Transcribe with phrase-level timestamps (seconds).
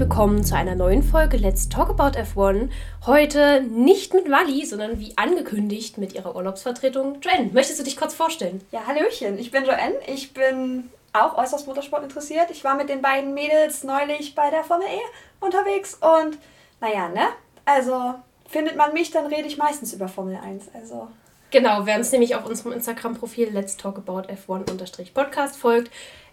[0.00, 2.70] Willkommen zu einer neuen Folge Let's Talk About F1.
[3.04, 7.50] Heute nicht mit Wally, sondern wie angekündigt mit ihrer Urlaubsvertretung Joanne.
[7.52, 8.62] Möchtest du dich kurz vorstellen?
[8.72, 9.96] Ja, Hallöchen, ich bin Joanne.
[10.06, 12.50] Ich bin auch äußerst Motorsport interessiert.
[12.50, 16.38] Ich war mit den beiden Mädels neulich bei der Formel E unterwegs und
[16.80, 17.26] naja, ne?
[17.66, 18.14] Also
[18.48, 20.70] findet man mich, dann rede ich meistens über Formel 1.
[20.72, 21.08] Also
[21.50, 25.90] Genau, wer uns nämlich auf unserem Instagram-Profil Let's Talk About F1-Podcast folgt,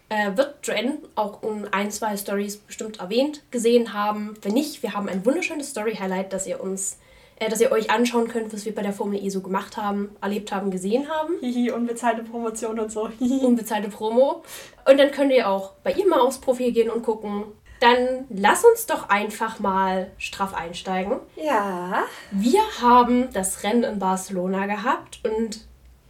[0.09, 4.35] äh, wird Joanne auch in ein, zwei Stories bestimmt erwähnt, gesehen haben.
[4.41, 6.97] Wenn nicht, wir haben ein wunderschönes Story-Highlight, das ihr uns,
[7.37, 10.15] äh, dass ihr euch anschauen könnt, was wir bei der Formel E so gemacht haben,
[10.21, 11.33] erlebt haben, gesehen haben.
[11.41, 13.09] Hihi, unbezahlte Promotion und so.
[13.19, 14.43] Unbezahlte Promo.
[14.89, 17.43] Und dann könnt ihr auch bei ihr mal aufs Profil gehen und gucken.
[17.79, 21.19] Dann lass uns doch einfach mal straff einsteigen.
[21.35, 22.05] Ja.
[22.31, 25.67] Wir haben das Rennen in Barcelona gehabt und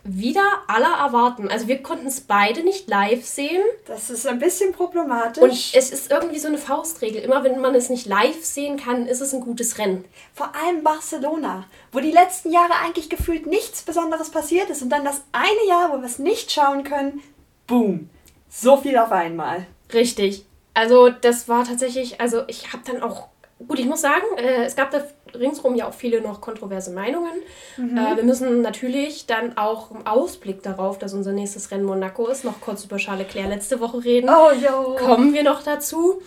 [0.07, 1.49] wieder aller erwarten.
[1.49, 3.61] Also wir konnten es beide nicht live sehen.
[3.85, 5.43] Das ist ein bisschen problematisch.
[5.43, 7.21] Und es ist irgendwie so eine Faustregel.
[7.21, 10.05] Immer wenn man es nicht live sehen kann, ist es ein gutes Rennen.
[10.33, 15.05] Vor allem Barcelona, wo die letzten Jahre eigentlich gefühlt nichts Besonderes passiert ist und dann
[15.05, 17.21] das eine Jahr, wo wir es nicht schauen können,
[17.67, 18.09] boom,
[18.49, 19.67] so viel auf einmal.
[19.93, 20.45] Richtig.
[20.73, 23.27] Also das war tatsächlich, also ich habe dann auch,
[23.67, 25.03] gut, ich muss sagen, äh, es gab da
[25.39, 27.33] ringsrum ja auch viele noch kontroverse Meinungen.
[27.77, 27.97] Mhm.
[27.97, 32.43] Äh, wir müssen natürlich dann auch im Ausblick darauf, dass unser nächstes Rennen Monaco ist,
[32.43, 34.29] noch kurz über Charles Leclerc letzte Woche reden.
[34.29, 34.95] Oh, yo.
[34.95, 36.21] Kommen wir noch dazu.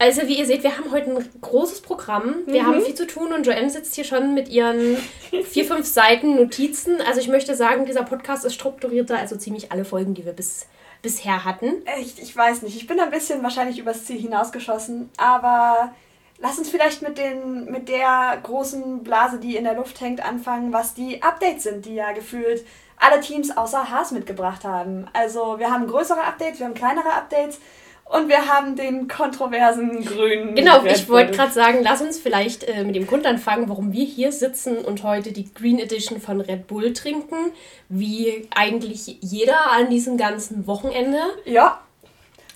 [0.00, 2.36] Also wie ihr seht, wir haben heute ein großes Programm.
[2.46, 2.66] Wir Mhm.
[2.66, 4.96] haben viel zu tun und Joanne sitzt hier schon mit ihren
[5.44, 7.00] vier, fünf Seiten Notizen.
[7.00, 10.34] Also ich möchte sagen, dieser Podcast ist strukturierter als so ziemlich alle Folgen, die wir
[10.34, 10.66] bis,
[11.02, 11.84] bisher hatten.
[11.84, 12.76] Echt, ich weiß nicht.
[12.76, 15.92] Ich bin ein bisschen wahrscheinlich übers Ziel hinausgeschossen, aber
[16.38, 20.72] lass uns vielleicht mit, den, mit der großen Blase, die in der Luft hängt, anfangen,
[20.72, 22.64] was die Updates sind, die ja gefühlt
[22.96, 25.06] alle Teams außer Haas mitgebracht haben.
[25.12, 27.60] Also wir haben größere Updates, wir haben kleinere Updates
[28.04, 30.54] und wir haben den kontroversen grünen.
[30.54, 33.92] Genau, Red ich wollte gerade sagen, lass uns vielleicht äh, mit dem Grund anfangen, warum
[33.92, 37.52] wir hier sitzen und heute die Green Edition von Red Bull trinken,
[37.88, 41.18] wie eigentlich jeder an diesem ganzen Wochenende.
[41.44, 41.80] Ja.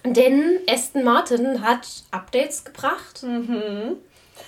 [0.05, 3.97] Denn Aston Martin hat Updates gebracht Mhm.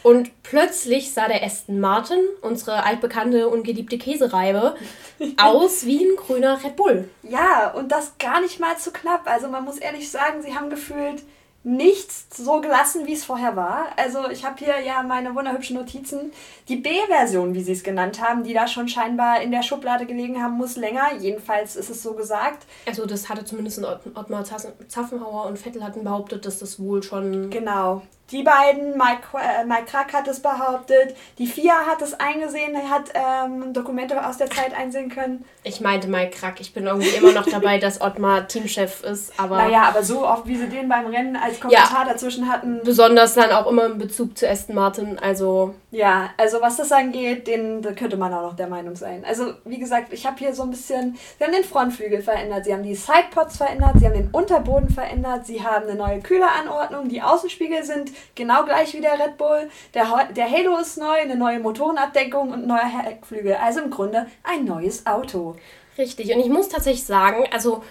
[0.03, 4.75] und plötzlich sah der Aston Martin, unsere altbekannte und geliebte Käsereibe,
[5.37, 7.09] aus wie ein grüner Red Bull.
[7.23, 9.23] Ja, und das gar nicht mal zu knapp.
[9.27, 11.23] Also man muss ehrlich sagen, sie haben gefühlt
[11.65, 13.87] nichts so gelassen, wie es vorher war.
[13.97, 16.31] Also ich habe hier ja meine wunderhübschen Notizen.
[16.69, 20.43] Die B-Version, wie sie es genannt haben, die da schon scheinbar in der Schublade gelegen
[20.43, 21.15] haben, muss länger.
[21.19, 22.67] Jedenfalls ist es so gesagt.
[22.87, 27.49] Also das hatte zumindest Ott- Ottmar Zapfenhauer und Vettel hatten behauptet, dass das wohl schon
[27.51, 28.03] Genau.
[28.31, 33.11] Die beiden, Mike, äh, Mike Krack hat es behauptet, die FIA hat es eingesehen, hat
[33.13, 35.45] ähm, Dokumente aus der Zeit einsehen können.
[35.63, 39.59] Ich meinte Mike Krack, ich bin irgendwie immer noch dabei, dass Ottmar Teamchef ist, aber
[39.59, 43.51] Naja, aber so oft, wie sie den beim Rennen als Kommentar dazwischen hatten, besonders dann
[43.51, 47.93] auch immer in Bezug zu Aston Martin, also Ja, also was das angeht, den, da
[47.93, 49.23] könnte man auch noch der Meinung sein.
[49.29, 52.73] Also wie gesagt, ich habe hier so ein bisschen, sie haben den Frontflügel verändert, sie
[52.73, 57.21] haben die Sidepods verändert, sie haben den Unterboden verändert, sie haben eine neue Kühleranordnung, die
[57.21, 61.61] Außenspiegel sind genau gleich wie der Red Bull, der, der Halo ist neu, eine neue
[61.61, 63.55] Motorenabdeckung und neuer Heckflügel.
[63.55, 65.57] Also im Grunde ein neues Auto.
[65.99, 66.35] richtig.
[66.35, 67.83] Und ich muss tatsächlich sagen, also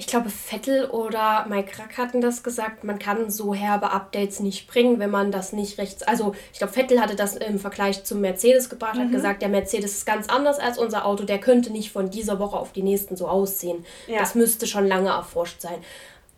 [0.00, 4.66] ich glaube Vettel oder Mike Krack hatten das gesagt, man kann so herbe Updates nicht
[4.66, 8.22] bringen, wenn man das nicht rechts, also ich glaube Vettel hatte das im Vergleich zum
[8.22, 11.92] Mercedes gebracht, hat gesagt, der Mercedes ist ganz anders als unser Auto, der könnte nicht
[11.92, 13.84] von dieser Woche auf die nächsten so aussehen.
[14.06, 14.20] Ja.
[14.20, 15.76] Das müsste schon lange erforscht sein,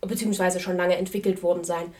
[0.01, 1.93] beziehungsweise schon lange entwickelt worden sein.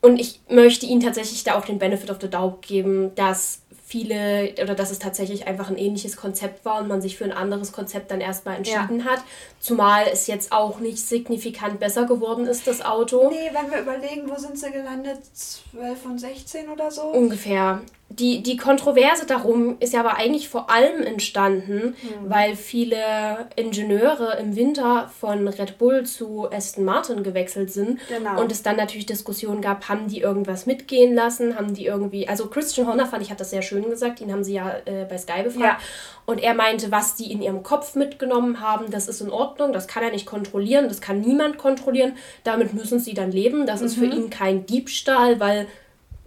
[0.00, 4.52] Und ich möchte ihnen tatsächlich da auch den Benefit of the doubt geben, dass viele
[4.62, 7.72] oder dass es tatsächlich einfach ein ähnliches Konzept war und man sich für ein anderes
[7.72, 9.20] Konzept dann erstmal entschieden hat.
[9.60, 13.30] Zumal es jetzt auch nicht signifikant besser geworden ist, das Auto.
[13.30, 15.20] Nee, wenn wir überlegen, wo sind sie gelandet?
[15.32, 17.02] 12 und 16 oder so?
[17.02, 17.80] Ungefähr.
[18.10, 21.94] Die, die Kontroverse darum ist ja aber eigentlich vor allem entstanden,
[22.24, 28.00] weil viele Ingenieure im Winter von Red Bull zu Aston Martin gewechselt sind.
[28.08, 28.40] Genau.
[28.40, 32.46] Und es dann natürlich Diskussionen gab, haben die irgendwas mitgehen lassen, haben die irgendwie, also
[32.46, 35.18] Christian Horner fand ich, hat das sehr schön gesagt, ihn haben sie ja äh, bei
[35.18, 35.62] Sky befragt.
[35.62, 35.78] Ja.
[36.24, 39.86] Und er meinte, was die in ihrem Kopf mitgenommen haben, das ist in Ordnung, das
[39.86, 43.96] kann er nicht kontrollieren, das kann niemand kontrollieren, damit müssen sie dann leben, das ist
[43.96, 44.12] für Mhm.
[44.12, 45.66] ihn kein Diebstahl, weil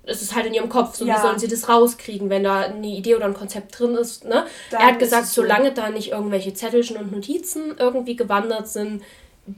[0.04, 1.16] es ist halt in ihrem Kopf, so Ja.
[1.18, 4.26] wie sollen sie das rauskriegen, wenn da eine Idee oder ein Konzept drin ist.
[4.26, 4.46] Ne?
[4.72, 5.42] Dann Er hat gesagt, es so.
[5.42, 9.04] solange da nicht irgendwelche Zettelchen und Notizen irgendwie gewandert sind,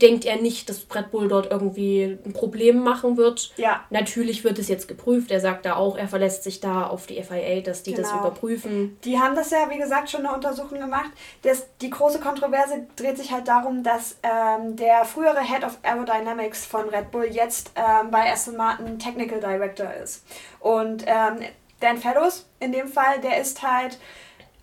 [0.01, 3.51] denkt er nicht, dass Red Bull dort irgendwie ein Problem machen wird.
[3.57, 3.83] Ja.
[3.89, 5.31] Natürlich wird es jetzt geprüft.
[5.31, 8.07] Er sagt da auch, er verlässt sich da auf die FIA, dass die genau.
[8.07, 8.97] das überprüfen.
[9.03, 11.11] Die haben das ja, wie gesagt, schon eine Untersuchung gemacht.
[11.41, 16.65] Das, die große Kontroverse dreht sich halt darum, dass ähm, der frühere Head of Aerodynamics
[16.65, 20.25] von Red Bull jetzt ähm, bei Aston Martin Technical Director ist.
[20.59, 21.39] Und ähm,
[21.79, 23.99] Dan Fellows in dem Fall, der ist halt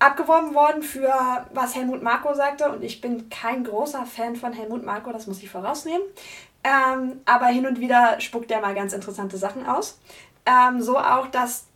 [0.00, 1.12] abgeworben worden für
[1.52, 2.69] was Helmut Marko sagte.
[2.70, 6.02] Und ich bin kein großer Fan von Helmut Marko, das muss ich vorausnehmen.
[6.64, 10.00] Ähm, aber hin und wieder spuckt er mal ganz interessante Sachen aus.
[10.44, 11.67] Ähm, so auch, dass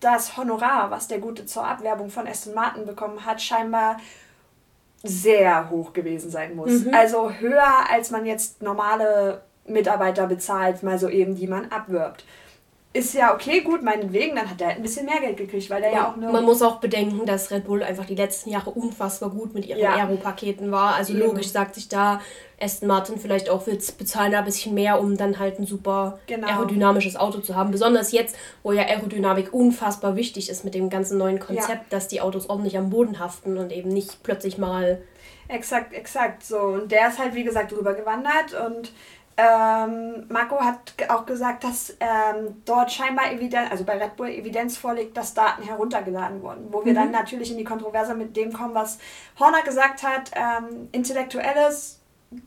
[0.00, 3.98] das Honorar, was der Gute zur Abwerbung von Aston Martin bekommen hat, scheinbar
[5.02, 6.84] sehr hoch gewesen sein muss.
[6.84, 6.94] Mhm.
[6.94, 12.24] Also höher, als man jetzt normale Mitarbeiter bezahlt, mal so eben, die man abwirbt
[12.94, 15.82] ist ja okay, gut, meinetwegen, dann hat er halt ein bisschen mehr Geld gekriegt, weil
[15.82, 16.30] er ja, ja auch nur.
[16.30, 19.80] Man muss auch bedenken, dass Red Bull einfach die letzten Jahre unfassbar gut mit ihren
[19.80, 19.94] ja.
[19.94, 20.94] Aero-Paketen war.
[20.94, 21.22] Also Eben.
[21.22, 22.20] logisch sagt sich da
[22.60, 26.20] Aston Martin vielleicht auch, wir bezahlen da ein bisschen mehr, um dann halt ein super
[26.28, 26.46] genau.
[26.46, 27.72] aerodynamisches Auto zu haben.
[27.72, 31.84] Besonders jetzt, wo ja Aerodynamik unfassbar wichtig ist mit dem ganzen neuen Konzept, ja.
[31.90, 35.02] dass die Autos ordentlich am Boden haften und eben nicht plötzlich mal.
[35.48, 36.58] Exakt, exakt so.
[36.58, 38.92] Und der ist halt, wie gesagt, drüber gewandert und
[39.36, 44.76] ähm, Marco hat auch gesagt, dass ähm, dort scheinbar Evidenz, also bei Red Bull Evidenz
[44.76, 46.72] vorliegt, dass Daten heruntergeladen wurden.
[46.72, 46.96] Wo wir mhm.
[46.96, 48.98] dann natürlich in die Kontroverse mit dem kommen, was
[49.40, 52.00] Horner gesagt hat, ähm, intellektuelles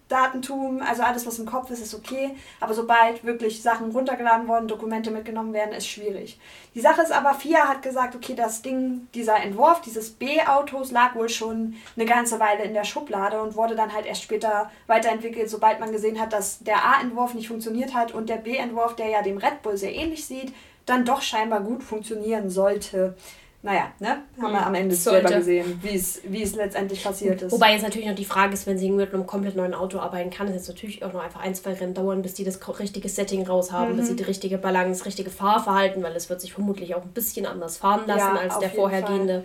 [0.08, 2.36] Datentum, also alles, was im Kopf ist, ist okay.
[2.60, 6.40] Aber sobald wirklich Sachen runtergeladen worden, Dokumente mitgenommen werden, ist schwierig.
[6.76, 11.16] Die Sache ist aber, FIA hat gesagt, okay, das Ding, dieser Entwurf dieses B-Autos lag
[11.16, 15.50] wohl schon eine ganze Weile in der Schublade und wurde dann halt erst später weiterentwickelt,
[15.50, 19.22] sobald man gesehen hat, dass der A-Entwurf nicht funktioniert hat und der B-Entwurf, der ja
[19.22, 20.54] dem Red Bull sehr ähnlich sieht,
[20.86, 23.16] dann doch scheinbar gut funktionieren sollte
[23.64, 24.24] naja, ne?
[24.40, 24.68] Haben wir hm.
[24.68, 27.52] am Ende selber gesehen, wie es, wie es letztendlich passiert ist.
[27.52, 30.30] Wobei jetzt natürlich noch die Frage ist, wenn sie mit einem komplett neuen Auto arbeiten
[30.30, 33.10] kann, es jetzt natürlich auch noch einfach ein, zwei Rennen dauern, bis die das richtige
[33.10, 33.98] Setting raus haben, mhm.
[33.98, 37.46] bis sie die richtige Balance, richtige Fahrverhalten, weil es wird sich vermutlich auch ein bisschen
[37.48, 39.44] anders fahren lassen ja, als der vorhergehende.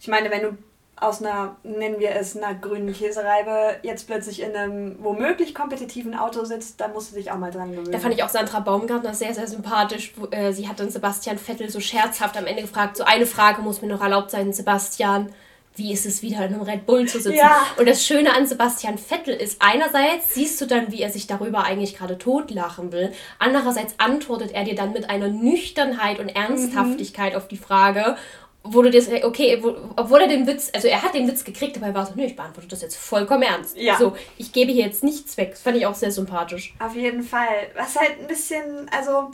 [0.00, 0.58] Ich meine, wenn du
[0.96, 6.44] aus einer, nennen wir es, einer grünen Käsereibe jetzt plötzlich in einem womöglich kompetitiven Auto
[6.44, 7.90] sitzt, da musst du dich auch mal dran gewöhnen.
[7.90, 10.14] Da fand ich auch Sandra Baumgartner sehr, sehr sympathisch.
[10.30, 13.82] Äh, sie hat dann Sebastian Vettel so scherzhaft am Ende gefragt, so eine Frage muss
[13.82, 15.32] mir noch erlaubt sein, Sebastian,
[15.76, 17.36] wie ist es wieder in einem Red Bull zu sitzen?
[17.36, 17.66] Ja.
[17.76, 21.64] Und das Schöne an Sebastian Vettel ist, einerseits siehst du dann, wie er sich darüber
[21.64, 23.12] eigentlich gerade totlachen will.
[23.40, 27.38] Andererseits antwortet er dir dann mit einer Nüchternheit und Ernsthaftigkeit mhm.
[27.38, 28.16] auf die Frage
[28.64, 31.76] wo du dir okay, wo, obwohl er den Witz, also er hat den Witz gekriegt,
[31.76, 33.76] aber er war so, nö, ich beantworte das jetzt vollkommen ernst.
[33.76, 33.98] Ja.
[33.98, 35.50] So, ich gebe hier jetzt nichts weg.
[35.50, 36.74] Das fand ich auch sehr sympathisch.
[36.80, 37.68] Auf jeden Fall.
[37.76, 39.30] Was halt ein bisschen, also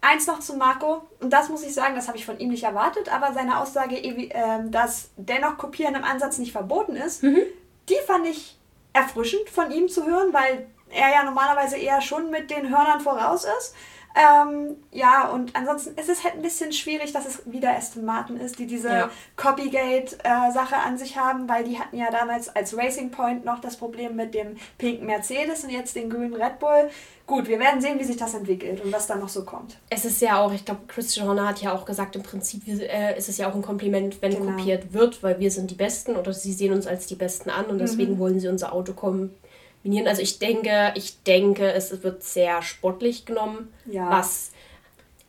[0.00, 2.62] eins noch zu Marco, und das muss ich sagen, das habe ich von ihm nicht
[2.62, 7.42] erwartet, aber seine Aussage, ähm, dass dennoch Kopieren im Ansatz nicht verboten ist, mhm.
[7.88, 8.56] die fand ich
[8.92, 13.44] erfrischend von ihm zu hören, weil er ja normalerweise eher schon mit den Hörnern voraus
[13.58, 13.74] ist.
[14.14, 18.36] Ähm, ja, und ansonsten ist es halt ein bisschen schwierig, dass es wieder Aston Martin
[18.36, 19.10] ist, die diese ja.
[19.36, 23.76] Copygate-Sache äh, an sich haben, weil die hatten ja damals als Racing Point noch das
[23.76, 26.90] Problem mit dem pinken Mercedes und jetzt den grünen Red Bull.
[27.26, 29.78] Gut, wir werden sehen, wie sich das entwickelt und was da noch so kommt.
[29.88, 33.16] Es ist ja auch, ich glaube, Christian Horner hat ja auch gesagt, im Prinzip äh,
[33.16, 34.52] ist es ja auch ein Kompliment, wenn genau.
[34.52, 37.66] kopiert wird, weil wir sind die Besten oder sie sehen uns als die Besten an
[37.66, 38.18] und deswegen mhm.
[38.18, 39.34] wollen sie unser Auto kommen
[39.82, 40.08] minieren.
[40.08, 44.10] Also ich denke, ich denke, es wird sehr sportlich genommen, ja.
[44.10, 44.52] was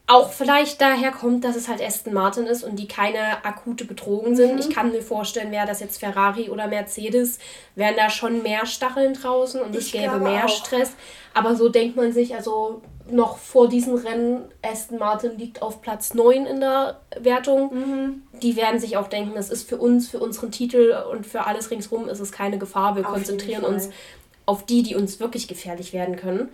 [0.06, 4.36] auch vielleicht daher kommt, dass es halt Aston Martin ist und die keine akute Bedrohung
[4.36, 4.54] sind.
[4.54, 4.60] Mhm.
[4.60, 7.40] Ich kann mir vorstellen, wäre das jetzt Ferrari oder Mercedes,
[7.76, 10.50] wären da schon mehr Stacheln draußen und es gäbe mehr auch.
[10.50, 10.92] Stress.
[11.34, 16.14] Aber so denkt man sich, also noch vor diesem Rennen, Aston Martin liegt auf Platz
[16.14, 17.74] 9 in der Wertung.
[17.74, 18.24] Mhm.
[18.42, 21.72] Die werden sich auch denken, es ist für uns, für unseren Titel und für alles
[21.72, 22.96] ringsherum ist es keine Gefahr.
[22.96, 23.90] Wir auf konzentrieren uns
[24.46, 26.50] auf die, die uns wirklich gefährlich werden können.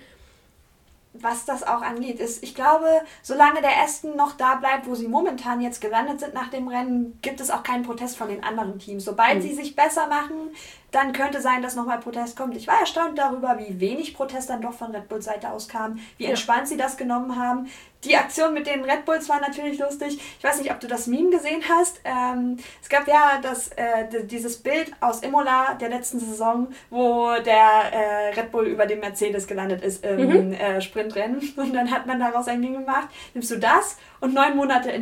[1.14, 2.86] Was das auch angeht, ist, ich glaube,
[3.24, 7.18] solange der Aston noch da bleibt, wo sie momentan jetzt gelandet sind nach dem Rennen,
[7.24, 9.06] gibt es auch keinen Protest von den anderen Teams.
[9.06, 9.42] Sobald mhm.
[9.42, 10.52] sie sich besser machen,
[10.92, 12.56] dann könnte sein, dass nochmal Protest kommt.
[12.56, 16.00] Ich war erstaunt darüber, wie wenig Protest dann doch von Red Bulls Seite aus kam,
[16.18, 16.32] wie ja.
[16.32, 17.70] entspannt sie das genommen haben.
[18.06, 20.20] Die Aktion mit den Red Bulls war natürlich lustig.
[20.38, 22.00] Ich weiß nicht, ob du das Meme gesehen hast.
[22.06, 27.92] Ähm, es gab ja das, äh, dieses Bild aus Imola der letzten Saison, wo der
[27.92, 30.54] äh, Red Bull über dem Mercedes gelandet ist im mhm.
[30.54, 31.54] äh, Sprintrennen.
[31.58, 33.10] Und dann hat man daraus ein Ding gemacht.
[33.34, 35.02] Nimmst du das und neun Monate äh,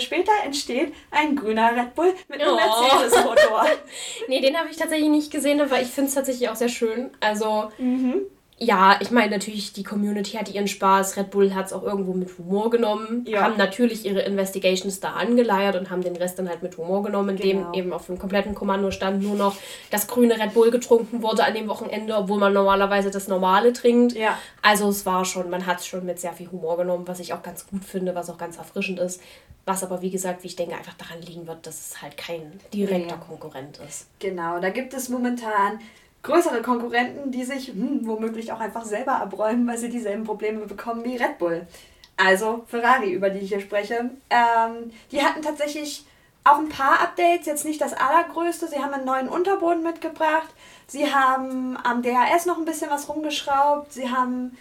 [0.00, 2.56] später entsteht ein grüner Red Bull mit einem oh.
[2.56, 3.66] Mercedes-Motor.
[4.28, 7.10] nee, den habe ich tatsächlich nicht gesehen, aber ich finde es tatsächlich auch sehr schön.
[7.20, 7.70] Also.
[7.78, 8.22] Mhm
[8.60, 11.16] ja, ich meine natürlich, die Community hatte ihren Spaß.
[11.16, 13.24] Red Bull hat es auch irgendwo mit Humor genommen.
[13.26, 13.42] Ja.
[13.42, 17.30] Haben natürlich ihre Investigations da angeleiert und haben den Rest dann halt mit Humor genommen,
[17.30, 17.72] indem genau.
[17.72, 19.56] eben auf dem kompletten Kommandostand nur noch
[19.90, 24.14] das grüne Red Bull getrunken wurde an dem Wochenende, obwohl man normalerweise das normale trinkt.
[24.14, 24.36] Ja.
[24.60, 27.32] Also es war schon, man hat es schon mit sehr viel Humor genommen, was ich
[27.32, 29.22] auch ganz gut finde, was auch ganz erfrischend ist.
[29.66, 32.58] Was aber, wie gesagt, wie ich denke, einfach daran liegen wird, dass es halt kein
[32.72, 33.16] direkter ja.
[33.16, 34.06] Konkurrent ist.
[34.18, 35.78] Genau, da gibt es momentan
[36.22, 41.04] größere Konkurrenten, die sich hm, womöglich auch einfach selber abräumen, weil sie dieselben Probleme bekommen
[41.04, 41.66] wie Red Bull.
[42.16, 44.10] Also Ferrari, über die ich hier spreche.
[44.28, 46.04] Ähm, die hatten tatsächlich
[46.44, 48.68] auch ein paar Updates, jetzt nicht das allergrößte.
[48.68, 50.48] Sie haben einen neuen Unterboden mitgebracht.
[50.86, 53.92] Sie haben am DRS noch ein bisschen was rumgeschraubt.
[53.92, 54.56] Sie haben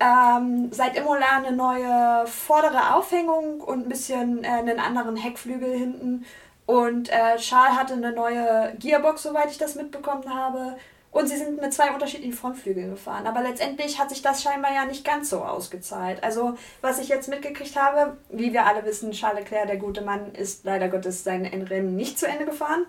[0.00, 6.24] ähm, seit Imola eine neue vordere Aufhängung und ein bisschen äh, einen anderen Heckflügel hinten.
[6.66, 10.76] Und äh, Charles hatte eine neue Gearbox, soweit ich das mitbekommen habe.
[11.12, 13.26] Und sie sind mit zwei unterschiedlichen Frontflügeln gefahren.
[13.26, 16.24] Aber letztendlich hat sich das scheinbar ja nicht ganz so ausgezahlt.
[16.24, 20.34] Also, was ich jetzt mitgekriegt habe, wie wir alle wissen, Charles Leclerc, der gute Mann,
[20.34, 22.86] ist leider Gottes sein Rennen nicht zu Ende gefahren.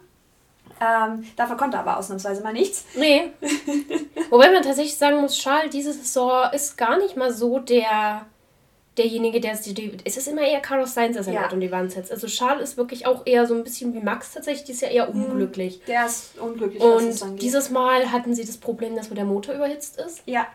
[0.82, 2.86] Ähm, dafür konnte aber ausnahmsweise mal nichts.
[2.96, 3.32] Nee.
[4.30, 8.26] Wobei man tatsächlich sagen muss, Charles diese Saison ist gar nicht mal so der
[8.98, 11.50] derjenige, der es, die, es ist immer eher Carlos Sainz, der sein ja.
[11.52, 12.12] um die Wand setzt.
[12.12, 14.90] Also Charles ist wirklich auch eher so ein bisschen wie Max tatsächlich, die ist ja
[14.90, 15.26] eher mhm.
[15.26, 15.82] unglücklich.
[15.88, 16.82] Der ist unglücklich.
[16.82, 20.22] Und dieses Mal hatten sie das Problem, dass der Motor überhitzt ist.
[20.26, 20.48] Ja.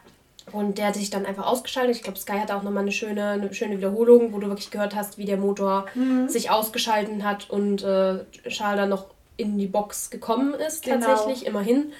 [0.53, 1.97] Und der hat sich dann einfach ausgeschaltet.
[1.97, 4.95] Ich glaube, Sky hatte auch nochmal eine schöne, eine schöne Wiederholung, wo du wirklich gehört
[4.95, 6.29] hast, wie der Motor mhm.
[6.29, 11.05] sich ausgeschalten hat und äh, Charles dann noch in die Box gekommen ist, genau.
[11.05, 11.93] tatsächlich, immerhin.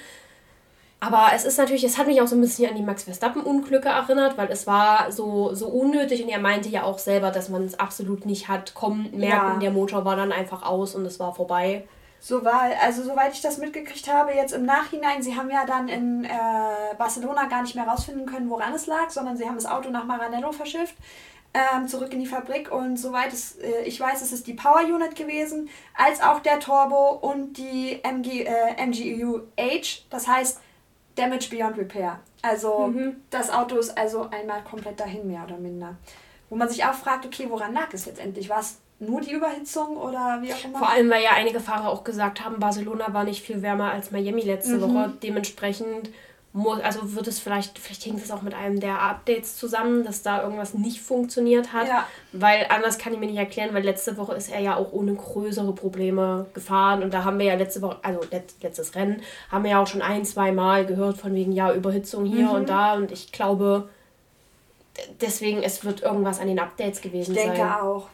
[1.01, 3.87] Aber es ist natürlich, es hat mich auch so ein bisschen an die Max Verstappen-Unglücke
[3.87, 7.63] erinnert, weil es war so, so unnötig und er meinte ja auch selber, dass man
[7.63, 9.53] es absolut nicht hat kommen merken.
[9.53, 9.59] Ja.
[9.59, 11.87] Der Motor war dann einfach aus und es war vorbei.
[12.19, 15.87] So war, also soweit ich das mitgekriegt habe, jetzt im Nachhinein, sie haben ja dann
[15.87, 16.29] in äh,
[16.97, 20.03] Barcelona gar nicht mehr rausfinden können, woran es lag, sondern sie haben das Auto nach
[20.03, 20.95] Maranello verschifft.
[21.51, 24.81] Ähm, zurück in die Fabrik und soweit es, äh, ich weiß, es ist die Power
[24.81, 30.03] Unit gewesen, als auch der Turbo und die MG, äh, MGU H.
[30.11, 30.59] Das heißt,
[31.15, 32.19] Damage Beyond Repair.
[32.41, 33.17] Also mhm.
[33.29, 35.97] das Auto ist also einmal komplett dahin, mehr oder minder.
[36.49, 38.49] Wo man sich auch fragt, okay, woran lag es letztendlich?
[38.49, 40.79] War es nur die Überhitzung oder wie auch immer?
[40.79, 44.11] Vor allem, weil ja einige Fahrer auch gesagt haben, Barcelona war nicht viel wärmer als
[44.11, 44.81] Miami letzte mhm.
[44.81, 45.13] Woche.
[45.21, 46.09] Dementsprechend
[46.53, 50.41] also wird es vielleicht, vielleicht hängt es auch mit einem der Updates zusammen, dass da
[50.41, 51.87] irgendwas nicht funktioniert hat.
[51.87, 52.07] Ja.
[52.31, 55.13] Weil anders kann ich mir nicht erklären, weil letzte Woche ist er ja auch ohne
[55.13, 59.63] größere Probleme gefahren und da haben wir ja letzte Woche, also let, letztes Rennen, haben
[59.63, 62.55] wir ja auch schon ein, zwei Mal gehört von wegen, ja, Überhitzung hier mhm.
[62.55, 63.89] und da und ich glaube,
[65.21, 67.43] deswegen, es wird irgendwas an den Updates gewesen sein.
[67.43, 67.81] Ich denke sein.
[67.81, 68.07] auch.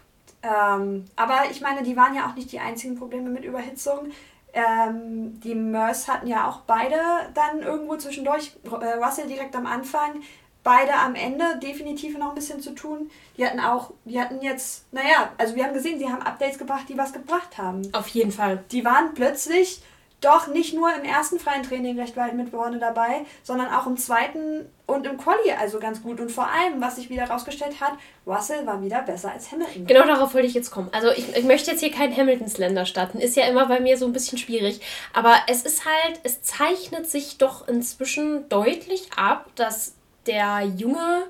[0.43, 4.11] Ähm, aber ich meine, die waren ja auch nicht die einzigen Probleme mit Überhitzung.
[4.55, 6.95] Ähm, die Mörs hatten ja auch beide
[7.33, 10.21] dann irgendwo zwischendurch, äh, Russell direkt am Anfang,
[10.63, 13.11] beide am Ende definitiv noch ein bisschen zu tun.
[13.37, 16.85] Die hatten auch, die hatten jetzt, naja, also wir haben gesehen, sie haben Updates gebracht,
[16.87, 17.81] die was gebracht haben.
[17.93, 18.63] Auf jeden Fall.
[18.71, 19.81] Die waren plötzlich
[20.25, 23.97] doch nicht nur im ersten freien Training recht weit mit vorne dabei, sondern auch im
[23.97, 26.19] zweiten und im Quali also ganz gut.
[26.19, 27.93] Und vor allem, was sich wieder herausgestellt hat,
[28.25, 29.85] Russell war wieder besser als Hamilton.
[29.85, 30.89] Genau darauf wollte ich jetzt kommen.
[30.91, 33.19] Also ich, ich möchte jetzt hier kein Hamilton-Slender starten.
[33.19, 34.81] Ist ja immer bei mir so ein bisschen schwierig.
[35.13, 39.93] Aber es ist halt, es zeichnet sich doch inzwischen deutlich ab, dass
[40.25, 41.23] der junge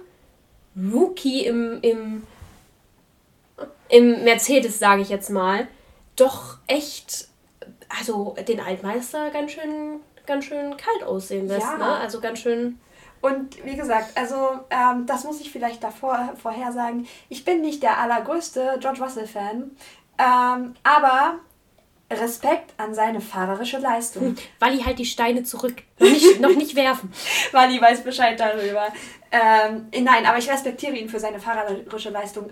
[0.76, 2.24] Rookie im, im,
[3.90, 5.68] im Mercedes, sage ich jetzt mal,
[6.16, 7.28] doch echt
[7.98, 11.68] also den Altmeister ganz schön, ganz schön kalt aussehen lässt.
[11.68, 11.78] Ja.
[11.78, 11.86] Ne?
[11.86, 12.80] Also ganz schön.
[13.22, 17.08] Und wie gesagt, also ähm, das muss ich vielleicht davor vorher sagen.
[17.30, 19.72] Ich bin nicht der allergrößte George Russell-Fan,
[20.20, 21.40] ähm, aber
[22.12, 24.36] Respekt an seine fahrerische Leistung.
[24.60, 25.82] Wally halt die Steine zurück.
[25.98, 27.12] Noch nicht, noch nicht werfen.
[27.52, 28.90] Wally weiß Bescheid darüber.
[29.32, 32.52] Ähm, nein, aber ich respektiere ihn für seine fahrerische Leistung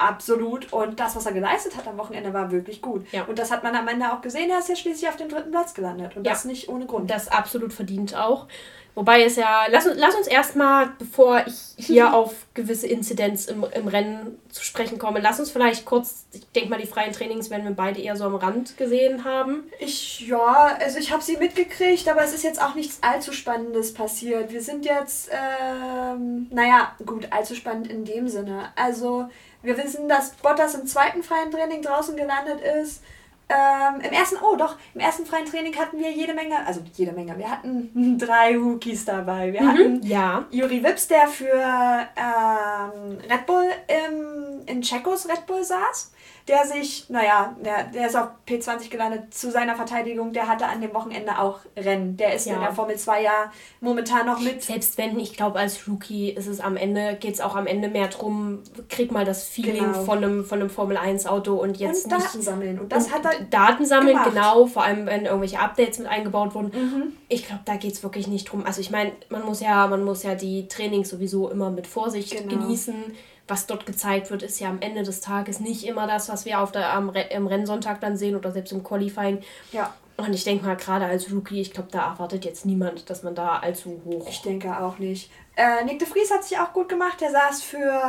[0.00, 0.72] Absolut.
[0.72, 3.06] Und das, was er geleistet hat am Wochenende, war wirklich gut.
[3.12, 3.24] Ja.
[3.24, 4.50] Und das hat man am Ende auch gesehen.
[4.50, 6.16] Er ist ja schließlich auf dem dritten Platz gelandet.
[6.16, 6.32] Und ja.
[6.32, 7.10] das nicht ohne Grund.
[7.10, 8.46] Das absolut verdient auch.
[8.94, 13.88] Wobei es ja, lass, lass uns erstmal, bevor ich hier auf gewisse Inzidenz im, im
[13.88, 17.64] Rennen zu sprechen komme, lass uns vielleicht kurz, ich denke mal, die freien Trainings werden
[17.64, 19.64] wir beide eher so am Rand gesehen haben.
[19.78, 23.94] Ich, ja, also ich habe sie mitgekriegt, aber es ist jetzt auch nichts allzu Spannendes
[23.94, 24.52] passiert.
[24.52, 28.70] Wir sind jetzt, ähm, naja, gut, allzu spannend in dem Sinne.
[28.74, 29.28] Also,
[29.62, 33.02] wir wissen, dass Bottas im zweiten freien Training draußen gelandet ist.
[33.50, 37.10] Ähm, Im ersten, oh doch, im ersten freien Training hatten wir jede Menge, also jede
[37.10, 39.52] Menge, wir hatten drei Rookies dabei.
[39.52, 40.44] Wir mhm, hatten ja.
[40.52, 46.12] Juri Wips, der für ähm, Red Bull im, in Checos Red Bull saß.
[46.48, 50.80] Der sich, naja, der, der ist auf P20 gelandet zu seiner Verteidigung, der hatte an
[50.80, 52.16] dem Wochenende auch Rennen.
[52.16, 52.54] Der ist ja.
[52.54, 54.62] in der Formel 2 ja momentan noch mit.
[54.62, 57.88] Selbst wenn, ich glaube, als Rookie ist es am Ende, geht es auch am Ende
[57.88, 60.04] mehr darum, krieg mal das Feeling genau.
[60.04, 62.04] von, einem, von einem Formel 1 Auto und jetzt.
[62.04, 62.78] Und Daten sammeln.
[62.80, 63.44] Und das und hat er.
[63.44, 64.30] Daten sammeln, gemacht.
[64.30, 66.72] genau, vor allem wenn irgendwelche Updates mit eingebaut wurden.
[66.74, 67.12] Mhm.
[67.28, 68.64] Ich glaube, da geht es wirklich nicht drum.
[68.66, 72.36] Also ich meine, man muss ja, man muss ja die Trainings sowieso immer mit Vorsicht
[72.36, 72.62] genau.
[72.62, 73.14] genießen
[73.50, 76.60] was dort gezeigt wird, ist ja am Ende des Tages nicht immer das, was wir
[76.60, 79.42] auf der, am, im Rennsonntag dann sehen oder selbst im Qualifying.
[79.72, 79.92] Ja.
[80.16, 83.34] Und ich denke mal, gerade als Rookie, ich glaube, da erwartet jetzt niemand, dass man
[83.34, 84.26] da allzu hoch.
[84.28, 85.30] Ich denke auch nicht.
[85.56, 87.20] Äh, Nick de Vries hat sich auch gut gemacht.
[87.20, 88.02] Der saß für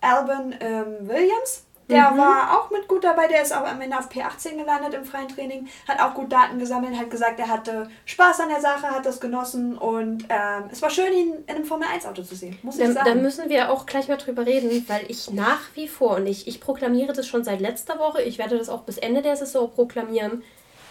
[0.00, 1.63] Alban ähm, Williams.
[1.88, 2.18] Der mhm.
[2.18, 5.28] war auch mit gut dabei, der ist auch am Ende auf P18 gelandet im freien
[5.28, 9.04] Training, hat auch gut Daten gesammelt, hat gesagt, er hatte Spaß an der Sache, hat
[9.04, 12.92] das genossen und ähm, es war schön, ihn in einem Formel-1-Auto zu sehen, muss ich
[12.92, 13.06] sagen.
[13.06, 16.48] Da müssen wir auch gleich mal drüber reden, weil ich nach wie vor, und ich,
[16.48, 19.70] ich proklamiere das schon seit letzter Woche, ich werde das auch bis Ende der Saison
[19.70, 20.42] proklamieren,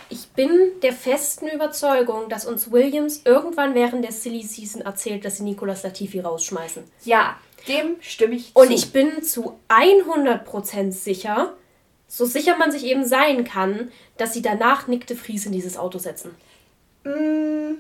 [0.10, 5.38] ich bin der festen Überzeugung, dass uns Williams irgendwann während der Silly Season erzählt, dass
[5.38, 6.84] sie Nicolas Latifi rausschmeißen.
[7.04, 8.60] Ja, dem stimme ich zu.
[8.60, 11.54] Und ich bin zu 100% sicher,
[12.08, 15.78] so sicher man sich eben sein kann, dass sie danach Nick de Vries in dieses
[15.78, 16.36] Auto setzen.
[17.04, 17.76] Mm,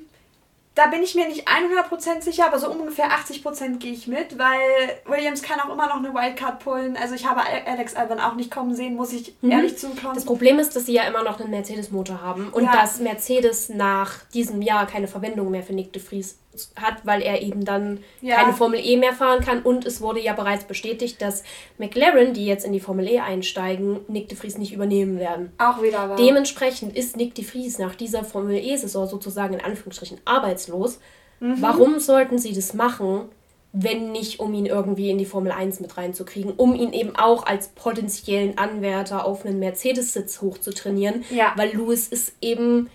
[0.75, 4.60] da bin ich mir nicht 100% sicher, aber so ungefähr 80% gehe ich mit, weil
[5.06, 6.98] Williams kann auch immer noch eine Wildcard pullen.
[6.98, 9.52] Also ich habe Alex Albon auch nicht kommen sehen, muss ich mhm.
[9.52, 10.16] ehrlich zukommen.
[10.16, 12.74] Das Problem ist, dass sie ja immer noch einen Mercedes-Motor haben und ja.
[12.74, 16.40] dass Mercedes nach diesem Jahr keine Verwendung mehr für Nick de Vries
[16.76, 18.36] hat, weil er eben dann ja.
[18.36, 19.62] keine Formel E mehr fahren kann.
[19.62, 21.44] Und es wurde ja bereits bestätigt, dass
[21.78, 25.52] McLaren, die jetzt in die Formel E einsteigen, Nick de Vries nicht übernehmen werden.
[25.58, 26.16] Auch wieder wahr.
[26.16, 31.00] Dementsprechend ist Nick de Vries nach dieser Formel E-Saison sozusagen in Anführungsstrichen arbeitslos.
[31.40, 31.62] Mhm.
[31.62, 33.30] Warum sollten sie das machen,
[33.74, 37.46] wenn nicht, um ihn irgendwie in die Formel 1 mit reinzukriegen, um ihn eben auch
[37.46, 41.26] als potenziellen Anwärter auf einen Mercedes-Sitz hochzutrainieren?
[41.32, 41.54] Ja.
[41.56, 42.90] Weil Lewis ist eben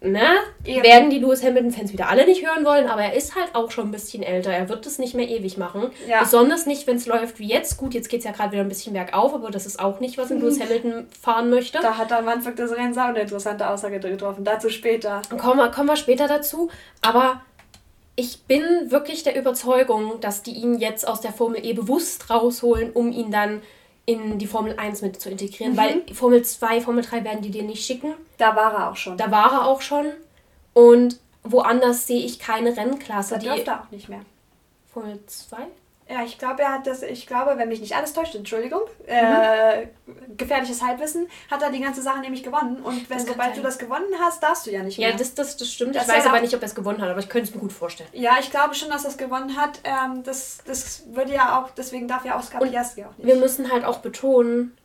[0.00, 0.28] ne,
[0.64, 0.82] Eben.
[0.82, 3.88] werden die Lewis Hamilton-Fans wieder alle nicht hören wollen, aber er ist halt auch schon
[3.88, 4.50] ein bisschen älter.
[4.50, 5.90] Er wird es nicht mehr ewig machen.
[6.06, 6.20] Ja.
[6.20, 7.76] Besonders nicht, wenn es läuft wie jetzt.
[7.78, 10.18] Gut, jetzt geht es ja gerade wieder ein bisschen bergauf, aber das ist auch nicht,
[10.18, 11.78] was ein Lewis Hamilton fahren möchte.
[11.80, 14.44] Da hat am Anfang des Rennens auch eine interessante Aussage getroffen.
[14.44, 15.22] Dazu später.
[15.38, 16.70] Kommen wir, kommen wir später dazu.
[17.02, 17.40] Aber
[18.16, 22.90] ich bin wirklich der Überzeugung, dass die ihn jetzt aus der Formel E bewusst rausholen,
[22.92, 23.62] um ihn dann
[24.06, 25.76] in die Formel 1 mit zu integrieren, mhm.
[25.76, 28.14] weil Formel 2, Formel 3 werden die dir nicht schicken.
[28.38, 29.18] Da war er auch schon.
[29.18, 30.06] Da war er auch schon.
[30.72, 33.34] Und woanders sehe ich keine Rennklasse.
[33.34, 34.20] Da dürfte er auch nicht mehr.
[34.92, 35.56] Formel 2?
[36.08, 39.08] Ja, ich glaube, er hat das, ich glaube, wenn mich nicht alles täuscht, Entschuldigung, mhm.
[39.08, 39.88] äh,
[40.36, 42.76] gefährliches Halbwissen, hat er die ganze Sache nämlich gewonnen.
[42.76, 43.56] Und wenn sobald sein.
[43.56, 45.10] du das gewonnen hast, darfst du ja nicht mehr.
[45.10, 45.96] Ja, das, das, das stimmt.
[45.96, 47.60] Das ich weiß aber nicht, ob er es gewonnen hat, aber ich könnte es mir
[47.60, 48.08] gut vorstellen.
[48.12, 49.80] Ja, ich glaube schon, dass er es gewonnen hat.
[49.82, 53.26] Ähm, das, das würde ja auch, deswegen darf ja Oscar Piastri auch nicht.
[53.26, 54.76] Wir müssen halt auch betonen,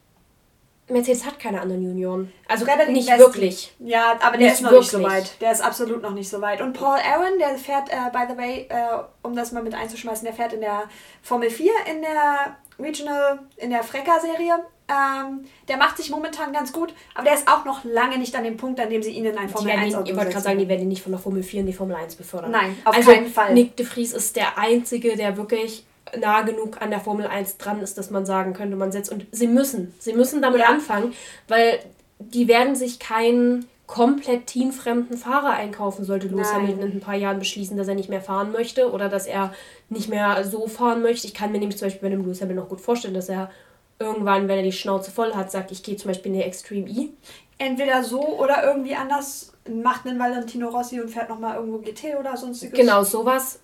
[0.92, 2.32] Mercedes hat keine anderen Junioren.
[2.48, 3.20] Also nicht Westen.
[3.20, 3.74] wirklich.
[3.80, 4.94] Ja, aber der nicht ist noch wirklich.
[4.94, 5.42] nicht so weit.
[5.42, 6.62] Der ist absolut noch nicht so weit.
[6.62, 10.26] Und Paul Aaron, der fährt, äh, by the way, äh, um das mal mit einzuschmeißen,
[10.26, 10.84] der fährt in der
[11.22, 14.66] Formel 4 in der Regional, in der Frecker-Serie.
[14.88, 18.44] Ähm, der macht sich momentan ganz gut, aber der ist auch noch lange nicht an
[18.44, 20.60] dem Punkt, an dem sie ihn in ein Formel 1 Auto Ich wollte gerade sagen,
[20.60, 22.52] die werden ihn nicht von der Formel 4 in die Formel 1 befördern.
[22.52, 23.54] Nein, auf also, keinen Fall.
[23.54, 25.86] Nick de Vries ist der Einzige, der wirklich
[26.20, 29.12] nah genug an der Formel 1 dran ist, dass man sagen könnte, man setzt.
[29.12, 30.68] Und sie müssen, sie müssen damit ja.
[30.68, 31.14] anfangen,
[31.48, 31.80] weil
[32.20, 37.40] die werden sich keinen komplett teamfremden Fahrer einkaufen, sollte Lewis Hamilton in ein paar Jahren
[37.40, 39.54] beschließen, dass er nicht mehr fahren möchte oder dass er
[39.90, 41.28] nicht mehr so fahren möchte.
[41.28, 43.52] Ich kann mir nämlich zum Beispiel bei dem Lewis Hamilton noch gut vorstellen, dass er
[44.00, 46.90] irgendwann, wenn er die Schnauze voll hat, sagt, ich gehe zum Beispiel in die Extreme
[46.90, 47.10] E.
[47.58, 52.38] Entweder so oder irgendwie anders macht einen Valentino Rossi und fährt nochmal irgendwo GT oder
[52.38, 52.80] sonstiges.
[52.80, 53.60] Genau, sowas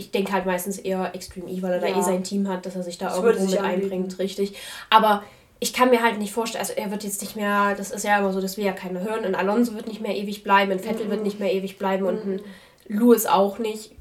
[0.00, 1.94] ich denke halt meistens eher Extreme E, weil er ja.
[1.94, 4.56] da eh sein Team hat, dass er sich da das irgendwo mit einbringt, richtig.
[4.88, 5.22] Aber
[5.60, 8.18] ich kann mir halt nicht vorstellen, also er wird jetzt nicht mehr, das ist ja
[8.18, 9.26] immer so, dass wir ja keine hören.
[9.26, 11.10] Ein Alonso wird nicht mehr ewig bleiben, ein Vettel mhm.
[11.10, 12.40] wird nicht mehr ewig bleiben und ein
[12.86, 13.92] Lewis auch nicht.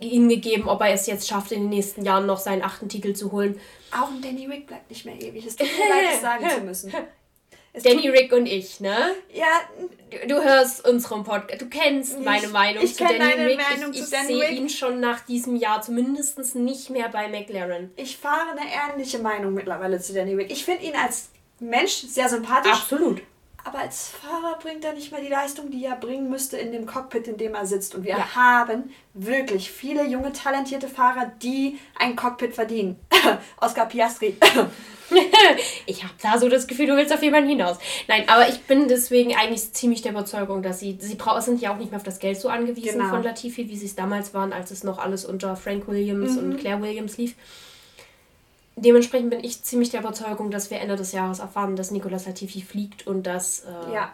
[0.00, 3.14] Ihm gegeben, ob er es jetzt schafft, in den nächsten Jahren noch seinen achten Titel
[3.14, 3.58] zu holen.
[3.90, 5.44] Auch ein Danny Rick bleibt nicht mehr ewig.
[5.46, 6.92] Es tut mir leid, das sagen zu müssen.
[7.72, 9.14] Es Danny, Rick und ich, ne?
[9.32, 9.46] Ja.
[10.10, 11.62] Du, du hörst unseren Podcast.
[11.62, 13.60] Du kennst ich, meine Meinung ich zu Danny deine Rick.
[13.60, 17.92] Meinung ich ich sehe ihn schon nach diesem Jahr zumindest nicht mehr bei McLaren.
[17.96, 20.50] Ich fahre eine ähnliche Meinung mittlerweile zu Danny Rick.
[20.50, 21.30] Ich finde ihn als
[21.60, 22.72] Mensch sehr sympathisch.
[22.72, 23.22] Absolut.
[23.64, 26.86] Aber als Fahrer bringt er nicht mehr die Leistung, die er bringen müsste in dem
[26.86, 27.94] Cockpit, in dem er sitzt.
[27.94, 28.34] Und wir ja.
[28.34, 32.98] haben wirklich viele junge, talentierte Fahrer, die ein Cockpit verdienen.
[33.60, 34.36] Oscar Piastri.
[35.86, 37.78] ich habe da so das Gefühl, du willst auf jemanden hinaus.
[38.08, 41.78] Nein, aber ich bin deswegen eigentlich ziemlich der Überzeugung, dass sie, sie sind ja auch
[41.78, 43.10] nicht mehr auf das Geld so angewiesen genau.
[43.10, 46.38] von Latifi, wie sie es damals waren, als es noch alles unter Frank Williams mhm.
[46.38, 47.34] und Claire Williams lief.
[48.80, 52.62] Dementsprechend bin ich ziemlich der Überzeugung, dass wir Ende des Jahres erfahren, dass Nicolas Latifi
[52.62, 53.60] fliegt und dass.
[53.60, 54.12] Äh, ja.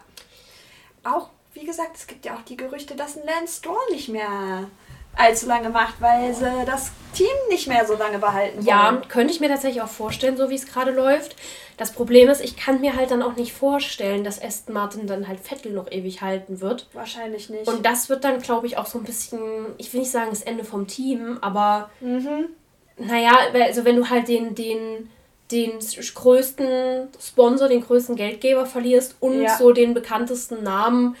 [1.03, 4.67] Auch, wie gesagt, es gibt ja auch die Gerüchte, dass ein Lance Stroll nicht mehr
[5.15, 8.67] allzu lange macht, weil sie das Team nicht mehr so lange behalten wollen.
[8.67, 11.35] Ja, könnte ich mir tatsächlich auch vorstellen, so wie es gerade läuft.
[11.77, 15.27] Das Problem ist, ich kann mir halt dann auch nicht vorstellen, dass Aston Martin dann
[15.27, 16.87] halt Vettel noch ewig halten wird.
[16.93, 17.67] Wahrscheinlich nicht.
[17.67, 19.39] Und das wird dann, glaube ich, auch so ein bisschen,
[19.77, 22.49] ich will nicht sagen das Ende vom Team, aber mhm.
[22.97, 25.09] Naja, also wenn du halt den, den,
[25.51, 29.57] den größten Sponsor, den größten Geldgeber verlierst und ja.
[29.57, 31.15] so den bekanntesten Namen,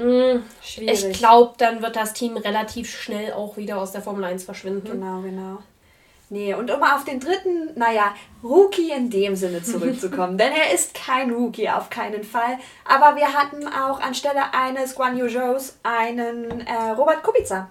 [0.00, 4.44] Mm, ich glaube, dann wird das Team relativ schnell auch wieder aus der Formel 1
[4.44, 4.90] verschwinden.
[4.90, 5.58] Genau, genau.
[6.30, 10.94] Nee, und um auf den dritten, naja, Rookie in dem Sinne zurückzukommen, denn er ist
[10.94, 12.58] kein Rookie, auf keinen Fall.
[12.84, 17.68] Aber wir hatten auch anstelle eines Guan Yu Zhous einen äh, Robert Kubica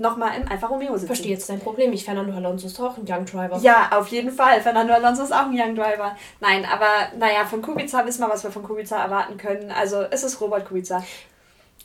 [0.00, 1.06] nochmal im Alfa Romeo sitzen.
[1.06, 2.04] Verstehe jetzt dein Problem nicht.
[2.04, 3.58] Fernando Alonso ist auch ein Young Driver.
[3.58, 4.60] Ja, auf jeden Fall.
[4.60, 6.16] Fernando Alonso ist auch ein Young Driver.
[6.40, 9.70] Nein, aber naja, von Kubica wissen wir, was wir von Kubica erwarten können.
[9.70, 11.04] Also es ist Robert Kubica.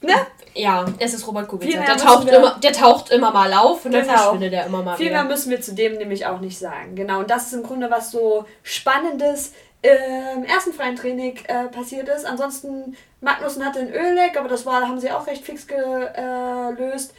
[0.01, 0.13] Ne?
[0.53, 1.81] Ja, es ist Robert Kubica.
[1.81, 4.05] Der taucht, immer, der taucht immer mal auf und genau.
[4.05, 6.95] dann verschwindet er immer mal Viel mehr müssen wir zu dem nämlich auch nicht sagen.
[6.95, 12.09] Genau, und das ist im Grunde was so Spannendes im ersten freien Training äh, passiert
[12.09, 12.25] ist.
[12.25, 17.13] Ansonsten, Magnussen hatte ein Ölleck, aber das war, haben sie auch recht fix gelöst.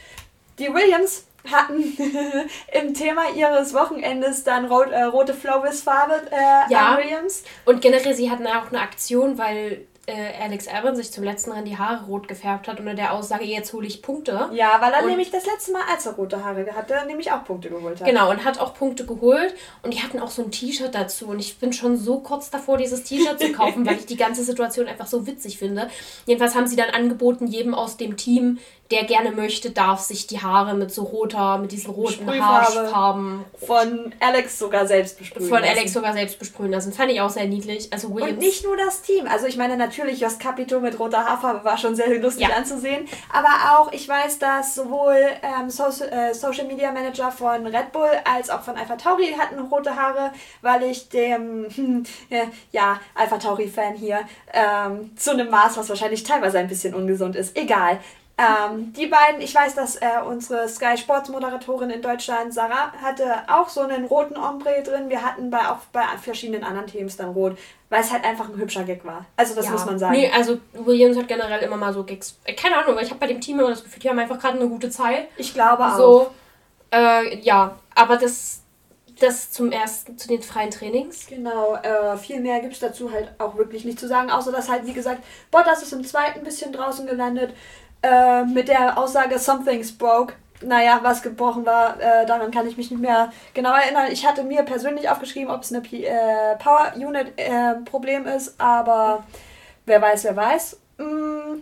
[0.59, 1.83] Die Williams hatten
[2.73, 7.43] im Thema ihres Wochenendes dann rot, äh, rote Flowis-Farbe äh, ja, Williams.
[7.65, 11.65] Und generell, sie hatten auch eine Aktion, weil äh, Alex Albon sich zum letzten Rennen
[11.65, 14.49] die Haare rot gefärbt hat unter der Aussage, jetzt hole ich Punkte.
[14.53, 17.43] Ja, weil er und nämlich das letzte Mal, als er rote Haare hatte, nämlich auch
[17.43, 18.07] Punkte geholt hat.
[18.07, 19.53] Genau, und hat auch Punkte geholt.
[19.83, 21.27] Und die hatten auch so ein T-Shirt dazu.
[21.27, 24.45] Und ich bin schon so kurz davor, dieses T-Shirt zu kaufen, weil ich die ganze
[24.45, 25.89] Situation einfach so witzig finde.
[26.25, 28.59] Jedenfalls haben sie dann angeboten, jedem aus dem Team
[28.91, 34.13] der gerne möchte, darf sich die Haare mit so roter, mit diesen roten Haarfarben von
[34.19, 35.77] Alex sogar selbst besprühen Von lassen.
[35.77, 36.93] Alex sogar selbst besprühen lassen.
[36.93, 37.91] Fand ich auch sehr niedlich.
[37.91, 38.33] Also Williams.
[38.33, 39.27] Und nicht nur das Team.
[39.27, 42.55] Also ich meine natürlich, Jos Capito mit roter Haarfarbe war schon sehr lustig ja.
[42.55, 43.07] anzusehen.
[43.31, 48.09] Aber auch, ich weiß, dass sowohl ähm, so äh, Social Media Manager von Red Bull
[48.23, 52.03] als auch von Alpha Tauri hatten rote Haare, weil ich dem, hm,
[52.71, 54.21] ja, Alpha Tauri Fan hier,
[54.53, 57.57] ähm, zu einem Maß, was wahrscheinlich teilweise ein bisschen ungesund ist.
[57.57, 57.99] Egal.
[58.39, 63.25] Ähm, die beiden, ich weiß, dass äh, unsere Sky Sports Moderatorin in Deutschland, Sarah, hatte
[63.47, 65.09] auch so einen roten Ombre drin.
[65.09, 67.57] Wir hatten bei, auch bei verschiedenen anderen Teams dann rot,
[67.89, 69.25] weil es halt einfach ein hübscher Gag war.
[69.37, 69.71] Also das ja.
[69.71, 70.13] muss man sagen.
[70.13, 72.37] Nee, also Williams hat generell immer mal so Gags.
[72.43, 74.39] Äh, keine Ahnung, weil ich habe bei dem Team immer das Gefühl, die haben einfach
[74.39, 75.29] gerade eine gute Zeit.
[75.37, 75.97] Ich glaube auch.
[75.97, 76.31] So,
[76.93, 78.61] äh, ja, aber das,
[79.19, 81.25] das zum ersten, zu den freien Trainings.
[81.25, 84.69] Genau, äh, viel mehr gibt es dazu halt auch wirklich nicht zu sagen, außer dass
[84.69, 87.55] halt, wie gesagt, Bottas ist im zweiten bisschen draußen gelandet.
[88.01, 90.33] Äh, mit der Aussage Something's broke.
[90.61, 94.07] Naja, was gebrochen war, äh, daran kann ich mich nicht mehr genau erinnern.
[94.11, 98.59] Ich hatte mir persönlich aufgeschrieben, ob es eine P äh, Power Unit äh, Problem ist,
[98.59, 99.23] aber
[99.85, 100.79] wer weiß, wer weiß.
[100.97, 101.61] Mm,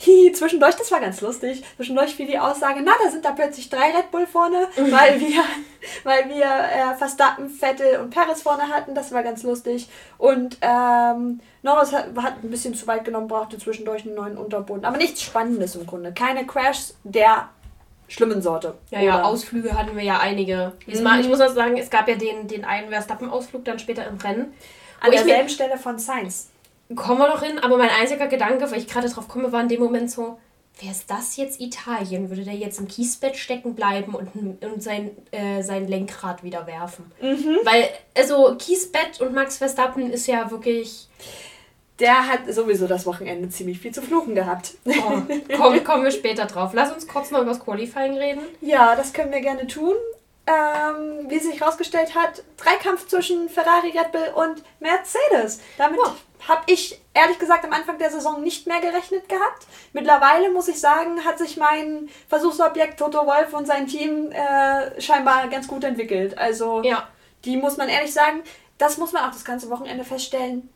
[0.00, 1.64] Hihi, zwischendurch, das war ganz lustig.
[1.74, 4.92] Zwischendurch fiel die Aussage, na, da sind da plötzlich drei Red Bull vorne, mhm.
[4.92, 5.42] weil wir,
[6.04, 8.94] weil wir äh, Verstappen, Vettel und Paris vorne hatten.
[8.94, 9.88] Das war ganz lustig.
[10.16, 14.84] Und ähm, Norris hat, hat ein bisschen zu weit genommen, brauchte zwischendurch einen neuen Unterboden.
[14.84, 16.12] Aber nichts Spannendes im Grunde.
[16.12, 17.50] Keine Crashs der
[18.08, 18.74] schlimmen Sorte.
[18.90, 20.72] Ja, ja, Ausflüge hatten wir ja einige.
[20.86, 21.20] Mhm.
[21.20, 24.52] Ich muss auch sagen, es gab ja den, den einen Verstappen-Ausflug dann später im Rennen.
[25.00, 26.50] An derselben Stelle von Sainz
[26.94, 29.68] kommen wir noch hin, aber mein einziger Gedanke, weil ich gerade drauf komme, war in
[29.68, 30.38] dem Moment so,
[30.80, 32.30] wäre es das jetzt Italien?
[32.30, 37.10] Würde der jetzt im Kiesbett stecken bleiben und, und sein, äh, sein Lenkrad wieder werfen?
[37.20, 37.58] Mhm.
[37.64, 41.08] Weil, also Kiesbett und Max Verstappen ist ja wirklich.
[42.00, 44.74] Der hat sowieso das Wochenende ziemlich viel zu fluchen gehabt.
[44.86, 45.22] Oh,
[45.56, 46.70] komm, kommen wir später drauf.
[46.72, 48.42] Lass uns kurz mal über das Qualifying reden.
[48.60, 49.94] Ja, das können wir gerne tun.
[50.46, 55.60] Ähm, wie sich herausgestellt hat, Dreikampf zwischen Ferrari, Red Bull und Mercedes.
[55.76, 56.12] Damit oh
[56.46, 59.66] habe ich ehrlich gesagt am Anfang der Saison nicht mehr gerechnet gehabt.
[59.92, 65.48] Mittlerweile muss ich sagen, hat sich mein Versuchsobjekt Toto Wolf und sein Team äh, scheinbar
[65.48, 66.38] ganz gut entwickelt.
[66.38, 67.08] Also ja.
[67.44, 68.42] die muss man ehrlich sagen,
[68.78, 70.70] das muss man auch das ganze Wochenende feststellen.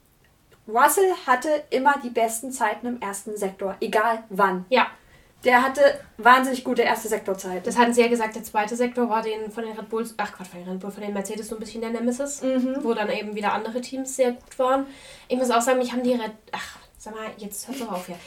[0.68, 4.64] Russell hatte immer die besten Zeiten im ersten Sektor, egal wann.
[4.68, 4.86] Ja.
[5.44, 5.80] Der hatte
[6.18, 7.66] wahnsinnig gute erste Sektorzeit.
[7.66, 10.32] Das hatten sie ja gesagt, der zweite Sektor war den von den Red Bulls, ach
[10.32, 12.76] Quatsch, von den Red Bull, von den Mercedes so ein bisschen der Nemesis, mhm.
[12.82, 14.86] wo dann eben wieder andere Teams sehr gut waren.
[15.26, 18.06] Ich muss auch sagen, mich haben die Red, ach, sag mal, jetzt hört doch auf
[18.06, 18.18] hier.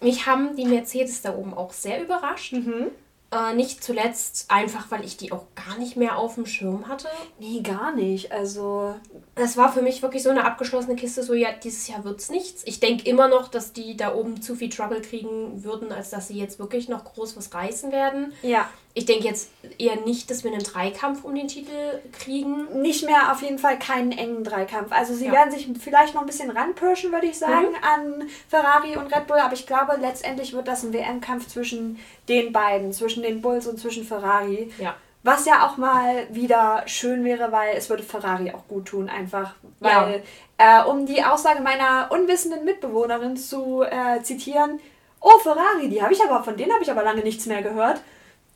[0.00, 2.54] Mich haben die Mercedes da oben auch sehr überrascht.
[2.54, 2.90] Mhm.
[3.32, 7.08] Äh, nicht zuletzt einfach, weil ich die auch gar nicht mehr auf dem Schirm hatte.
[7.38, 8.30] Nee, gar nicht.
[8.30, 8.94] Also.
[9.34, 12.28] Das war für mich wirklich so eine abgeschlossene Kiste, so ja, dieses Jahr wird es
[12.28, 12.62] nichts.
[12.66, 16.28] Ich denke immer noch, dass die da oben zu viel Trouble kriegen würden, als dass
[16.28, 18.34] sie jetzt wirklich noch groß was reißen werden.
[18.42, 18.68] Ja.
[18.94, 22.82] Ich denke jetzt eher nicht, dass wir einen Dreikampf um den Titel kriegen.
[22.82, 24.92] Nicht mehr auf jeden Fall keinen engen Dreikampf.
[24.92, 25.32] Also sie ja.
[25.32, 27.76] werden sich vielleicht noch ein bisschen ranpirschen, würde ich sagen, mhm.
[27.82, 29.38] an Ferrari und Red Bull.
[29.38, 33.78] Aber ich glaube, letztendlich wird das ein WM-Kampf zwischen den beiden, zwischen den Bulls und
[33.78, 34.70] zwischen Ferrari.
[34.78, 34.94] Ja.
[35.22, 39.54] Was ja auch mal wieder schön wäre, weil es würde Ferrari auch gut tun, einfach.
[39.78, 40.22] Weil,
[40.60, 40.82] ja.
[40.82, 44.80] äh, um die Aussage meiner unwissenden Mitbewohnerin zu äh, zitieren,
[45.20, 48.00] oh, Ferrari, die habe ich aber, von denen habe ich aber lange nichts mehr gehört.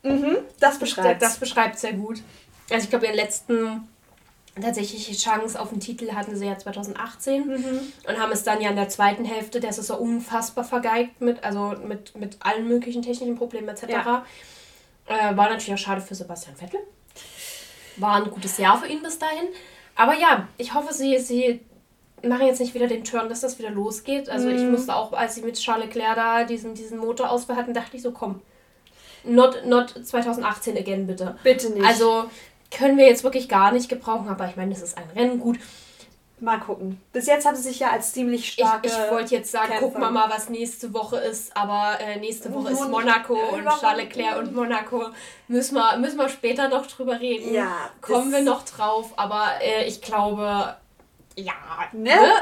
[0.06, 2.22] Mhm, das beschreibt Das beschreibt sehr gut.
[2.70, 3.88] Also ich glaube, ihren letzten
[4.60, 7.80] tatsächliche Chance auf den Titel hatten sie ja 2018 mhm.
[8.08, 11.74] und haben es dann ja in der zweiten Hälfte der Saison unfassbar vergeigt mit, also
[11.84, 13.82] mit, mit allen möglichen technischen Problemen etc.
[13.88, 14.26] Ja.
[15.06, 16.80] Äh, war natürlich auch schade für Sebastian Vettel.
[17.96, 19.48] War ein gutes Jahr für ihn bis dahin.
[19.94, 21.60] Aber ja, ich hoffe, sie, sie
[22.22, 24.28] machen jetzt nicht wieder den Turn, dass das wieder losgeht.
[24.28, 24.56] Also mhm.
[24.56, 28.02] ich musste auch, als sie mit Charles Leclerc da diesen, diesen Motorausfall hatten, dachte ich
[28.02, 28.40] so, komm,
[29.26, 31.36] not, not 2018 again, bitte.
[31.42, 31.86] Bitte nicht.
[31.86, 32.24] Also
[32.70, 35.58] können wir jetzt wirklich gar nicht gebrauchen, aber ich meine, das ist ein Rennen, gut.
[36.38, 37.00] Mal gucken.
[37.14, 38.86] Bis jetzt hat es sich ja als ziemlich starke.
[38.88, 39.86] Ich, ich wollte jetzt sagen, Kämpfe.
[39.86, 44.04] guck mal mal, was nächste Woche ist, aber äh, nächste Woche ist Monaco und Charles
[44.04, 45.06] Leclerc und Monaco.
[45.48, 47.54] Müssen wir, müssen wir später noch drüber reden.
[47.54, 47.88] Ja.
[48.02, 50.76] Kommen wir noch drauf, aber äh, ich glaube,
[51.36, 51.54] ja.
[51.92, 52.10] Ne?
[52.10, 52.32] ne?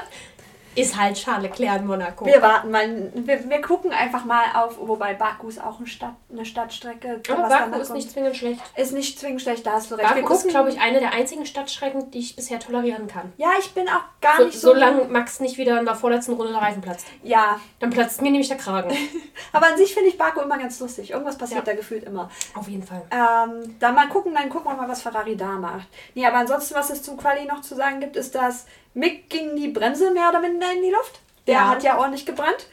[0.74, 2.26] Ist halt Charles Leclerc in Monaco.
[2.26, 6.14] Wir warten mal, wir, wir gucken einfach mal auf, wobei Baku ist auch eine, Stadt,
[6.32, 7.20] eine Stadtstrecke.
[7.30, 8.60] Aber Baku ist nicht zwingend schlecht.
[8.76, 10.08] Ist nicht zwingend schlecht, da hast du recht.
[10.08, 13.32] Baku wir gucken, ist, glaube ich, eine der einzigen Stadtstrecken, die ich bisher tolerieren kann.
[13.36, 14.68] Ja, ich bin auch gar so, nicht so...
[14.68, 17.06] Solange Max nicht wieder in der vorletzten Runde der Reifen platzt.
[17.22, 17.60] Ja.
[17.80, 18.90] Dann platzt mir nämlich der Kragen.
[19.52, 21.10] Aber an sich finde ich Baku immer ganz lustig.
[21.10, 21.72] Irgendwas passiert ja.
[21.72, 22.30] da gefühlt immer.
[22.54, 23.02] Auf jeden Fall.
[23.10, 25.86] Ähm, dann mal gucken, dann gucken wir mal, was Ferrari da macht.
[26.14, 29.56] Nee, aber ansonsten, was es zum Quali noch zu sagen gibt, ist, dass Mick ging
[29.56, 31.20] die Bremse mehr oder minder in die Luft.
[31.46, 31.68] Der ja.
[31.68, 32.68] hat ja ordentlich gebrannt.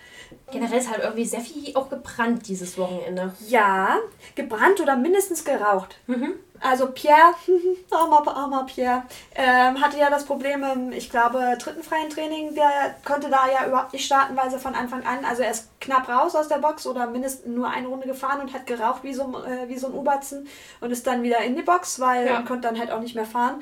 [0.52, 3.34] Generell ist halt irgendwie sehr viel auch gebrannt dieses Wochenende.
[3.48, 3.98] Ja,
[4.36, 5.98] gebrannt oder mindestens geraucht.
[6.08, 6.36] Mhm.
[6.62, 7.34] Also Pierre,
[7.92, 9.04] armer, armer Pierre,
[9.34, 12.54] ähm, hatte ja das Problem im, ich glaube, dritten freien Training.
[12.54, 15.70] Der konnte da ja überhaupt nicht starten, weil sie von Anfang an, also er ist
[15.80, 19.14] knapp raus aus der Box oder mindestens nur eine Runde gefahren und hat geraucht wie
[19.14, 20.48] so, äh, wie so ein Oberzen
[20.82, 22.42] und ist dann wieder in die Box, weil ja.
[22.44, 23.62] konnte dann halt auch nicht mehr fahren.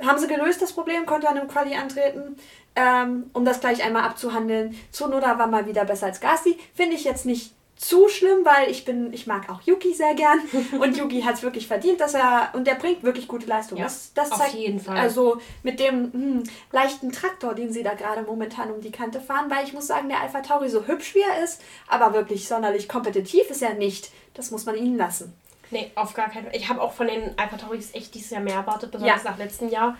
[0.00, 2.36] Haben sie gelöst, das Problem, konnte dann im Quali antreten
[2.76, 4.76] ähm, um das gleich einmal abzuhandeln.
[4.92, 6.58] Tsunoda war mal wieder besser als Gasly.
[6.74, 10.38] Finde ich jetzt nicht zu schlimm, weil ich bin, ich mag auch Yuki sehr gern
[10.80, 13.78] und Yuki hat es wirklich verdient, dass er und der bringt wirklich gute Leistung.
[13.78, 14.96] Ja, das, das zeigt, auf jeden Fall.
[14.96, 19.50] Also mit dem hm, leichten Traktor, den sie da gerade momentan um die Kante fahren,
[19.50, 22.88] weil ich muss sagen, der Alpha Tauri so hübsch wie er ist, aber wirklich sonderlich
[22.88, 24.10] kompetitiv ist er nicht.
[24.34, 25.32] Das muss man ihnen lassen.
[25.74, 26.54] Nee, auf gar keinen Fall.
[26.54, 29.30] Ich habe auch von den Alpha Tauris echt dieses Jahr mehr erwartet, besonders ja.
[29.30, 29.96] nach letztem Jahr.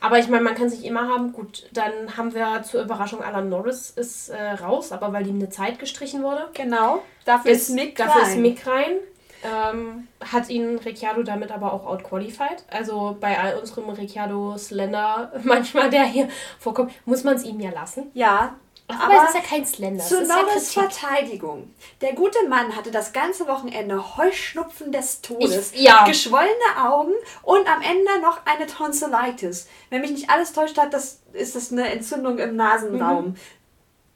[0.00, 1.34] Aber ich meine, man kann sich immer haben.
[1.34, 5.50] Gut, dann haben wir zur Überraschung Alan Norris ist äh, raus, aber weil ihm eine
[5.50, 6.48] Zeit gestrichen wurde.
[6.54, 7.02] Genau.
[7.26, 8.30] Dafür ist, ist Mick dafür rein.
[8.30, 8.92] ist Mick rein.
[9.44, 12.64] Ähm, hat ihn Ricciardo damit aber auch outqualified.
[12.70, 17.70] Also bei all unserem Ricciardo Slender manchmal, der hier vorkommt, muss man es ihm ja
[17.70, 18.10] lassen.
[18.14, 18.54] Ja,
[18.88, 20.04] aber, aber es ist ja kein Slender.
[20.04, 21.72] Zu Norris ja Verteidigung.
[22.00, 26.04] Der gute Mann hatte das ganze Wochenende Heuschnupfen des Todes, ich, ja.
[26.04, 29.68] geschwollene Augen und am Ende noch eine Tonsillitis.
[29.90, 33.26] Wenn mich nicht alles täuscht hat, das ist das eine Entzündung im Nasenraum.
[33.26, 33.36] Mhm.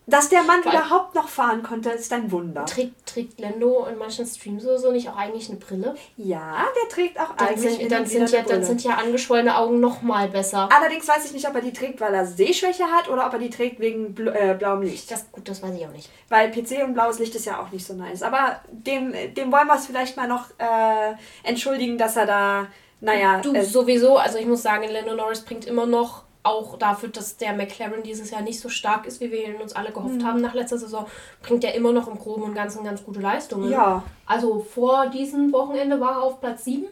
[0.08, 2.64] Dass der Mann Weil überhaupt noch fahren konnte, ist ein Wunder.
[2.66, 5.96] Trägt, trägt Lendo in manchen Streams oder so nicht auch eigentlich eine Brille?
[6.16, 9.80] Ja, der trägt auch dann eigentlich sind, dann sind ja, Dann sind ja angeschwollene Augen
[9.80, 10.68] noch mal besser.
[10.72, 13.38] Allerdings weiß ich nicht, ob er die trägt, weil er Sehschwäche hat oder ob er
[13.40, 15.10] die trägt wegen bl äh, blauem Licht.
[15.10, 16.08] Das, gut, das weiß ich auch nicht.
[16.28, 18.22] Weil PC und blaues Licht ist ja auch nicht so nice.
[18.22, 22.66] Aber dem, dem wollen wir es vielleicht mal noch äh, entschuldigen, dass er da,
[23.00, 23.40] naja...
[23.40, 27.52] Du, sowieso, also ich muss sagen, Lando Norris bringt immer noch auch dafür, dass der
[27.52, 30.26] McLaren dieses Jahr nicht so stark ist, wie wir ihn uns alle gehofft mhm.
[30.26, 31.06] haben nach letzter Saison,
[31.42, 33.70] bringt er immer noch im Groben und Ganzen ganz gute Leistungen.
[33.70, 34.02] Ja.
[34.24, 36.86] Also vor diesem Wochenende war er auf Platz 7.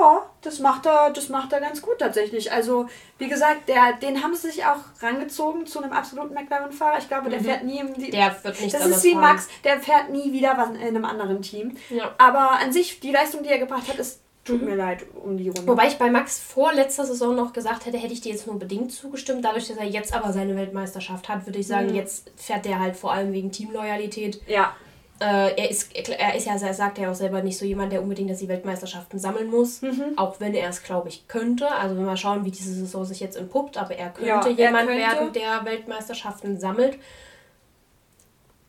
[0.00, 2.50] Ja, das macht er, das macht er ganz gut tatsächlich.
[2.50, 2.86] Also,
[3.18, 6.98] wie gesagt, der, den haben sie sich auch rangezogen zu einem absoluten McLaren-Fahrer.
[6.98, 7.44] Ich glaube, der mhm.
[7.44, 7.94] fährt nie im.
[8.10, 9.20] Der wird nicht Das ist wie fahren.
[9.20, 11.76] Max, der fährt nie wieder was in einem anderen Team.
[11.90, 12.14] Ja.
[12.18, 14.70] Aber an sich, die Leistung, die er gebracht hat, ist Tut mhm.
[14.70, 15.68] mir leid um die Runde.
[15.68, 18.58] Wobei ich bei Max vor letzter Saison noch gesagt hätte, hätte ich dir jetzt nur
[18.58, 19.44] bedingt zugestimmt.
[19.44, 21.94] Dadurch, dass er jetzt aber seine Weltmeisterschaft hat, würde ich sagen, mhm.
[21.94, 24.40] jetzt fährt der halt vor allem wegen Teamloyalität.
[24.48, 24.74] Ja.
[25.20, 28.02] Äh, er, ist, er ist ja, er sagt ja auch selber nicht so jemand, der
[28.02, 29.80] unbedingt dass die Weltmeisterschaften sammeln muss.
[29.80, 30.14] Mhm.
[30.16, 31.70] Auch wenn er es, glaube ich, könnte.
[31.70, 33.76] Also wenn wir schauen, wie diese Saison sich jetzt entpuppt.
[33.76, 34.98] Aber er könnte ja, jemand er könnte.
[34.98, 36.98] werden, der Weltmeisterschaften sammelt.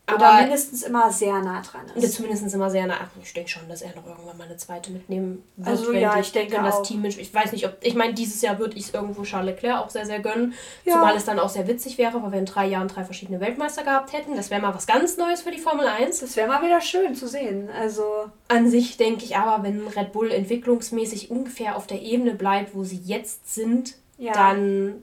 [0.06, 2.14] Oder aber mindestens immer sehr nah dran ist.
[2.14, 2.96] Zumindest immer sehr nah.
[3.22, 5.68] Ich denke schon, dass er noch irgendwann mal eine zweite mitnehmen wird.
[5.68, 6.78] Also ja, ich denke kann auch.
[6.78, 7.78] das Team Ich weiß nicht, ob.
[7.80, 10.52] Ich meine, dieses Jahr würde ich es irgendwo Charles Leclerc auch sehr, sehr gönnen.
[10.84, 10.94] Ja.
[10.94, 13.82] Zumal es dann auch sehr witzig wäre, weil wir in drei Jahren drei verschiedene Weltmeister
[13.82, 14.36] gehabt hätten.
[14.36, 16.20] Das wäre mal was ganz Neues für die Formel 1.
[16.20, 17.70] Das wäre mal wieder schön zu sehen.
[17.70, 18.04] Also.
[18.48, 22.84] An sich denke ich aber, wenn Red Bull entwicklungsmäßig ungefähr auf der Ebene bleibt, wo
[22.84, 24.32] sie jetzt sind, ja.
[24.32, 25.02] dann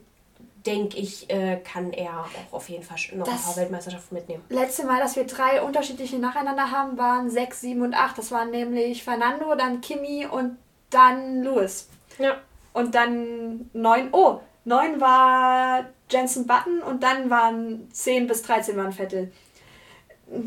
[0.66, 4.44] denke ich, äh, kann er auch auf jeden Fall noch das ein paar Weltmeisterschaften mitnehmen.
[4.48, 8.18] Letzte Mal, dass wir drei unterschiedliche nacheinander haben, waren 6, 7 und 8.
[8.18, 10.58] Das waren nämlich Fernando, dann Kimi und
[10.90, 11.88] dann Lewis.
[12.18, 12.36] Ja.
[12.72, 14.08] Und dann 9.
[14.12, 19.32] Oh, 9 war Jensen Button und dann waren 10 bis 13 waren Vettel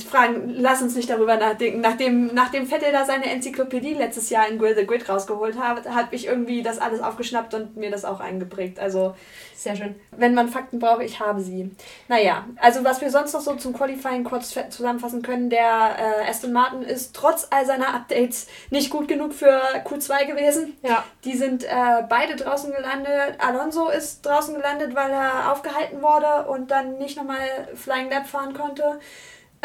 [0.07, 1.81] fragen, lass uns nicht darüber nachdenken.
[1.81, 6.15] Nachdem, nachdem Vettel da seine Enzyklopädie letztes Jahr in Grill the Grid rausgeholt hat, habe
[6.15, 8.79] ich irgendwie das alles aufgeschnappt und mir das auch eingeprägt.
[8.79, 9.15] Also,
[9.55, 9.95] sehr schön.
[10.11, 11.71] Wenn man Fakten braucht, ich habe sie.
[12.07, 16.51] Naja, also was wir sonst noch so zum Qualifying kurz zusammenfassen können, der äh, Aston
[16.51, 20.77] Martin ist trotz all seiner Updates nicht gut genug für Q2 gewesen.
[20.83, 21.03] Ja.
[21.23, 23.35] Die sind äh, beide draußen gelandet.
[23.39, 27.39] Alonso ist draußen gelandet, weil er aufgehalten wurde und dann nicht nochmal
[27.75, 28.99] Flying Lap fahren konnte.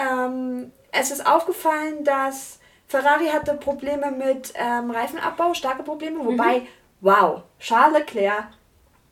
[0.00, 2.58] Ähm, es ist aufgefallen, dass
[2.88, 6.66] Ferrari hatte Probleme mit ähm, Reifenabbau, starke Probleme, wobei, mhm.
[7.00, 8.48] wow, Charles Leclerc,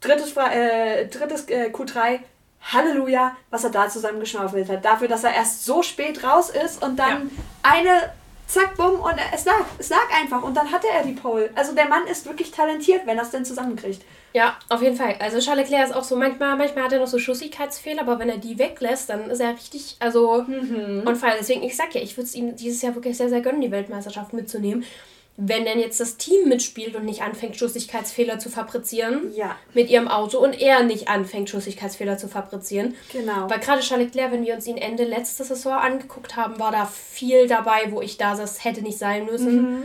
[0.00, 2.20] drittes, äh, drittes äh, Q3,
[2.60, 4.84] Halleluja, was er da zusammengeschnaufelt hat.
[4.84, 7.42] Dafür, dass er erst so spät raus ist und dann ja.
[7.62, 8.12] eine
[8.48, 11.50] zack, bumm, und es lag, es lag einfach und dann hatte er die Pole.
[11.54, 14.02] Also der Mann ist wirklich talentiert, wenn er es denn zusammenkriegt.
[14.34, 15.16] Ja, auf jeden Fall.
[15.20, 18.28] Also Charles Leclerc ist auch so, manchmal, manchmal hat er noch so Schussigkeitsfehler, aber wenn
[18.28, 21.02] er die weglässt, dann ist er richtig, also mhm.
[21.06, 21.34] on fire.
[21.38, 23.70] Deswegen, ich sag ja, ich würde es ihm dieses Jahr wirklich sehr, sehr gönnen, die
[23.70, 24.84] Weltmeisterschaft mitzunehmen
[25.40, 29.54] wenn denn jetzt das Team mitspielt und nicht anfängt, Schussigkeitsfehler zu fabrizieren ja.
[29.72, 32.96] mit ihrem Auto und er nicht anfängt, Schussigkeitsfehler zu fabrizieren.
[33.12, 33.48] Genau.
[33.48, 36.86] Weil gerade Charles Leclerc, wenn wir uns ihn Ende letzte Saison angeguckt haben, war da
[36.86, 39.62] viel dabei, wo ich da das hätte nicht sein müssen.
[39.62, 39.82] Mhm.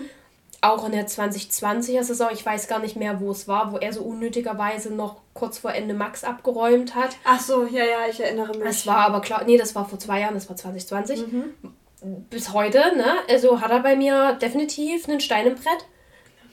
[0.63, 3.91] Auch in der 2020er Saison, ich weiß gar nicht mehr, wo es war, wo er
[3.93, 7.17] so unnötigerweise noch kurz vor Ende Max abgeräumt hat.
[7.23, 8.63] Ach so, ja, ja, ich erinnere mich.
[8.63, 11.27] Das war aber klar, nee, das war vor zwei Jahren, das war 2020.
[11.27, 11.53] Mhm
[12.03, 13.05] bis heute, ne?
[13.29, 15.85] Also hat er bei mir definitiv einen Stein im Brett.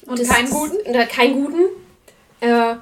[0.06, 0.76] Und das keinen guten?
[0.76, 1.62] Ist, keinen guten.
[2.40, 2.76] Äh,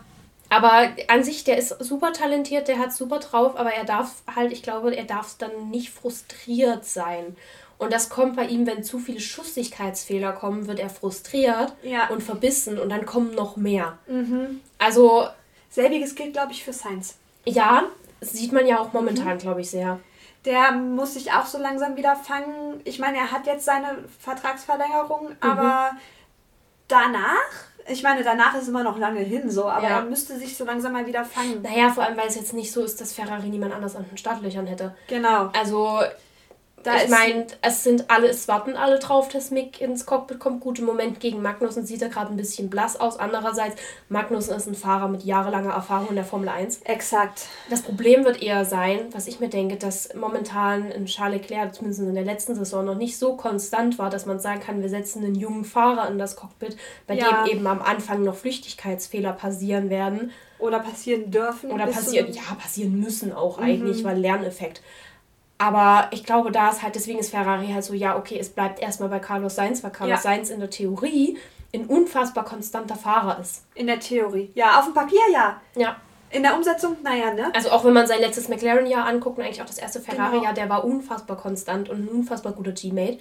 [0.50, 4.52] aber an sich, der ist super talentiert, der hat super drauf, aber er darf halt,
[4.52, 7.36] ich glaube, er darf dann nicht frustriert sein.
[7.78, 12.08] Und das kommt bei ihm, wenn zu viele Schussigkeitsfehler kommen, wird er frustriert ja.
[12.08, 13.98] und verbissen und dann kommen noch mehr.
[14.06, 14.60] Mhm.
[14.78, 15.28] Also.
[15.70, 17.16] Selbiges gilt, glaube ich, für Science.
[17.44, 17.84] Ja,
[18.20, 19.38] sieht man ja auch momentan, mhm.
[19.38, 20.00] glaube ich, sehr
[20.44, 22.80] der muss sich auch so langsam wieder fangen.
[22.84, 25.36] Ich meine, er hat jetzt seine Vertragsverlängerung, mhm.
[25.40, 25.90] aber
[26.86, 27.50] danach,
[27.86, 29.96] ich meine, danach ist immer noch lange hin so, aber ja.
[29.96, 31.62] er müsste sich so langsam mal wieder fangen.
[31.62, 34.16] Naja, vor allem, weil es jetzt nicht so ist, dass Ferrari niemand anders an den
[34.16, 34.94] Startlöchern hätte.
[35.08, 35.50] Genau.
[35.58, 36.00] Also
[36.82, 40.60] da ich meine, es sind alle, es warten alle drauf, dass Mick ins Cockpit kommt.
[40.60, 43.18] Gut, im Moment gegen Magnussen sieht er gerade ein bisschen blass aus.
[43.18, 46.82] Andererseits, Magnussen ist ein Fahrer mit jahrelanger Erfahrung in der Formel 1.
[46.84, 47.46] Exakt.
[47.68, 52.02] Das Problem wird eher sein, was ich mir denke, dass momentan in Charles Leclerc, zumindest
[52.02, 55.24] in der letzten Saison, noch nicht so konstant war, dass man sagen kann, wir setzen
[55.24, 57.44] einen jungen Fahrer in das Cockpit, bei ja.
[57.44, 60.32] dem eben am Anfang noch Flüchtigkeitsfehler passieren werden.
[60.58, 61.70] Oder passieren dürfen.
[61.70, 63.64] Oder passieren, ja, passieren müssen auch mhm.
[63.64, 64.82] eigentlich, weil Lerneffekt.
[65.58, 68.80] Aber ich glaube, da ist halt, deswegen ist Ferrari halt so, ja, okay, es bleibt
[68.80, 70.22] erstmal bei Carlos Sainz, weil Carlos ja.
[70.22, 71.36] Sainz in der Theorie
[71.74, 73.64] ein unfassbar konstanter Fahrer ist.
[73.74, 74.50] In der Theorie.
[74.54, 75.60] Ja, auf dem Papier ja.
[75.76, 75.96] Ja.
[76.30, 77.50] In der Umsetzung, naja, ne?
[77.54, 80.54] Also auch wenn man sein letztes McLaren-Jahr anguckt und eigentlich auch das erste Ferrari-Jahr, genau.
[80.54, 83.18] der war unfassbar konstant und ein unfassbar guter Teammate.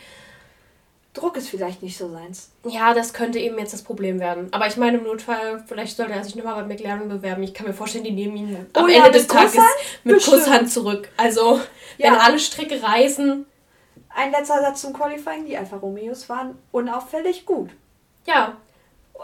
[1.18, 2.52] Druck ist vielleicht nicht so seins.
[2.66, 4.48] Ja, das könnte eben jetzt das Problem werden.
[4.52, 7.44] Aber ich meine, im Notfall, vielleicht sollte er sich nochmal bei McLaren bewerben.
[7.44, 9.56] Ich kann mir vorstellen, die nehmen ihn oh, am ja, Ende des Tages
[10.04, 10.44] mit Bestimmt.
[10.44, 11.10] Kusshand zurück.
[11.18, 11.60] Also,
[11.98, 12.12] ja.
[12.12, 13.46] wenn alle Stricke reißen.
[14.10, 15.46] Ein letzter Satz zum Qualifying.
[15.46, 17.70] Die Alfa Romeos waren unauffällig gut.
[18.26, 18.58] Ja,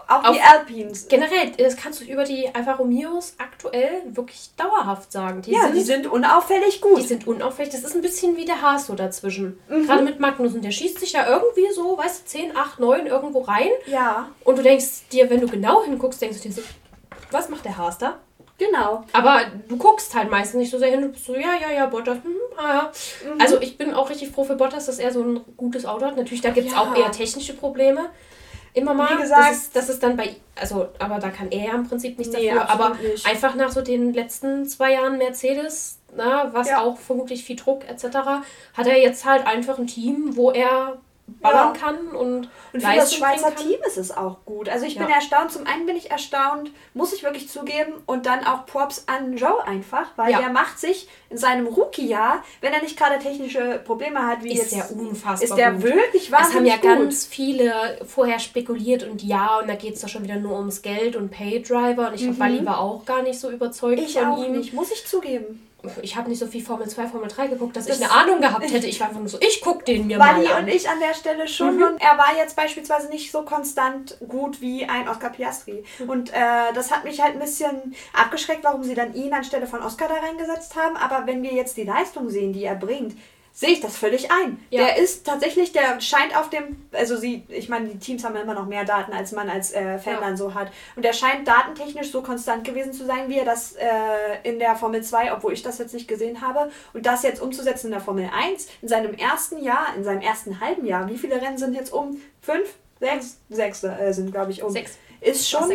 [0.08, 1.08] auch die Alpines.
[1.08, 5.42] Generell, das kannst du über die Alfa Romeos aktuell wirklich dauerhaft sagen.
[5.42, 7.00] Die ja, sind, die sind unauffällig gut.
[7.00, 7.72] Die sind unauffällig.
[7.72, 9.60] Das ist ein bisschen wie der Haas so dazwischen.
[9.70, 9.86] Mhm.
[9.86, 10.54] Gerade mit Magnus.
[10.54, 13.70] Und der schießt sich da irgendwie so, weißt du, 10, 8, 9 irgendwo rein.
[13.86, 14.30] Ja.
[14.44, 16.62] Und du denkst dir, wenn du genau hinguckst, denkst du dir so,
[17.32, 18.20] was macht der Haas da?
[18.60, 19.04] Genau.
[19.14, 21.02] Aber du guckst halt meistens nicht so sehr hin.
[21.02, 22.18] Du bist so, ja, ja, ja, Bottas.
[22.24, 22.92] Hm, ah, ja.
[23.34, 23.42] Mhm.
[23.42, 26.16] Also ich bin auch richtig froh für Bottas, dass er so ein gutes Auto hat.
[26.16, 26.80] Natürlich, da gibt es ja.
[26.80, 28.10] auch eher technische Probleme
[28.74, 29.18] immer mal.
[29.18, 31.88] Wie gesagt, das ist, das ist dann bei, also, aber da kann er ja im
[31.88, 32.70] Prinzip nichts nee, dafür.
[32.70, 33.26] Aber nicht.
[33.26, 36.82] einfach nach so den letzten zwei Jahren Mercedes, na, was ja.
[36.82, 38.06] auch vermutlich viel Druck etc.,
[38.74, 40.98] hat er jetzt halt einfach ein Team, wo er
[41.42, 41.80] ballern ja.
[41.80, 44.70] kann und, und für das Schweizer Team ist es auch gut.
[44.70, 45.04] Also ich ja.
[45.04, 45.52] bin erstaunt.
[45.52, 49.66] Zum einen bin ich erstaunt, muss ich wirklich zugeben, und dann auch Props an Joe
[49.66, 50.40] einfach, weil ja.
[50.40, 54.72] der macht sich in seinem Rookie-Jahr, wenn er nicht gerade technische Probleme hat, wie ist
[54.72, 55.84] jetzt, der unfassbar ist der gut.
[55.84, 57.04] wirklich wahnsinnig Das haben ja gut.
[57.04, 60.82] ganz viele vorher spekuliert und ja, und da geht es doch schon wieder nur ums
[60.82, 62.36] Geld und Paydriver und ich mhm.
[62.36, 64.54] glaube, Bali war auch gar nicht so überzeugt ich von auch ihm.
[64.54, 65.68] Nicht, muss ich zugeben
[66.02, 68.40] ich habe nicht so viel Formel 2, Formel 3 geguckt, dass das ich eine Ahnung
[68.40, 68.88] gehabt hätte.
[68.88, 70.64] Ich war einfach nur so, ich gucke den mir Buddy mal an.
[70.64, 71.78] und ich an der Stelle schon.
[71.78, 71.84] Mhm.
[71.84, 75.84] Und er war jetzt beispielsweise nicht so konstant gut wie ein Oscar Piastri.
[76.00, 76.10] Mhm.
[76.10, 79.82] Und äh, das hat mich halt ein bisschen abgeschreckt, warum sie dann ihn anstelle von
[79.82, 80.96] Oscar da reingesetzt haben.
[80.96, 83.18] Aber wenn wir jetzt die Leistung sehen, die er bringt,
[83.54, 84.58] sehe ich das völlig ein.
[84.72, 84.86] Ja.
[84.86, 88.56] Der ist tatsächlich, der scheint auf dem, also sie, ich meine, die Teams haben immer
[88.56, 90.20] noch mehr Daten, als man als äh, Fan ja.
[90.20, 90.72] dann so hat.
[90.96, 93.86] Und der scheint datentechnisch so konstant gewesen zu sein, wie er das äh,
[94.44, 96.72] in der Formel 2, obwohl ich das jetzt nicht gesehen habe.
[96.94, 100.60] Und das jetzt umzusetzen in der Formel 1, in seinem ersten Jahr, in seinem ersten
[100.60, 102.20] halben Jahr, wie viele Rennen sind jetzt um?
[102.42, 102.74] Fünf?
[103.00, 103.38] Sechs?
[103.50, 104.72] Sechs äh, sind, glaube ich, um.
[104.72, 104.98] Sechs.
[105.22, 105.70] Ist schon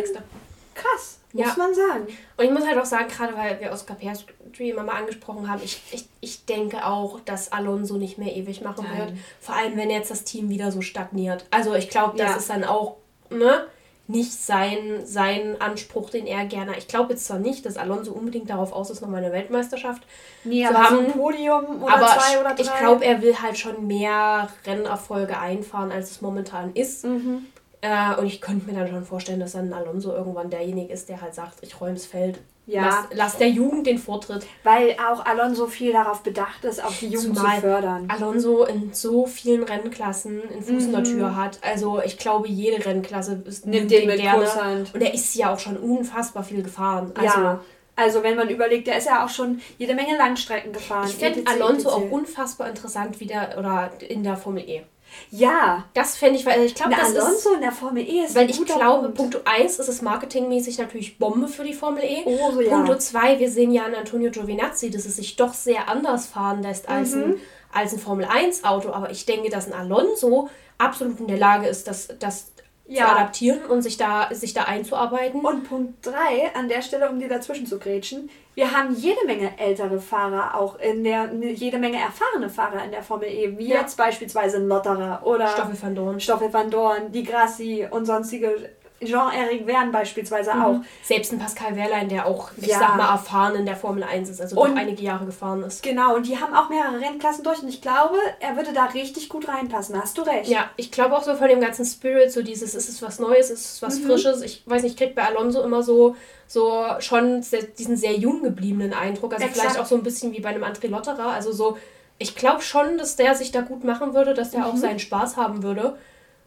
[0.75, 1.18] krass.
[1.33, 1.55] Muss ja.
[1.59, 2.07] man sagen.
[2.37, 5.61] Und ich muss halt auch sagen, gerade weil wir Oscar Piastri immer mal angesprochen haben,
[5.63, 8.99] ich, ich, ich denke auch, dass Alonso nicht mehr ewig machen Nein.
[8.99, 9.13] wird.
[9.41, 11.45] Vor allem, wenn jetzt das Team wieder so stagniert.
[11.51, 12.37] Also ich glaube, das ja.
[12.37, 12.97] ist dann auch
[13.29, 13.67] ne,
[14.07, 16.79] nicht sein, sein Anspruch, den er gerne.
[16.79, 20.03] Ich glaube jetzt zwar nicht, dass Alonso unbedingt darauf aus ist, nochmal eine Weltmeisterschaft
[20.45, 20.97] nee, zu haben.
[20.97, 22.63] So ein Podium oder aber zwei oder drei.
[22.63, 27.05] Ich glaube, er will halt schon mehr Rennerfolge einfahren, als es momentan ist.
[27.05, 27.47] Mhm.
[27.81, 31.21] Äh, und ich könnte mir dann schon vorstellen, dass dann Alonso irgendwann derjenige ist, der
[31.21, 32.41] halt sagt, ich räume das Feld.
[32.67, 32.83] Ja.
[32.83, 34.47] Lass, lass, der Jugend den Vortritt.
[34.63, 38.09] Weil auch Alonso viel darauf bedacht ist, auch die Jugend Zumal zu fördern.
[38.09, 41.59] Alonso in so vielen Rennklassen in Fuß in der Tür hat.
[41.63, 44.45] Also ich glaube, jede Rennklasse ist, nimmt den, den gerne.
[44.45, 44.95] Großhand.
[44.95, 47.13] Und er ist ja auch schon unfassbar viel gefahren.
[47.15, 47.61] Also, ja.
[47.97, 51.09] Also wenn man überlegt, der ist ja auch schon jede Menge Langstrecken gefahren.
[51.09, 54.83] Ich finde Alonso auch unfassbar interessant wieder oder in der Formel E.
[55.31, 55.85] Ja.
[55.95, 58.51] Das fände ich, weil ich glaube, das Alonso ist, in der Formel E ist Weil
[58.51, 62.23] ich glaube, Punkt 1 ist es marketingmäßig natürlich Bombe für die Formel E.
[62.25, 62.83] Oh, so, ja.
[62.83, 66.63] Punkt 2, wir sehen ja an Antonio Giovinazzi, dass es sich doch sehr anders fahren
[66.63, 67.23] lässt als, mhm.
[67.23, 67.35] ein,
[67.73, 68.91] als ein Formel 1 Auto.
[68.91, 70.49] Aber ich denke, dass ein Alonso
[70.79, 72.53] absolut in der Lage ist, das, das
[72.89, 73.07] ja.
[73.07, 75.41] zu adaptieren und sich da, sich da einzuarbeiten.
[75.41, 79.57] Und Punkt 3, an der Stelle, um dir dazwischen zu grätschen, wir haben jede Menge
[79.57, 83.81] ältere Fahrer auch in der, jede Menge erfahrene Fahrer in der Formel E, wie ja.
[83.81, 88.71] jetzt beispielsweise ein Lotterer oder Stoffel van Dorn, Stoffel van Dorn, die Grassi und sonstige
[89.05, 90.63] Jean-Eric Verne beispielsweise mhm.
[90.63, 90.81] auch.
[91.03, 92.79] Selbst ein Pascal Wehrlein, der auch, ich ja.
[92.79, 95.83] sag mal, erfahren in der Formel 1 ist, also und, doch einige Jahre gefahren ist.
[95.83, 99.29] Genau, und die haben auch mehrere Rennklassen durch und ich glaube, er würde da richtig
[99.29, 100.49] gut reinpassen, hast du recht.
[100.49, 103.51] Ja, ich glaube auch so von dem ganzen Spirit, so dieses, ist es was Neues,
[103.51, 104.07] ist es was mhm.
[104.07, 104.43] Frisches.
[104.43, 108.43] Ich weiß nicht, ich krieg bei Alonso immer so, so schon sehr, diesen sehr jung
[108.43, 109.61] gebliebenen Eindruck, also Exakt.
[109.61, 111.79] vielleicht auch so ein bisschen wie bei einem André Lotterer, also so,
[112.19, 114.67] ich glaube schon, dass der sich da gut machen würde, dass der mhm.
[114.67, 115.97] auch seinen Spaß haben würde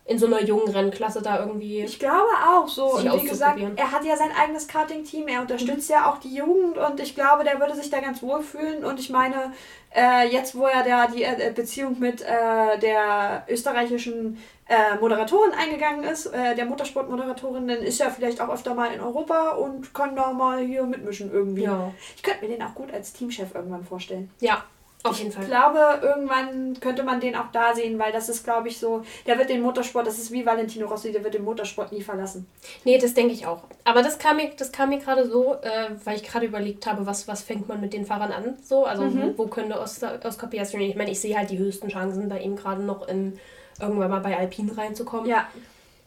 [0.05, 1.81] in so einer jungen Rennklasse da irgendwie.
[1.81, 2.95] Ich glaube auch so.
[2.95, 5.95] Und wie gesagt, er hat ja sein eigenes Karting-Team, er unterstützt mhm.
[5.95, 8.83] ja auch die Jugend und ich glaube, der würde sich da ganz wohl fühlen.
[8.83, 9.53] Und ich meine,
[9.95, 14.37] äh, jetzt wo er da die äh, Beziehung mit äh, der österreichischen
[14.67, 19.01] äh, Moderatorin eingegangen ist, äh, der Motorsportmoderatorin, dann ist er vielleicht auch öfter mal in
[19.01, 21.63] Europa und kann da mal hier mitmischen irgendwie.
[21.63, 21.93] Ja.
[22.15, 24.31] Ich könnte mir den auch gut als Teamchef irgendwann vorstellen.
[24.39, 24.63] Ja,
[25.03, 25.43] auf jeden Fall.
[25.43, 29.03] Ich glaube, irgendwann könnte man den auch da sehen, weil das ist, glaube ich, so,
[29.25, 32.47] der wird den Motorsport, das ist wie Valentino Rossi, der wird den Motorsport nie verlassen.
[32.83, 33.63] Nee, das denke ich auch.
[33.83, 37.05] Aber das kam mir, das kam mir gerade so, äh, weil ich gerade überlegt habe,
[37.05, 38.57] was, was fängt man mit den Fahrern an?
[38.63, 39.33] So, also mhm.
[39.37, 42.39] wo, wo könnte Oscar, Oscar Piastri, ich meine, ich sehe halt die höchsten Chancen bei
[42.39, 43.39] ihm gerade noch in,
[43.79, 45.27] irgendwann mal bei Alpine reinzukommen.
[45.27, 45.47] Ja.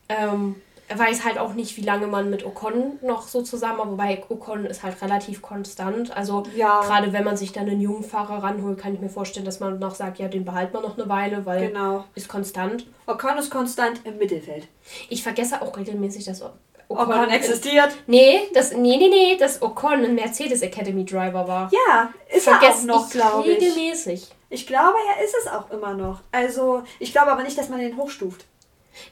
[0.09, 0.57] Ähm,
[0.95, 4.83] weiß halt auch nicht, wie lange man mit Ocon noch so zusammen, wobei Ocon ist
[4.83, 6.15] halt relativ konstant.
[6.17, 6.81] Also ja.
[6.83, 9.79] gerade wenn man sich dann einen jungen Fahrer ranholt, kann ich mir vorstellen, dass man
[9.79, 12.05] noch sagt, ja, den behalten wir noch eine Weile, weil genau.
[12.15, 12.87] ist konstant.
[13.07, 14.69] Ocon ist konstant im Mittelfeld.
[15.09, 17.97] Ich vergesse auch regelmäßig, dass Ocon, Ocon existiert.
[18.07, 21.71] Nee, das, nee, nee, nee, dass Ocon ein Mercedes Academy Driver war.
[21.73, 23.61] Ja, ist Vergess er auch noch, glaube ich.
[23.61, 24.29] Regelmäßig.
[24.51, 26.21] Ich glaube, er ist es auch immer noch.
[26.31, 28.45] Also, ich glaube aber nicht, dass man den hochstuft.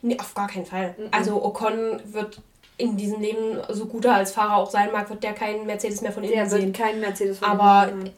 [0.03, 0.95] Nee, auf gar keinen Fall.
[0.99, 1.09] Mhm.
[1.11, 2.41] Also Ocon wird
[2.79, 6.01] in diesem Leben, so gut er als Fahrer auch sein mag, wird der keinen Mercedes
[6.01, 6.69] mehr von innen der sehen.
[6.69, 8.11] Wird keinen Mercedes von Aber innen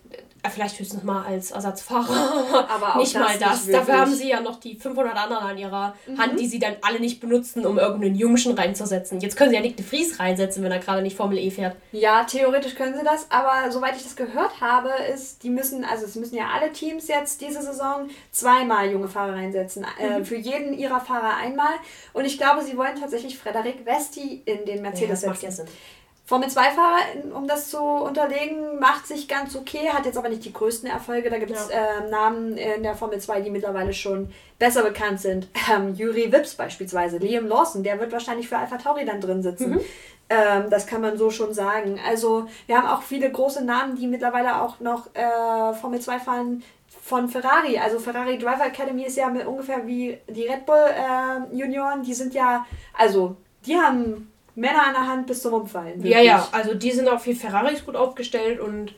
[0.50, 2.68] vielleicht höchstens mal als Ersatzfahrer.
[2.68, 3.66] Aber auch nicht das mal das.
[3.66, 6.18] Nicht Dafür haben sie ja noch die 500 anderen an ihrer mhm.
[6.18, 9.20] Hand, die sie dann alle nicht benutzen, um irgendeinen Jungschen reinzusetzen.
[9.20, 11.76] Jetzt können sie ja Nick de Vries reinsetzen, wenn er gerade nicht Formel E fährt.
[11.92, 16.04] Ja, theoretisch können sie das, aber soweit ich das gehört habe, ist, die müssen, also
[16.04, 19.86] es müssen ja alle Teams jetzt diese Saison zweimal junge Fahrer reinsetzen.
[19.98, 20.22] Äh, mhm.
[20.22, 21.74] Äh, für jeden ihrer Fahrer einmal.
[22.12, 25.30] Und ich glaube, sie wollen tatsächlich Frederik Vesti in den Mercedes ja, das setzen.
[25.30, 25.66] Macht ja Sinn.
[26.26, 30.88] Formel-2-Fahrer, um das zu unterlegen, macht sich ganz okay, hat jetzt aber nicht die größten
[30.88, 31.28] Erfolge.
[31.28, 32.06] Da gibt es ja.
[32.06, 35.48] äh, Namen in der Formel 2, die mittlerweile schon besser bekannt sind.
[35.70, 39.72] Ähm, Juri Wips beispielsweise, Liam Lawson, der wird wahrscheinlich für Alpha Tauri dann drin sitzen.
[39.72, 39.80] Mhm.
[40.30, 42.00] Ähm, das kann man so schon sagen.
[42.06, 46.62] Also wir haben auch viele große Namen, die mittlerweile auch noch äh, Formel 2 fahren
[47.02, 47.78] von Ferrari.
[47.78, 52.02] Also Ferrari Driver Academy ist ja ungefähr wie die Red Bull äh, Junioren.
[52.02, 52.64] Die sind ja,
[52.96, 55.96] also die haben Männer an der Hand bis zum Umfallen.
[55.96, 56.12] Wirklich.
[56.12, 58.94] Ja, ja, also die sind auch wie Ferraris gut aufgestellt und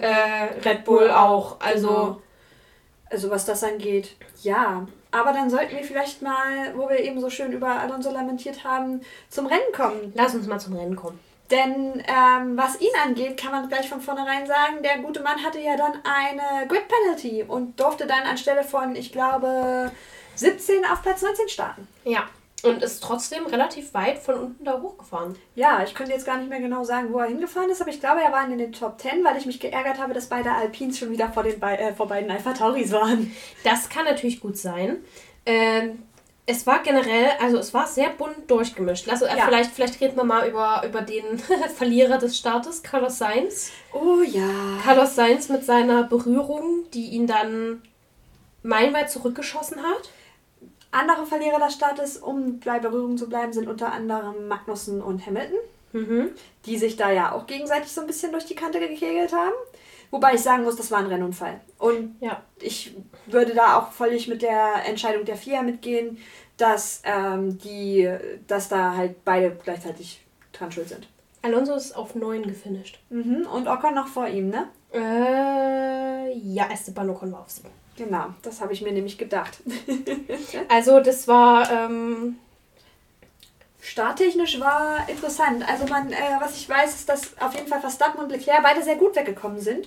[0.00, 1.60] äh, Red Bull auch.
[1.60, 2.20] Also, genau.
[3.10, 4.86] also was das angeht, ja.
[5.10, 9.00] Aber dann sollten wir vielleicht mal, wo wir eben so schön über Alonso lamentiert haben,
[9.28, 10.12] zum Rennen kommen.
[10.14, 11.20] Lass uns mal zum Rennen kommen.
[11.50, 15.60] Denn ähm, was ihn angeht, kann man gleich von vornherein sagen, der gute Mann hatte
[15.60, 19.92] ja dann eine Grid Penalty und durfte dann anstelle von, ich glaube,
[20.36, 21.86] 17 auf Platz 19 starten.
[22.04, 22.24] Ja,
[22.64, 25.36] und ist trotzdem relativ weit von unten da hochgefahren.
[25.54, 28.00] Ja, ich könnte jetzt gar nicht mehr genau sagen, wo er hingefahren ist, aber ich
[28.00, 30.98] glaube, er war in den Top 10, weil ich mich geärgert habe, dass beide Alpins
[30.98, 33.34] schon wieder vor, den Be äh, vor beiden Alpha Tauris waren.
[33.62, 34.98] Das kann natürlich gut sein.
[35.46, 36.02] Ähm,
[36.46, 39.08] es war generell, also es war sehr bunt durchgemischt.
[39.08, 39.44] Also äh, ja.
[39.46, 41.38] vielleicht, vielleicht reden wir mal über, über den
[41.76, 43.70] Verlierer des Startes, Carlos Sainz.
[43.92, 44.48] Oh ja.
[44.82, 47.82] Carlos Sainz mit seiner Berührung, die ihn dann
[48.62, 50.10] meilenweit zurückgeschossen hat.
[50.94, 55.58] Andere Verlierer des Startes, um bei Berührung zu bleiben, sind unter anderem Magnussen und Hamilton,
[55.92, 56.30] mhm.
[56.66, 59.54] die sich da ja auch gegenseitig so ein bisschen durch die Kante gekegelt haben.
[60.12, 61.60] Wobei ich sagen muss, das war ein Rennunfall.
[61.78, 62.40] Und ja.
[62.60, 66.18] ich würde da auch völlig mit der Entscheidung der FIA mitgehen,
[66.56, 68.08] dass, ähm, die,
[68.46, 71.08] dass da halt beide gleichzeitig dran schuld sind.
[71.42, 73.00] Alonso ist auf 9 gefinisht.
[73.10, 73.46] Mhm.
[73.52, 74.68] Und Ocon noch vor ihm, ne?
[74.92, 77.68] Äh, ja, Esteban Ocon war auf 7.
[77.96, 79.58] Genau, das habe ich mir nämlich gedacht.
[80.68, 81.70] also das war...
[81.70, 82.36] Ähm
[83.80, 85.62] Starttechnisch war interessant.
[85.68, 88.82] Also man, äh, was ich weiß, ist, dass auf jeden Fall Verstappen und Leclerc beide
[88.82, 89.86] sehr gut weggekommen sind.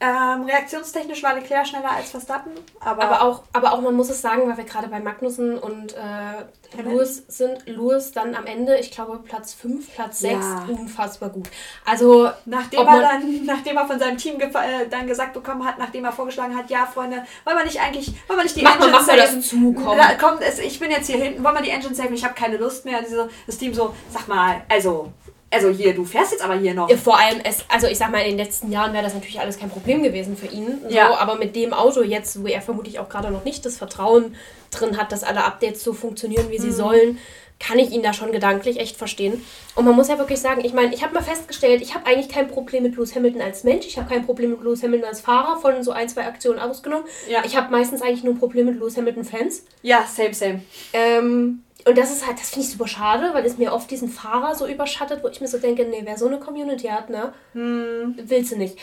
[0.00, 4.22] Ähm, reaktionstechnisch war Leclerc schneller als Verstappen, aber, aber auch, aber auch man muss es
[4.22, 8.92] sagen, weil wir gerade bei Magnussen und äh, Lewis sind, Lewis dann am Ende, ich
[8.92, 10.66] glaube Platz 5, Platz 6, ja.
[10.68, 11.48] unfassbar gut.
[11.84, 16.04] Also nachdem er dann, nachdem er von seinem Team äh, dann gesagt bekommen hat, nachdem
[16.04, 19.00] er vorgeschlagen hat, ja Freunde, wollen wir nicht eigentlich, wollen wir nicht die mach Engine
[19.02, 19.16] saven?
[19.16, 19.98] Das zukommen.
[19.98, 22.14] Da, komm, es, ich bin jetzt hier hinten, wollen wir die Engine saven?
[22.14, 23.02] Ich habe keine Lust mehr.
[23.02, 25.12] Diese, das Team so, sag mal, also
[25.50, 26.90] also hier, du fährst jetzt aber hier noch.
[26.98, 29.58] Vor allem, es, also ich sag mal, in den letzten Jahren wäre das natürlich alles
[29.58, 30.80] kein Problem gewesen für ihn.
[30.82, 31.14] So, ja.
[31.16, 34.34] Aber mit dem Auto jetzt, wo er vermutlich auch gerade noch nicht das Vertrauen
[34.70, 36.72] drin hat, dass alle Updates so funktionieren, wie sie mhm.
[36.72, 37.18] sollen,
[37.60, 39.44] kann ich ihn da schon gedanklich echt verstehen.
[39.74, 42.28] Und man muss ja wirklich sagen, ich meine, ich habe mal festgestellt, ich habe eigentlich
[42.28, 45.20] kein Problem mit Lewis Hamilton als Mensch, ich habe kein Problem mit Lewis Hamilton als
[45.20, 47.04] Fahrer, von so ein, zwei Aktionen ausgenommen.
[47.28, 47.42] Ja.
[47.44, 49.64] Ich habe meistens eigentlich nur ein Problem mit Lewis Hamilton-Fans.
[49.82, 50.62] Ja, same, same.
[50.92, 54.08] Ähm, und das ist halt, das finde ich super schade, weil es mir oft diesen
[54.08, 57.32] Fahrer so überschattet, wo ich mir so denke, nee, wer so eine Community hat, ne,
[57.52, 58.14] hm.
[58.22, 58.76] willst du nicht.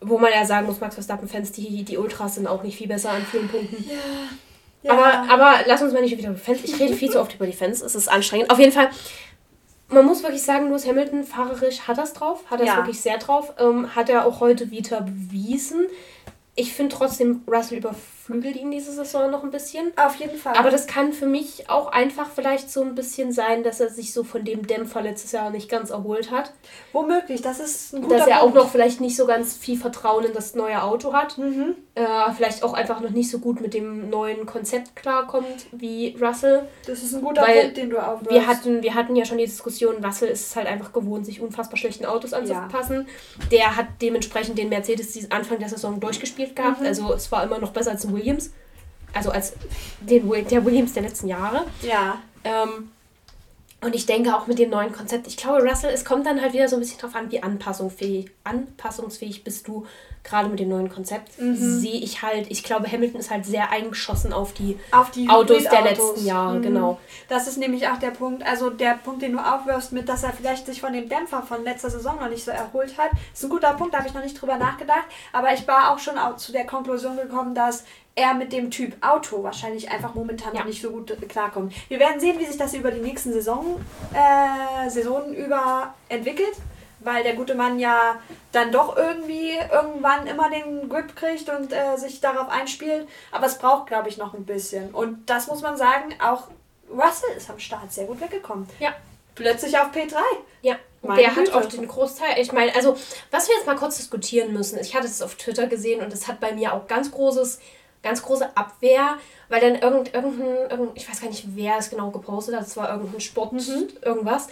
[0.00, 3.10] Wo man ja sagen muss, Max Verstappen-Fans, die, die Ultras sind auch nicht viel besser
[3.10, 3.84] an vielen Punkten.
[3.88, 3.96] Ja.
[4.82, 4.92] Ja.
[4.92, 6.60] Aber, aber lass uns mal nicht wieder über Fans.
[6.64, 7.82] Ich rede viel zu oft über die Fans.
[7.82, 8.50] Es ist anstrengend.
[8.50, 8.90] Auf jeden Fall,
[9.88, 12.42] man muss wirklich sagen, Lewis Hamilton fahrerisch hat das drauf.
[12.50, 12.76] Hat das ja.
[12.78, 13.52] wirklich sehr drauf.
[13.58, 15.86] Ähm, hat er auch heute wieder bewiesen.
[16.54, 17.80] Ich finde trotzdem, Russell
[18.32, 19.92] überflügelt ihn diese Saison noch ein bisschen.
[19.96, 20.54] Auf jeden Fall.
[20.56, 24.12] Aber das kann für mich auch einfach vielleicht so ein bisschen sein, dass er sich
[24.12, 26.52] so von dem Dämpfer letztes Jahr nicht ganz erholt hat.
[26.92, 28.56] Womöglich, das ist ein guter Dass er Punkt.
[28.56, 31.38] auch noch vielleicht nicht so ganz viel Vertrauen in das neue Auto hat.
[31.38, 31.76] Mhm.
[31.94, 36.66] Äh, vielleicht auch einfach noch nicht so gut mit dem neuen Konzept klarkommt wie Russell.
[36.86, 38.30] Das ist ein guter Weil Punkt, den du aufwirfst.
[38.30, 41.40] Wir hatten, wir hatten ja schon die Diskussion, Russell ist es halt einfach gewohnt, sich
[41.40, 43.06] unfassbar schlechten Autos anzupassen.
[43.38, 43.46] Ja.
[43.50, 46.80] Der hat dementsprechend den Mercedes Anfang der Saison durchgespielt gehabt.
[46.80, 46.86] Mhm.
[46.86, 48.21] Also es war immer noch besser als ein Williams.
[49.14, 49.54] Also als
[50.00, 51.66] den, der Williams der letzten Jahre.
[51.82, 52.18] Ja.
[52.44, 52.90] Ähm,
[53.82, 56.52] und ich denke auch mit dem neuen Konzept, ich glaube, Russell, es kommt dann halt
[56.52, 59.84] wieder so ein bisschen drauf an, wie anpassungsfähig, anpassungsfähig bist du
[60.22, 61.40] gerade mit dem neuen Konzept.
[61.40, 61.56] Mhm.
[61.56, 65.64] Sehe ich halt, ich glaube, Hamilton ist halt sehr eingeschossen auf die, auf die Autos
[65.64, 66.62] der letzten Jahre, mhm.
[66.62, 67.00] genau.
[67.28, 70.32] Das ist nämlich auch der Punkt, also der Punkt, den du aufwirfst, mit, dass er
[70.32, 73.50] vielleicht sich von dem Dämpfer von letzter Saison noch nicht so erholt hat, ist ein
[73.50, 75.06] guter Punkt, da habe ich noch nicht drüber nachgedacht.
[75.32, 77.84] Aber ich war auch schon zu der Konklusion gekommen, dass
[78.14, 80.60] er mit dem Typ Auto wahrscheinlich einfach momentan ja.
[80.60, 81.72] noch nicht so gut klarkommt.
[81.88, 83.80] Wir werden sehen, wie sich das über die nächsten Saison,
[84.12, 86.54] äh, Saisonen über entwickelt,
[87.00, 88.16] weil der gute Mann ja
[88.52, 93.08] dann doch irgendwie irgendwann immer den Grip kriegt und äh, sich darauf einspielt.
[93.30, 94.90] Aber es braucht, glaube ich, noch ein bisschen.
[94.90, 96.48] Und das muss man sagen, auch
[96.90, 98.68] Russell ist am Start sehr gut weggekommen.
[98.78, 98.94] Ja.
[99.34, 100.16] Plötzlich auf P3.
[100.60, 100.76] Ja.
[101.00, 101.52] Meine der Güte.
[101.52, 102.38] hat auch den Großteil.
[102.38, 102.96] Ich meine, also,
[103.30, 106.28] was wir jetzt mal kurz diskutieren müssen, ich hatte es auf Twitter gesehen und es
[106.28, 107.58] hat bei mir auch ganz großes
[108.02, 112.10] ganz große Abwehr, weil dann irgend, irgendein, irgendein, ich weiß gar nicht, wer es genau
[112.10, 113.88] gepostet hat, es war irgendein Sport, mhm.
[114.02, 114.48] irgendwas,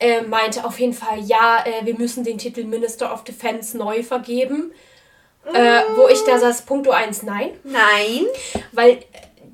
[0.00, 4.02] äh, meinte auf jeden Fall, ja, äh, wir müssen den Titel Minister of Defense neu
[4.02, 4.72] vergeben.
[5.48, 5.54] Mhm.
[5.54, 7.50] Äh, wo ich da saß, Punkto 1, nein.
[7.64, 8.26] Nein.
[8.72, 9.00] Weil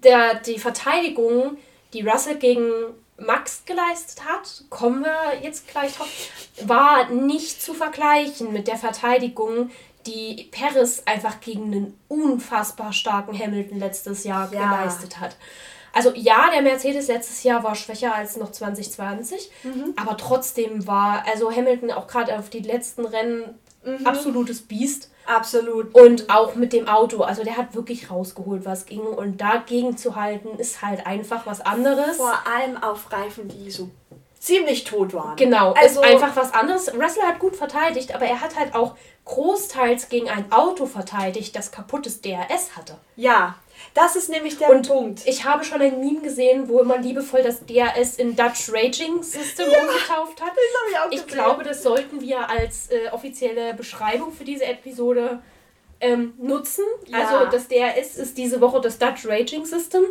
[0.05, 1.59] der, die Verteidigung,
[1.93, 2.71] die Russell gegen
[3.21, 6.09] Max geleistet hat, kommen wir jetzt gleich drauf,
[6.63, 9.71] war nicht zu vergleichen mit der Verteidigung,
[10.07, 14.61] die Paris einfach gegen einen unfassbar starken Hamilton letztes Jahr ja.
[14.61, 15.37] geleistet hat.
[15.93, 19.95] Also ja, der Mercedes letztes Jahr war schwächer als noch 2020, mhm.
[19.97, 24.07] aber trotzdem war also Hamilton auch gerade auf die letzten Rennen mhm.
[24.07, 25.11] absolutes Biest.
[25.27, 25.95] Absolut.
[25.95, 27.23] Und auch mit dem Auto.
[27.23, 29.01] Also der hat wirklich rausgeholt, was ging.
[29.01, 32.17] Und dagegen zu halten, ist halt einfach was anderes.
[32.17, 33.91] Vor allem auf Reifen, die so
[34.41, 35.37] ziemlich tot waren.
[35.37, 36.93] Genau, also, ist einfach was anderes.
[36.95, 41.71] Russell hat gut verteidigt, aber er hat halt auch großteils gegen ein Auto verteidigt, das
[41.71, 42.97] kaputtes DRS hatte.
[43.17, 43.57] Ja,
[43.95, 45.23] das ist nämlich der und Punkt.
[45.27, 49.71] Ich habe schon ein Meme gesehen, wo man liebevoll das DRS in Dutch Raging System
[49.71, 50.51] ja, umgetauft hat.
[50.51, 51.27] Das habe ich auch gesehen.
[51.27, 55.43] Ich glaube, das sollten wir als äh, offizielle Beschreibung für diese Episode
[56.01, 56.85] ähm, nutzen.
[57.07, 57.19] Ja.
[57.19, 60.05] Also das DRS ist diese Woche das Dutch Raging System.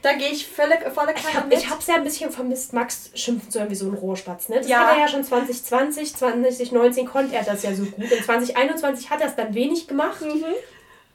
[0.00, 1.12] Da gehe ich völlig volle
[1.50, 4.48] Ich habe es ja ein bisschen vermisst, Max schimpfen zu hören wie so ein Rohrspatz.
[4.48, 4.58] Ne?
[4.58, 4.86] Das ja.
[4.86, 8.10] hat er ja schon 2020, 2019 konnte er das ja so gut.
[8.10, 10.20] In 2021 hat er es dann wenig gemacht.
[10.20, 10.44] Mhm.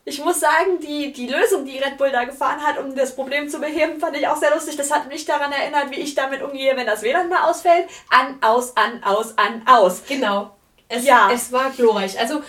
[0.05, 3.47] Ich muss sagen, die, die Lösung, die Red Bull da gefahren hat, um das Problem
[3.47, 4.75] zu beheben, fand ich auch sehr lustig.
[4.75, 7.87] Das hat mich daran erinnert, wie ich damit umgehe, wenn das WLAN mal ausfällt.
[8.09, 10.01] An, aus, an, aus, an, aus.
[10.05, 10.51] Genau.
[10.89, 11.31] Es, ja.
[11.33, 12.19] es war glorreich.
[12.19, 12.41] Also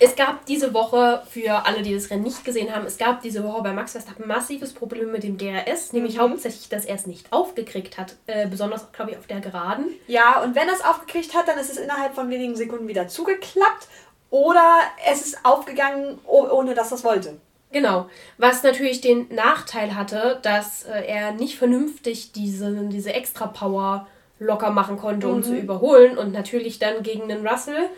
[0.00, 3.44] es gab diese Woche, für alle, die das Rennen nicht gesehen haben, es gab diese
[3.44, 6.20] Woche bei Max Verstappen massives Problem mit dem DRS, nämlich mhm.
[6.20, 9.86] hauptsächlich, dass er es nicht aufgekriegt hat, äh, besonders, glaube ich, auf der Geraden.
[10.06, 13.08] Ja, und wenn er es aufgekriegt hat, dann ist es innerhalb von wenigen Sekunden wieder
[13.08, 13.88] zugeklappt
[14.30, 14.80] oder
[15.10, 17.38] es ist aufgegangen, ohne dass er es wollte.
[17.70, 18.08] Genau.
[18.38, 24.06] Was natürlich den Nachteil hatte, dass äh, er nicht vernünftig diese, diese Extra-Power
[24.38, 25.42] locker machen konnte, um mhm.
[25.42, 27.90] zu überholen und natürlich dann gegen den Russell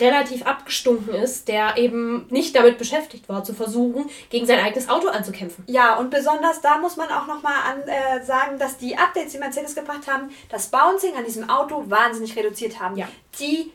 [0.00, 5.08] relativ abgestunken ist, der eben nicht damit beschäftigt war, zu versuchen, gegen sein eigenes Auto
[5.08, 5.64] anzukämpfen.
[5.66, 7.52] Ja, und besonders da muss man auch nochmal
[7.86, 12.36] äh, sagen, dass die Updates, die Mercedes gebracht haben, das Bouncing an diesem Auto wahnsinnig
[12.36, 12.96] reduziert haben.
[12.96, 13.08] Ja.
[13.38, 13.72] Die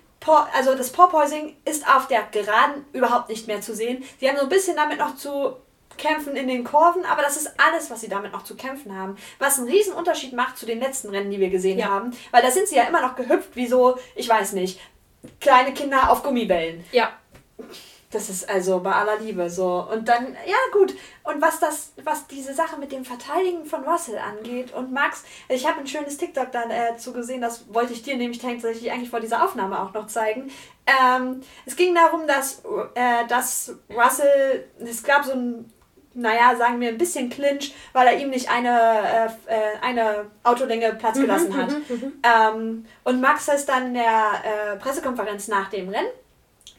[0.54, 4.04] also das Porpoising ist auf der Geraden überhaupt nicht mehr zu sehen.
[4.20, 5.56] Sie haben so ein bisschen damit noch zu
[5.98, 9.16] kämpfen in den Kurven, aber das ist alles, was sie damit noch zu kämpfen haben.
[9.40, 11.88] Was einen riesen Unterschied macht zu den letzten Rennen, die wir gesehen ja.
[11.88, 12.12] haben.
[12.32, 14.80] Weil da sind sie ja immer noch gehüpft wie so, ich weiß nicht,
[15.40, 16.84] kleine Kinder auf Gummibällen.
[16.92, 17.12] Ja.
[18.10, 19.86] Das ist also bei aller Liebe so.
[19.92, 20.94] Und dann, ja gut.
[21.24, 25.68] Und was das, was diese Sache mit dem Verteidigen von Russell angeht und Max, ich
[25.68, 29.20] habe ein schönes TikTok dann äh, gesehen, das wollte ich dir nämlich tatsächlich eigentlich vor
[29.20, 30.50] dieser Aufnahme auch noch zeigen.
[30.86, 32.64] Ähm, es ging darum, dass,
[32.96, 35.74] äh, dass Russell, es gab so ein
[36.18, 40.94] naja, sagen wir ein bisschen Clinch, weil er ihm nicht eine, äh, äh eine Autolänge
[40.94, 41.70] Platz mhm, gelassen hat.
[41.70, 42.14] Mhm, mhm.
[42.24, 46.10] ähm, und Max ist dann in der äh, Pressekonferenz nach dem Rennen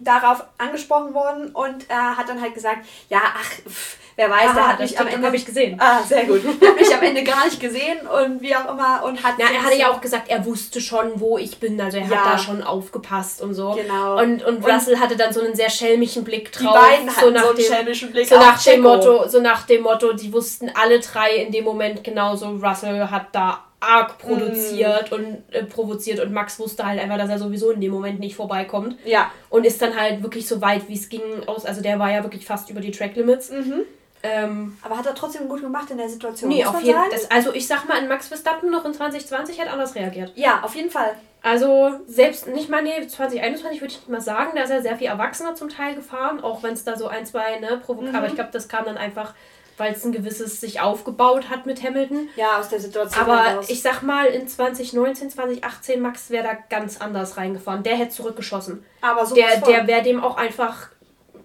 [0.00, 4.54] darauf angesprochen worden und er hat dann halt gesagt, ja, ach, pff, wer weiß, Aha,
[4.54, 5.76] der hat mich am Ende habe ich gesehen.
[5.80, 6.42] Ah, sehr gut.
[6.60, 9.62] hat mich am Ende gar nicht gesehen und wie auch immer und hat Ja, er
[9.62, 12.16] hatte ja auch gesagt, er wusste schon, wo ich bin, also er ja.
[12.16, 13.70] hat da schon aufgepasst und so.
[13.80, 14.20] Genau.
[14.20, 16.74] Und, und Russell und hatte dann so einen sehr schelmischen Blick drauf.
[16.74, 19.40] Die beiden hatten so, nach so einen dem, schelmischen Blick so nach dem Motto, so
[19.40, 24.18] nach dem Motto, die wussten alle drei in dem Moment genauso, Russell hat da arg
[24.18, 25.14] produziert mm.
[25.14, 28.34] und äh, provoziert und Max wusste halt einfach, dass er sowieso in dem Moment nicht
[28.34, 28.96] vorbeikommt.
[29.04, 29.30] Ja.
[29.48, 31.64] Und ist dann halt wirklich so weit, wie es ging, aus.
[31.64, 33.50] Also der war ja wirklich fast über die Track Limits.
[33.50, 33.82] Mhm.
[34.22, 36.50] Ähm, aber hat er trotzdem gut gemacht in der Situation?
[36.50, 37.08] Nee, auf jeden Fall.
[37.30, 40.32] Also ich sag mal, in Max Verstappen noch in 2020 hat anders reagiert.
[40.34, 41.14] Ja, auf jeden Fall.
[41.40, 44.96] Also selbst nicht mal, nee, 2021 würde ich nicht mal sagen, da ist er sehr
[44.96, 48.16] viel erwachsener zum Teil gefahren, auch wenn es da so ein, zwei, ne, provokativ, mhm.
[48.16, 49.34] aber ich glaube, das kam dann einfach
[49.78, 52.28] weil es ein gewisses sich aufgebaut hat mit Hamilton.
[52.36, 53.24] Ja, aus der Situation.
[53.24, 53.70] Aber heraus.
[53.70, 57.82] ich sag mal, in 2019, 2018, Max wäre da ganz anders reingefahren.
[57.82, 58.84] Der hätte zurückgeschossen.
[59.00, 60.88] Aber so Der, der wäre dem auch einfach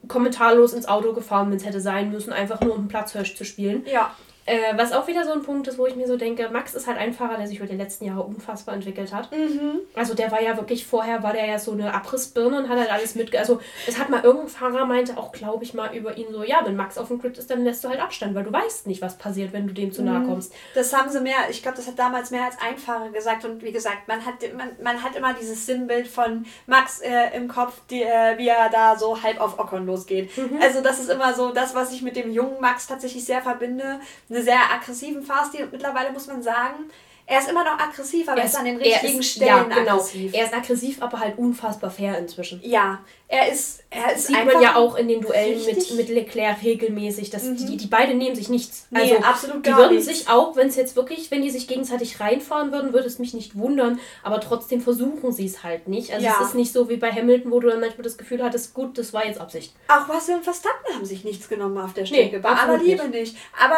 [0.07, 3.85] kommentarlos ins Auto gefahren, wenn es hätte sein müssen, einfach nur um Platzhirsch zu spielen.
[3.85, 4.15] Ja.
[4.45, 6.87] Äh, was auch wieder so ein Punkt ist, wo ich mir so denke, Max ist
[6.87, 9.31] halt ein Fahrer, der sich über die letzten Jahre unfassbar entwickelt hat.
[9.31, 9.79] Mhm.
[9.95, 12.91] Also der war ja wirklich, vorher war der ja so eine Abrissbirne und hat halt
[12.91, 13.35] alles mit...
[13.35, 16.61] Also es hat mal irgendein Fahrer meinte auch, glaube ich mal, über ihn so, ja,
[16.65, 19.01] wenn Max auf dem Grid ist, dann lässt du halt Abstand, weil du weißt nicht,
[19.01, 20.27] was passiert, wenn du dem zu nahe mhm.
[20.27, 20.53] kommst.
[20.75, 23.63] Das haben sie mehr, ich glaube, das hat damals mehr als ein Fahrer gesagt und
[23.63, 27.81] wie gesagt, man hat, man, man hat immer dieses Sinnbild von Max äh, im Kopf,
[27.89, 30.35] die, äh, wie er da so halb auf Ocon losgeht.
[30.37, 30.59] Mhm.
[30.61, 33.99] Also das ist immer so das, was ich mit dem jungen Max tatsächlich sehr verbinde.
[34.34, 35.65] Eine sehr aggressive aktiven Fahrstil.
[35.65, 36.89] Und mittlerweile muss man sagen,
[37.26, 39.93] Er ist immer noch aggressiv, aber er ist an den richtigen ist, Stellen ja, genau.
[39.93, 40.34] aggressiv.
[40.34, 42.59] Er ist aggressiv, aber halt unfassbar fair inzwischen.
[42.63, 42.99] Ja,
[43.34, 47.30] er ist, er ist sieht man ja auch in den Duellen mit, mit Leclerc regelmäßig,
[47.32, 47.55] dass mhm.
[47.55, 48.88] die, die beide nehmen sich nichts.
[48.91, 50.05] Nee, also absolut die würden nichts.
[50.05, 53.34] sich auch, wenn es jetzt wirklich, wenn die sich gegenseitig reinfahren würden, würde es mich
[53.34, 56.13] nicht wundern, aber trotzdem versuchen sie es halt nicht.
[56.13, 56.36] Also ja.
[56.39, 58.97] es ist nicht so wie bei Hamilton, wo du dann manchmal das Gefühl hattest, gut,
[58.97, 59.74] das war jetzt Absicht.
[59.88, 63.07] Auch Russell und Verstappen haben sich nichts genommen auf der Strecke, nee, bei aller Liebe
[63.07, 63.34] nicht.
[63.34, 63.38] nicht.
[63.59, 63.78] Aber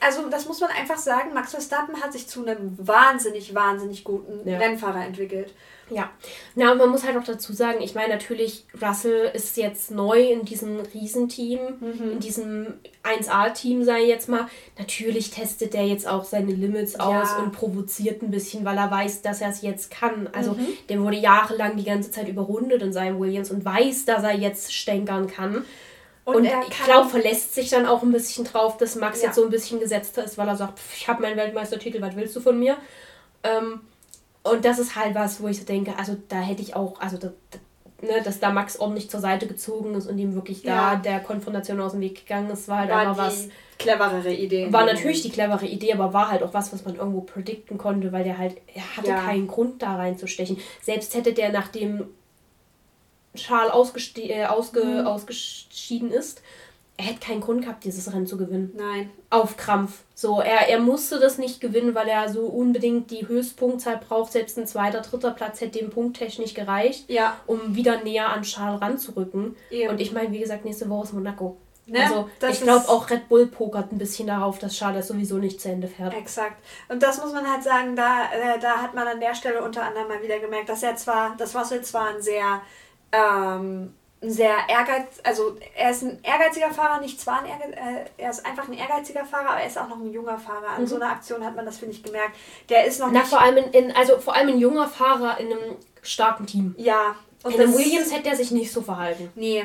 [0.00, 4.48] also das muss man einfach sagen, Max Verstappen hat sich zu einem wahnsinnig, wahnsinnig guten
[4.48, 4.58] ja.
[4.58, 5.52] Rennfahrer entwickelt.
[5.90, 6.10] Ja,
[6.54, 10.20] na und man muss halt auch dazu sagen, ich meine natürlich, Russell ist jetzt neu
[10.20, 12.12] in diesem Riesenteam, mhm.
[12.12, 14.48] in diesem 1A-Team, sei jetzt mal.
[14.78, 17.00] Natürlich testet der jetzt auch seine Limits ja.
[17.00, 20.28] aus und provoziert ein bisschen, weil er weiß, dass er es jetzt kann.
[20.32, 20.66] Also mhm.
[20.88, 24.74] der wurde jahrelang die ganze Zeit überrundet in seinem Williams und weiß, dass er jetzt
[24.74, 25.64] stänkern kann.
[26.28, 29.28] Und, und ich glaube, verlässt sich dann auch ein bisschen drauf, dass Max ja.
[29.28, 32.36] jetzt so ein bisschen gesetzter ist, weil er sagt, ich habe meinen Weltmeistertitel, was willst
[32.36, 32.76] du von mir?
[33.42, 33.80] Ähm,
[34.42, 37.16] und das ist halt was, wo ich so denke, also da hätte ich auch, also
[37.16, 37.32] da,
[38.02, 40.96] ne, dass da Max ordentlich zur Seite gezogen ist und ihm wirklich da ja.
[40.96, 43.48] der Konfrontation aus dem Weg gegangen ist, war halt war einfach was.
[43.78, 44.72] Cleverere Idee.
[44.72, 48.10] War natürlich die clevere Idee, aber war halt auch was, was man irgendwo predikten konnte,
[48.10, 49.20] weil der halt, er hatte ja.
[49.20, 50.58] keinen Grund da reinzustechen.
[50.82, 52.08] Selbst hätte der, nachdem
[53.38, 55.06] Charles ausgeste äh, ausge mhm.
[55.06, 56.42] ausgeschieden ist,
[56.98, 58.72] er hätte keinen Grund gehabt, dieses Rennen zu gewinnen.
[58.76, 59.10] Nein.
[59.30, 60.02] Auf Krampf.
[60.16, 64.32] So, er, er musste das nicht gewinnen, weil er so unbedingt die Höchstpunktzahl braucht.
[64.32, 67.36] Selbst ein zweiter, dritter Platz hätte dem punkttechnisch gereicht, ja.
[67.46, 69.54] um wieder näher an Charles ranzurücken.
[69.70, 69.90] Eben.
[69.90, 71.56] Und ich meine, wie gesagt, nächste Woche ist Monaco.
[71.86, 72.02] Ne?
[72.02, 75.60] Also das ich glaube auch Red Bull pokert ein bisschen darauf, dass Charles sowieso nicht
[75.60, 76.14] zu Ende fährt.
[76.14, 76.62] Exakt.
[76.88, 79.84] Und das muss man halt sagen, da, äh, da hat man an der Stelle unter
[79.84, 82.60] anderem mal wieder gemerkt, dass er zwar, das Russell zwar ein sehr
[83.12, 88.10] ähm, ein sehr ehrgeiz, also er ist ein ehrgeiziger Fahrer, nicht zwar ein Ehrgeiz, äh,
[88.16, 90.70] er ist einfach ein ehrgeiziger Fahrer, aber er ist auch noch ein junger Fahrer.
[90.70, 90.86] An mhm.
[90.86, 92.36] so einer Aktion hat man das, finde ich, gemerkt.
[92.68, 95.46] Der ist noch Na, vor allem in, in, also vor allem ein junger Fahrer in
[95.46, 96.74] einem starken Team.
[96.78, 97.14] Ja.
[97.44, 99.30] Und in einem Williams hätte er sich nicht so verhalten.
[99.36, 99.64] Nee.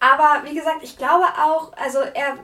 [0.00, 2.36] Aber wie gesagt, ich glaube auch, also er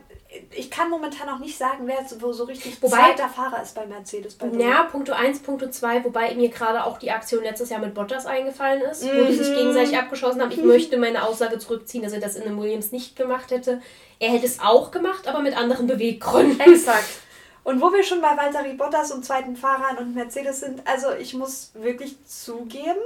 [0.52, 3.84] ich kann momentan noch nicht sagen, wer so, so richtig wobei, zweiter Fahrer ist bei
[3.86, 4.36] Mercedes.
[4.36, 7.94] Bei ja, Punkto 1, Punkto 2, wobei mir gerade auch die Aktion letztes Jahr mit
[7.94, 9.08] Bottas eingefallen ist, mhm.
[9.08, 9.56] wo die sich mhm.
[9.56, 10.52] gegenseitig abgeschossen haben.
[10.52, 10.68] Ich mhm.
[10.68, 13.82] möchte meine Aussage zurückziehen, dass er das in einem Williams nicht gemacht hätte.
[14.20, 16.60] Er hätte es auch gemacht, aber mit anderen Beweggründen.
[16.60, 17.08] Exakt.
[17.64, 21.34] Und wo wir schon bei Valtteri Bottas und zweiten Fahrern und Mercedes sind, also ich
[21.34, 23.00] muss wirklich zugeben,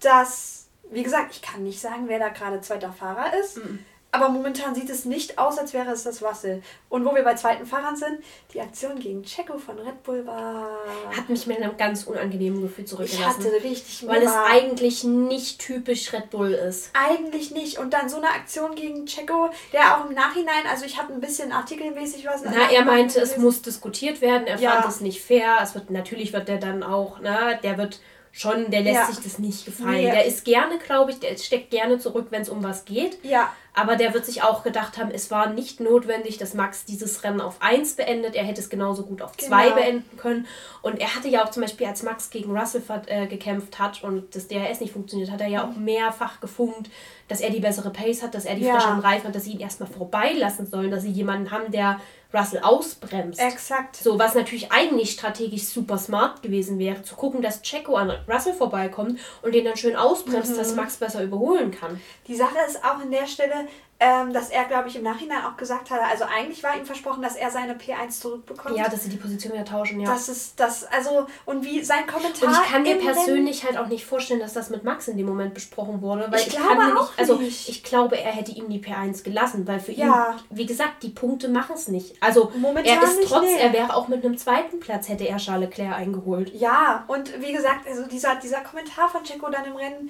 [0.00, 3.56] dass, wie gesagt, ich kann nicht sagen, wer da gerade zweiter Fahrer ist.
[3.56, 3.84] Mhm.
[4.10, 6.62] Aber momentan sieht es nicht aus, als wäre es das Russell.
[6.88, 8.18] Und wo wir bei zweiten Fahrern sind,
[8.54, 10.78] die Aktion gegen Checo von Red Bull war.
[11.14, 13.40] Hat mich mit einem ganz unangenehmen Gefühl zurückgelassen.
[13.40, 16.90] Ich hatte richtig Weil es eigentlich nicht typisch Red Bull ist.
[16.94, 17.78] Eigentlich nicht.
[17.78, 21.20] Und dann so eine Aktion gegen Checo, der auch im Nachhinein, also ich habe ein
[21.20, 22.42] bisschen artikelmäßig was.
[22.44, 24.46] Na, er meinte, es muss diskutiert werden.
[24.46, 24.72] Er ja.
[24.72, 25.58] fand es nicht fair.
[25.62, 28.00] Es wird, natürlich wird der dann auch, ne, der wird
[28.38, 29.06] schon, der lässt ja.
[29.06, 29.96] sich das nicht gefallen.
[29.96, 30.10] Nee.
[30.12, 33.18] Der ist gerne, glaube ich, der steckt gerne zurück, wenn es um was geht.
[33.24, 33.52] Ja.
[33.74, 37.40] Aber der wird sich auch gedacht haben, es war nicht notwendig, dass Max dieses Rennen
[37.40, 38.36] auf 1 beendet.
[38.36, 39.74] Er hätte es genauso gut auf 2 genau.
[39.74, 40.46] beenden können.
[40.82, 44.34] Und er hatte ja auch zum Beispiel, als Max gegen Russell äh, gekämpft hat und
[44.36, 46.90] das DRS nicht funktioniert, hat er ja auch mehrfach gefunkt,
[47.26, 48.74] dass er die bessere Pace hat, dass er die ja.
[48.74, 52.00] frischeren Reifen hat, dass sie ihn erstmal vorbeilassen sollen, dass sie jemanden haben, der
[52.32, 53.40] Russell ausbremst.
[53.40, 53.96] Exakt.
[53.96, 58.52] So, was natürlich eigentlich strategisch super smart gewesen wäre, zu gucken, dass Checo an Russell
[58.52, 60.58] vorbeikommt und den dann schön ausbremst, mhm.
[60.58, 62.00] dass Max besser überholen kann.
[62.26, 63.66] Die Sache ist auch an der Stelle,
[64.00, 67.20] ähm, dass er, glaube ich, im Nachhinein auch gesagt hat, also eigentlich war ihm versprochen,
[67.20, 68.76] dass er seine P1 zurückbekommt.
[68.76, 70.12] Ja, dass sie die Position wieder tauschen, ja.
[70.12, 72.48] Das ist das, also, und wie sein Kommentar.
[72.48, 75.16] Und ich kann mir persönlich Rennen, halt auch nicht vorstellen, dass das mit Max in
[75.16, 77.68] dem Moment besprochen wurde, weil ich, ich glaube kann auch nicht, also nicht.
[77.68, 80.30] ich glaube, er hätte ihm die P1 gelassen, weil für ja.
[80.30, 82.22] ihn, wie gesagt, die Punkte machen es nicht.
[82.22, 83.58] Also Momentan er ist trotz, nee.
[83.58, 86.54] er wäre auch mit einem zweiten Platz, hätte er Charles Leclerc eingeholt.
[86.54, 90.08] Ja, und wie gesagt, also dieser, dieser Kommentar von Checo dann im Rennen,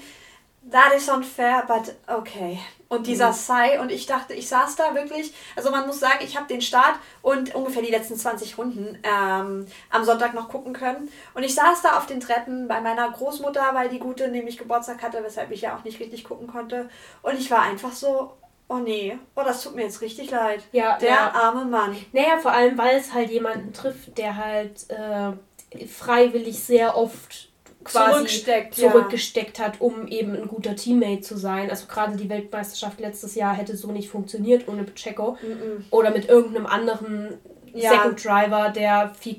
[0.71, 2.59] that is unfair, but okay.
[2.89, 3.35] Und dieser mhm.
[3.35, 6.63] Sai, und ich dachte, ich saß da wirklich, also man muss sagen, ich habe den
[6.63, 11.11] Start und ungefähr die letzten 20 Runden ähm, am Sonntag noch gucken können.
[11.35, 15.03] Und ich saß da auf den Treppen bei meiner Großmutter, weil die Gute nämlich Geburtstag
[15.03, 16.89] hatte, weshalb ich ja auch nicht richtig gucken konnte.
[17.23, 18.33] Und ich war einfach so,
[18.69, 20.63] oh nee, oh, das tut mir jetzt richtig leid.
[20.73, 21.33] Ja, der ja.
[21.33, 21.95] arme Mann.
[22.13, 27.48] Naja, vor allem, weil es halt jemanden trifft, der halt äh, freiwillig sehr oft
[27.89, 29.65] quasi zurücksteckt, zurückgesteckt ja.
[29.65, 31.71] hat, um eben ein guter Teammate zu sein.
[31.71, 35.85] Also gerade die Weltmeisterschaft letztes Jahr hätte so nicht funktioniert ohne Checo mm -mm.
[35.91, 37.39] oder mit irgendeinem anderen
[37.75, 37.91] ja.
[37.91, 39.37] Second Driver, der viel,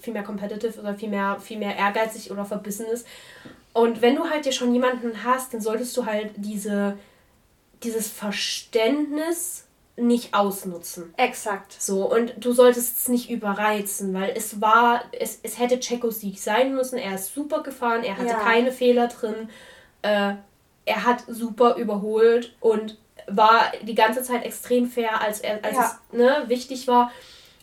[0.00, 3.06] viel mehr competitive oder viel mehr, viel mehr ehrgeizig oder verbissen ist.
[3.72, 6.96] Und wenn du halt dir schon jemanden hast, dann solltest du halt diese,
[7.82, 9.63] dieses Verständnis
[9.96, 11.14] nicht ausnutzen.
[11.16, 11.76] Exakt.
[11.78, 16.40] So, und du solltest es nicht überreizen, weil es war, es, es hätte Checos Sieg
[16.40, 16.98] sein müssen.
[16.98, 18.40] Er ist super gefahren, er hatte ja.
[18.40, 19.48] keine Fehler drin.
[20.02, 20.34] Äh,
[20.86, 26.00] er hat super überholt und war die ganze Zeit extrem fair, als er als ja.
[26.12, 27.10] es ne, wichtig war.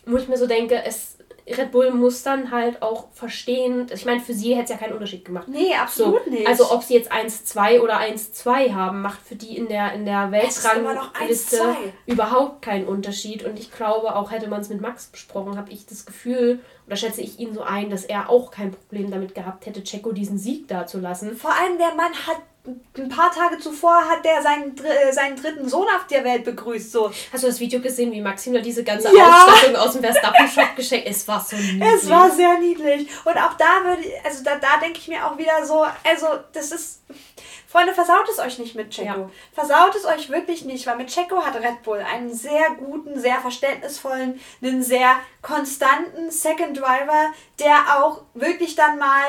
[0.04, 4.20] Wo ich mir so denke, es Red Bull muss dann halt auch verstehen, ich meine,
[4.20, 5.48] für sie hätte es ja keinen Unterschied gemacht.
[5.48, 6.46] Nee, absolut so, nicht.
[6.46, 10.30] Also ob sie jetzt 1-2 oder 1-2 haben, macht für die in der, in der
[10.30, 11.60] Weltrangliste
[12.06, 13.44] überhaupt keinen Unterschied.
[13.44, 16.96] Und ich glaube, auch hätte man es mit Max besprochen, habe ich das Gefühl, oder
[16.96, 20.38] schätze ich ihn so ein, dass er auch kein Problem damit gehabt hätte, Checo diesen
[20.38, 21.36] Sieg da zu lassen.
[21.36, 25.68] Vor allem der Mann hat ein paar Tage zuvor hat der seinen, äh, seinen dritten
[25.68, 26.92] Sohn auf der Welt begrüßt.
[26.92, 27.10] So.
[27.32, 29.46] Hast du das Video gesehen, wie Maxim da diese ganze ja.
[29.46, 31.82] Ausstattung aus dem Verstappen-Shop geschenkt Es war so niedlich.
[31.82, 33.08] Es war sehr niedlich.
[33.24, 36.70] Und auch da würde also da, da denke ich mir auch wieder so, also das
[36.70, 37.02] ist.
[37.66, 39.06] Freunde, versaut es euch nicht mit Checo.
[39.06, 39.30] Ja.
[39.54, 43.38] Versaut es euch wirklich nicht, weil mit Checo hat Red Bull einen sehr guten, sehr
[43.40, 49.24] verständnisvollen, einen sehr konstanten Second Driver, der auch wirklich dann mal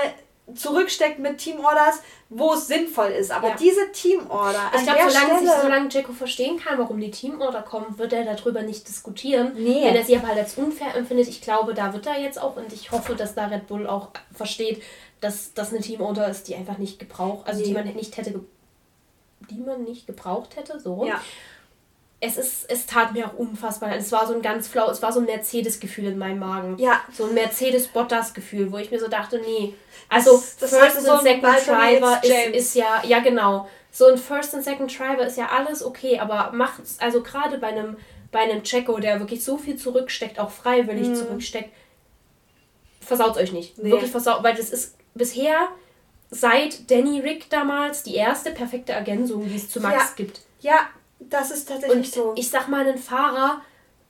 [0.56, 2.00] zurücksteckt mit Teamorders,
[2.30, 3.32] wo es sinnvoll ist.
[3.32, 3.56] Aber ja.
[3.56, 4.72] diese Teamorder.
[4.76, 8.62] Ich glaube, solange, Stelle, solange Jacko verstehen kann, warum die Teamorder kommen, wird er darüber
[8.62, 9.54] nicht diskutieren.
[9.56, 9.84] Nee.
[9.84, 12.56] Wenn er sie aber halt als unfair empfindet, ich glaube, da wird er jetzt auch
[12.56, 14.82] und ich hoffe, dass da Red Bull auch versteht,
[15.22, 17.68] dass das eine Teamorder ist, die einfach nicht gebraucht, also nee.
[17.68, 18.40] die man nicht hätte,
[19.50, 21.06] die man nicht gebraucht hätte, so.
[21.06, 21.22] Ja
[22.24, 23.94] es ist, es tat mir auch unfassbar.
[23.98, 26.78] Es war so ein ganz flau, es war so ein Mercedes-Gefühl in meinem Magen.
[26.80, 27.02] Ja.
[27.12, 29.74] So ein Mercedes-Bottas-Gefühl, wo ich mir so dachte, nee.
[30.08, 33.70] Also das, das First und so Second Driver ist, ist ja, ja genau.
[33.92, 37.68] So ein First und Second Driver ist ja alles okay, aber macht's, also gerade bei
[37.68, 37.98] einem,
[38.32, 41.16] bei einem Checo, der wirklich so viel zurücksteckt, auch freiwillig mhm.
[41.16, 41.72] zurücksteckt,
[43.02, 43.78] versaut euch nicht.
[43.78, 43.92] Nee.
[43.92, 45.68] Wirklich versaut, weil das ist bisher
[46.30, 50.14] seit Danny Rick damals die erste perfekte Ergänzung, die es zu Max ja.
[50.16, 50.40] gibt.
[50.62, 50.88] Ja,
[51.30, 52.34] das ist tatsächlich und so.
[52.36, 53.62] Ich sag mal, einen Fahrer,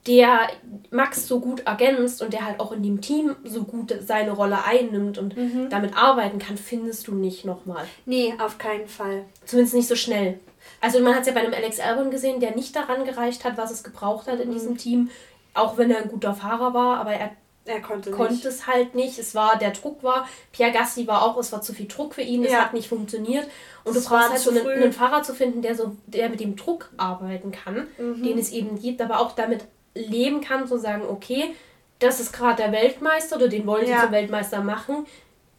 [0.06, 0.48] der
[0.90, 4.64] Max so gut ergänzt und der halt auch in dem Team so gut seine Rolle
[4.64, 5.70] einnimmt und mhm.
[5.70, 7.84] damit arbeiten kann, findest du nicht nochmal.
[8.04, 9.24] Nee, auf keinen Fall.
[9.46, 10.38] Zumindest nicht so schnell.
[10.80, 13.56] Also man hat es ja bei einem Alex Albon gesehen, der nicht daran gereicht hat,
[13.56, 14.54] was es gebraucht hat in mhm.
[14.54, 15.10] diesem Team,
[15.54, 17.30] auch wenn er ein guter Fahrer war, aber er
[17.66, 19.18] er konnte, konnte es halt nicht.
[19.18, 22.22] Es war, der Druck war, Pierre Gassi war auch, es war zu viel Druck für
[22.22, 22.60] ihn, es ja.
[22.60, 23.48] hat nicht funktioniert.
[23.84, 26.40] Und es du brauchst halt so einen, einen, Fahrer zu finden, der so, der mit
[26.40, 28.22] dem Druck arbeiten kann, mhm.
[28.22, 31.54] den es eben gibt, aber auch damit leben kann, zu sagen, okay,
[31.98, 34.02] das ist gerade der Weltmeister oder den wollen sie ja.
[34.02, 35.06] zum Weltmeister machen.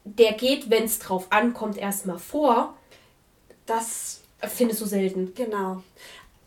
[0.03, 2.75] Der geht, wenn es drauf ankommt, erstmal vor.
[3.65, 5.33] Das findest du selten.
[5.33, 5.81] Genau.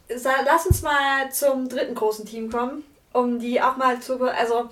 [0.08, 4.22] Lass uns mal zum dritten großen Team kommen, um die auch mal zu.
[4.22, 4.68] Also,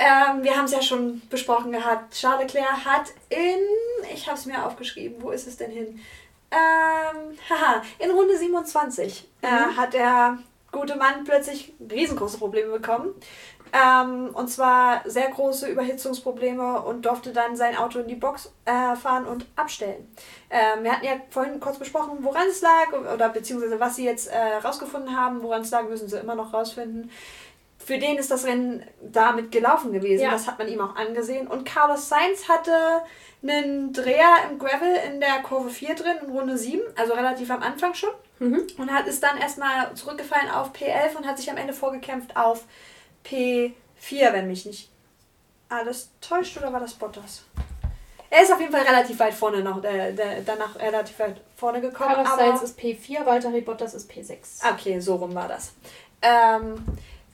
[0.00, 2.14] ähm, wir haben es ja schon besprochen gehabt.
[2.14, 3.58] Charles Leclerc hat in,
[4.14, 6.00] ich habe es mir aufgeschrieben, wo ist es denn hin?
[6.50, 9.52] Ähm, haha, in Runde 27 äh, mhm.
[9.52, 10.38] äh, hat der
[10.72, 13.14] gute Mann plötzlich riesengroße Probleme bekommen.
[13.72, 18.96] Ähm, und zwar sehr große Überhitzungsprobleme und durfte dann sein Auto in die Box äh,
[18.96, 20.12] fahren und abstellen.
[20.48, 24.28] Ähm, wir hatten ja vorhin kurz besprochen, woran es lag oder beziehungsweise was sie jetzt
[24.28, 25.42] äh, rausgefunden haben.
[25.42, 27.10] Woran es lag, müssen sie immer noch rausfinden
[27.84, 30.22] für den ist das Rennen damit gelaufen gewesen.
[30.22, 30.30] Ja.
[30.30, 31.46] Das hat man ihm auch angesehen.
[31.46, 32.72] Und Carlos Sainz hatte
[33.42, 37.62] einen Dreher im Gravel in der Kurve 4 drin, in Runde 7, also relativ am
[37.62, 38.10] Anfang schon.
[38.38, 38.66] Mhm.
[38.78, 42.64] Und hat, ist dann erstmal zurückgefallen auf P11 und hat sich am Ende vorgekämpft auf
[43.26, 43.72] P4,
[44.32, 44.90] wenn mich nicht
[45.68, 47.44] alles täuscht, oder war das Bottas?
[48.28, 50.14] Er ist auf jeden Fall relativ weit vorne noch, äh,
[50.46, 52.14] danach relativ weit vorne gekommen.
[52.14, 54.70] Carlos Sainz ist P4, Walter Bottas ist P6.
[54.72, 55.72] Okay, so rum war das.
[56.22, 56.84] Ähm,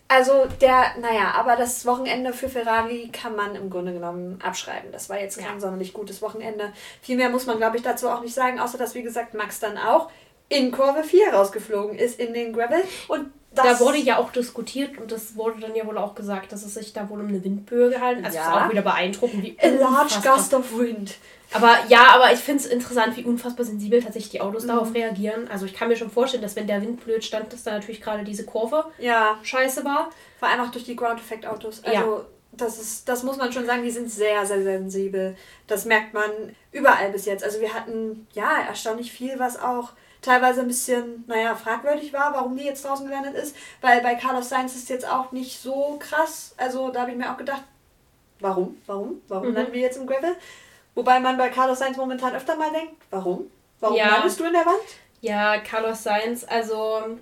[0.09, 4.93] also der, naja, aber das Wochenende für Ferrari kann man im Grunde genommen abschreiben.
[4.93, 5.61] Das war jetzt kein ja.
[5.61, 6.73] sonderlich gutes Wochenende.
[7.03, 9.59] Viel mehr muss man, glaube ich, dazu auch nicht sagen, außer dass, wie gesagt, Max
[9.59, 10.11] dann auch
[10.49, 12.83] in Kurve 4 rausgeflogen ist in den Gravel.
[13.09, 13.33] Und
[13.65, 16.75] da wurde ja auch diskutiert und das wurde dann ja wohl auch gesagt, dass es
[16.75, 18.27] sich da wohl um eine Windböe gehalten hat.
[18.27, 18.59] Also ja.
[18.59, 21.17] ist auch wieder beeindruckend, wie A large gust of wind.
[21.53, 24.69] Aber ja, aber ich finde es interessant, wie unfassbar sensibel tatsächlich die Autos mhm.
[24.69, 25.49] darauf reagieren.
[25.49, 28.01] Also ich kann mir schon vorstellen, dass wenn der Wind blöd stand, dass da natürlich
[28.01, 29.39] gerade diese Kurve ja.
[29.43, 30.11] scheiße war.
[30.39, 31.85] Vor allem auch durch die Ground-Effect-Autos.
[31.85, 32.25] Also ja.
[32.53, 35.37] das ist, das muss man schon sagen, die sind sehr, sehr sensibel.
[35.67, 36.31] Das merkt man
[36.73, 37.45] überall bis jetzt.
[37.45, 39.91] Also wir hatten ja erstaunlich viel, was auch
[40.23, 43.57] teilweise ein bisschen, naja, fragwürdig war, warum die jetzt draußen gelandet ist.
[43.81, 46.55] Weil bei Carlos Sainz ist es jetzt auch nicht so krass.
[46.57, 47.63] Also da habe ich mir auch gedacht,
[48.41, 49.55] warum, warum, warum mhm.
[49.55, 50.37] landen wir jetzt im Gravel?
[50.95, 53.51] Wobei man bei Carlos Sainz momentan öfter mal denkt, warum?
[53.81, 54.09] Warum ja.
[54.09, 54.77] landest du in der Wand?
[55.21, 57.19] Ja, Carlos Sainz, also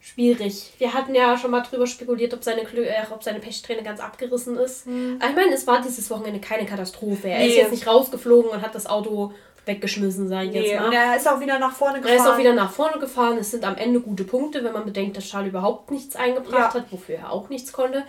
[0.00, 0.72] schwierig.
[0.78, 4.00] Wir hatten ja schon mal drüber spekuliert, ob seine, Glück, äh, ob seine Pechsträhne ganz
[4.00, 4.86] abgerissen ist.
[4.86, 5.20] Mhm.
[5.22, 7.28] Ich meine, es war dieses Wochenende keine Katastrophe.
[7.28, 7.48] Er nee.
[7.48, 9.32] ist jetzt nicht rausgeflogen und hat das Auto
[9.68, 10.86] weggeschmissen, sage ich Nee, jetzt mal.
[10.88, 12.16] und er ist auch wieder nach vorne Er gefahren.
[12.18, 13.38] ist auch wieder nach vorne gefahren.
[13.38, 16.80] Es sind am Ende gute Punkte, wenn man bedenkt, dass Charles überhaupt nichts eingebracht Ja.
[16.80, 18.02] hat, wofür er auch nichts konnte.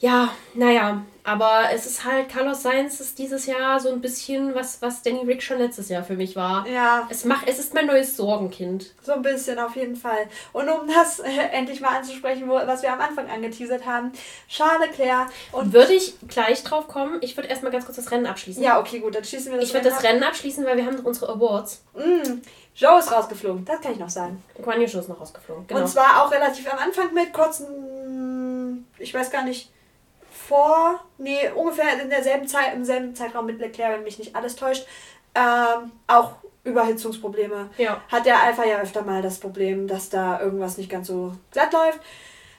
[0.00, 4.82] Ja, naja, aber es ist halt, Carlos Sainz ist dieses Jahr so ein bisschen was,
[4.82, 6.66] was Danny Rick schon letztes Jahr für mich war.
[6.68, 8.92] Ja, Es, macht, es ist mein neues Sorgenkind.
[9.02, 10.26] so ein bisschen auf jeden Fall.
[10.52, 14.12] Und um das äh, endlich mal anzusprechen, wo, was wir am Anfang angeteasert haben,
[14.48, 15.72] Charles Leclerc und...
[15.72, 17.18] Würde ich gleich drauf kommen.
[17.22, 18.62] Ich würde erstmal ganz kurz das Rennen abschließen.
[18.62, 20.02] Ja, okay, gut, dann schließen wir das Ich würde das.
[20.02, 21.82] Rennen abschließen, weil wir haben noch unsere Awards.
[21.94, 22.42] Mm,
[22.76, 24.42] Joe ist rausgeflogen, das kann ich noch sagen.
[24.60, 25.68] Guan Yu ist noch rausgeflogen.
[25.68, 25.80] Genau.
[25.80, 29.70] Und zwar auch relativ am Anfang mit kurzen, ich weiß gar nicht,
[30.48, 34.56] vor, nee, ungefähr in derselben Zeit, im selben Zeitraum mit Leclerc, wenn mich nicht alles
[34.56, 34.86] täuscht,
[35.34, 36.32] ähm, auch
[36.64, 37.70] Überhitzungsprobleme.
[37.76, 38.00] ja.
[38.10, 41.72] Hat der Alpha ja öfter mal das Problem, dass da irgendwas nicht ganz so glatt
[41.72, 42.00] läuft.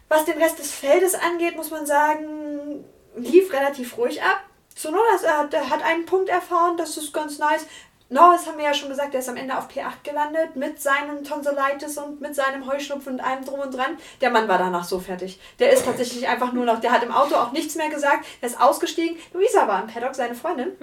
[0.09, 4.41] Was den Rest des Feldes angeht, muss man sagen, lief relativ ruhig ab.
[4.75, 7.65] Sonoda hat, er hat einen Punkt erfahren, das ist ganz nice.
[8.09, 11.23] Norris haben wir ja schon gesagt, der ist am Ende auf P8 gelandet mit seinem
[11.23, 13.97] Tonsillitis und mit seinem Heuschnupfen und allem drum und dran.
[14.21, 15.39] Der Mann war danach so fertig.
[15.57, 18.49] Der ist tatsächlich einfach nur noch, der hat im Auto auch nichts mehr gesagt, der
[18.49, 19.17] ist ausgestiegen.
[19.33, 20.73] Luisa war im Paddock, seine Freundin.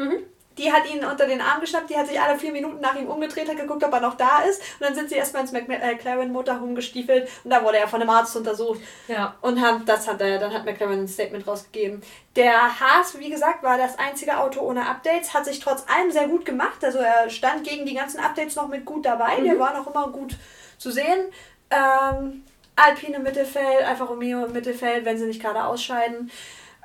[0.58, 3.08] Die hat ihn unter den Arm geschnappt, die hat sich alle vier Minuten nach ihm
[3.08, 4.60] umgedreht, hat geguckt, ob er noch da ist.
[4.78, 8.10] Und dann sind sie erstmal ins McLaren Motorhome gestiefelt und da wurde er von einem
[8.10, 8.80] Arzt untersucht.
[9.08, 9.34] Ja.
[9.40, 12.02] Und haben, das hat er, dann hat McLaren ein Statement rausgegeben.
[12.36, 16.28] Der Haas, wie gesagt, war das einzige Auto ohne Updates, hat sich trotz allem sehr
[16.28, 16.84] gut gemacht.
[16.84, 19.40] Also er stand gegen die ganzen Updates noch mit gut dabei.
[19.40, 20.36] Der war noch immer gut
[20.78, 21.30] zu sehen.
[21.70, 22.44] Ähm,
[22.76, 26.30] Alpine im Mittelfeld, Alfa Romeo im Mittelfeld, wenn sie nicht gerade ausscheiden.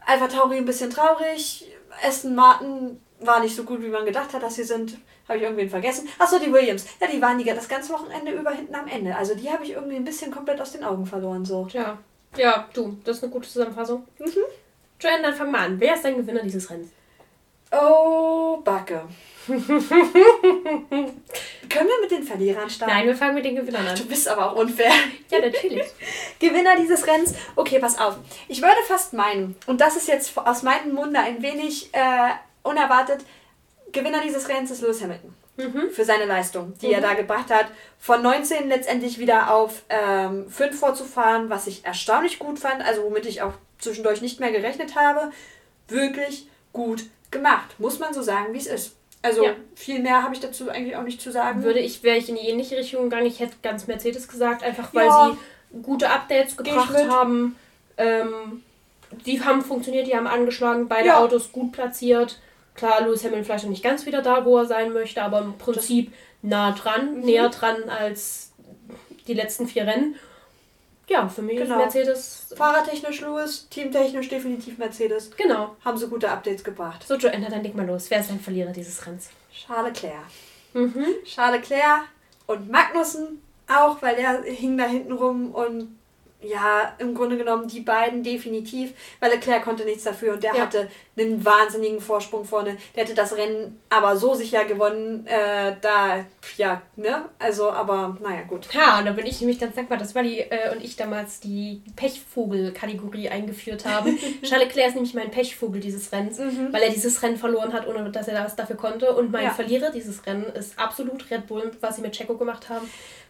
[0.06, 1.66] Alpha Tauri ein bisschen traurig.
[2.06, 4.98] Aston Martin war nicht so gut, wie man gedacht hat, dass sie sind.
[5.28, 6.08] Habe ich irgendwen vergessen.
[6.20, 6.86] Achso, die Williams.
[7.02, 9.14] Ja, die waren die das ganze Wochenende über hinten am Ende.
[9.16, 11.44] Also die habe ich irgendwie ein bisschen komplett aus den Augen verloren.
[11.44, 11.66] So.
[11.66, 11.98] Tja.
[12.38, 14.08] Ja, du, das ist eine gute Zusammenfassung.
[14.20, 14.32] Mhm.
[15.00, 15.80] Joanne, dann fang mal an.
[15.80, 16.90] Wer ist dein Gewinner dieses Rennens?
[17.72, 19.02] Oh, Backe.
[19.48, 19.78] Können
[21.88, 22.94] wir mit den Verlierern starten?
[22.94, 24.08] Nein, wir fangen mit den Gewinnern Du an.
[24.08, 24.92] bist aber auch unfair.
[25.30, 25.86] Ja, natürlich.
[26.40, 27.34] Gewinner dieses Rennens.
[27.56, 28.18] Okay, pass auf.
[28.48, 32.30] Ich würde fast meinen, und das ist jetzt aus meinem Munde ein wenig äh,
[32.68, 33.22] unerwartet,
[33.92, 35.34] Gewinner dieses Rennens ist Lewis Hamilton.
[35.58, 35.90] Mhm.
[35.92, 37.66] Für seine Leistung, die er da gebracht hat.
[37.98, 43.26] Von 19 letztendlich wieder auf ähm, 5 vorzufahren, was ich erstaunlich gut fand, also womit
[43.26, 45.32] ich auch zwischendurch nicht mehr gerechnet habe.
[45.88, 47.80] Wirklich gut gemacht.
[47.80, 48.96] Muss man so sagen, wie es ist.
[49.24, 49.54] Also Ja.
[49.76, 51.64] viel mehr habe ich dazu eigentlich auch nicht zu sagen.
[51.64, 53.26] Würde ich, wäre ich in die ähnliche Richtung gegangen.
[53.26, 55.36] Ich hätte ganz Mercedes gesagt, einfach weil Ja.
[55.72, 57.56] sie gute Updates gebracht haben.
[57.98, 58.62] Ähm,
[59.26, 61.20] die haben funktioniert, die haben angeschlagen, beide Ja.
[61.20, 62.40] Autos gut platziert.
[62.78, 65.58] Klar, Lewis Hamilton vielleicht noch nicht ganz wieder da, wo er sein möchte, aber im
[65.58, 67.20] Prinzip nah dran, Mhm.
[67.26, 68.54] näher dran als
[69.28, 70.16] die letzten vier Rennen.
[71.10, 71.78] Ja, für mich Genau.
[71.78, 72.54] Mercedes.
[72.56, 75.32] Fahrertechnisch Lewis, teamtechnisch definitiv Mercedes.
[75.36, 75.76] Genau.
[75.84, 77.04] Haben sie gute Updates gebracht.
[77.08, 78.10] So, Joanna, dann leg mal los.
[78.10, 79.30] Wer ist dein Verlierer dieses Rennens?
[79.54, 80.26] Charles Leclerc.
[80.74, 81.06] Mhm.
[81.26, 82.02] Charles Leclerc
[82.46, 85.97] und Magnussen auch, weil der hing da hinten rum und
[86.42, 90.62] ja, im Grunde genommen die beiden definitiv, weil Leclerc konnte nichts dafür und der Ja.
[90.62, 92.78] hatte einen wahnsinnigen Vorsprung vorne.
[92.96, 96.24] Der hätte das Rennen aber so sicher gewonnen, äh, da,
[96.58, 97.26] ja, ne?
[97.40, 98.68] Also, aber naja, gut.
[98.72, 101.82] Ja, und da bin ich nämlich ganz dankbar, dass Wally äh, und ich damals die
[101.96, 104.18] Pechvogel-Kategorie eingeführt haben.
[104.44, 108.10] Charles Leclerc ist nämlich mein Pechvogel dieses Rennens, weil er dieses Rennen verloren hat, ohne
[108.12, 109.14] dass er das dafür konnte.
[109.16, 109.50] Und mein Ja.
[109.52, 112.88] Verlierer dieses Rennen ist absolut Red Bull, was sie mit Checo gemacht haben.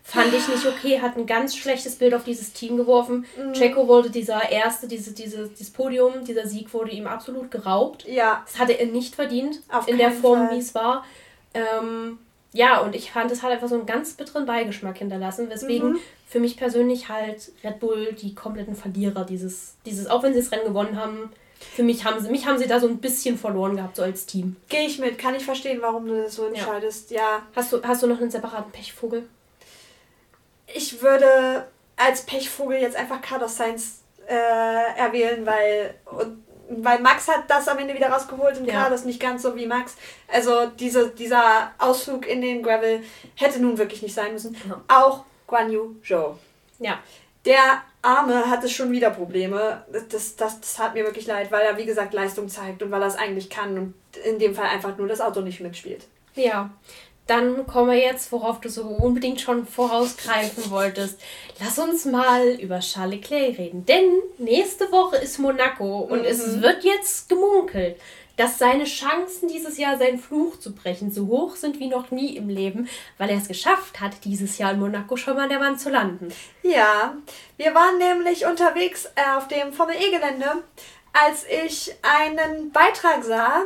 [0.10, 3.26] Fand ich nicht okay, hat ein ganz schlechtes Bild auf dieses Team geworfen.
[3.52, 8.06] Checo wollte dieser erste, diese, diese, dieses Podium, dieser Sieg wurde ihm absolut geraubt.
[8.08, 11.04] Ja, Das hatte er nicht verdient, Auf in der Form, wie es war.
[11.54, 12.20] Ähm,
[12.54, 16.00] ja, und ich fand, es hat einfach so einen ganz bitteren Beigeschmack hinterlassen, weswegen Mhm.
[16.26, 20.52] für mich persönlich halt Red Bull die kompletten Verlierer dieses, dieses, auch wenn sie das
[20.52, 21.32] Rennen gewonnen haben,
[21.76, 24.26] für mich haben sie, mich haben sie da so ein bisschen verloren gehabt, so als
[24.26, 24.56] Team.
[24.70, 25.18] gehe ich mit.
[25.18, 27.12] Kann ich verstehen, warum du das so entscheidest.
[27.12, 29.28] ja Hast du, hast du noch einen separaten Pechvogel?
[30.74, 34.34] Ich würde als Pechvogel jetzt einfach Carlos Sainz äh,
[34.98, 38.82] erwählen, weil, und, weil Max hat das am Ende wieder rausgeholt und Ja.
[38.82, 39.96] Carlos nicht ganz so wie Max.
[40.28, 43.02] Also diese, dieser Ausflug in den Gravel
[43.36, 44.56] hätte nun wirklich nicht sein müssen.
[44.68, 44.82] Ja.
[44.88, 46.38] Auch Guan Yu Zhou.
[46.80, 47.00] Ja.
[47.46, 49.86] Der Arme hatte schon wieder Probleme.
[50.12, 53.02] Das, das, das hat mir wirklich leid, weil er, wie gesagt, Leistung zeigt und weil
[53.02, 53.94] er es eigentlich kann und
[54.26, 56.06] in dem Fall einfach nur das Auto nicht mitspielt.
[56.36, 56.70] Ja.
[57.28, 61.20] Dann kommen wir jetzt, worauf du so unbedingt schon vorausgreifen wolltest.
[61.60, 63.86] Lass uns mal über Charles Leclerc reden.
[63.86, 67.98] Denn nächste Woche ist Monaco und es wird jetzt gemunkelt,
[68.38, 72.38] dass seine Chancen dieses Jahr seinen Fluch zu brechen so hoch sind wie noch nie
[72.38, 75.60] im Leben, weil er es geschafft hat, dieses Jahr in Monaco schon mal an der
[75.60, 76.32] Wand zu landen.
[76.62, 77.18] Ja,
[77.58, 80.64] wir waren nämlich unterwegs äh, auf dem Formel E-Gelände
[81.14, 83.64] als ich einen Beitrag sah,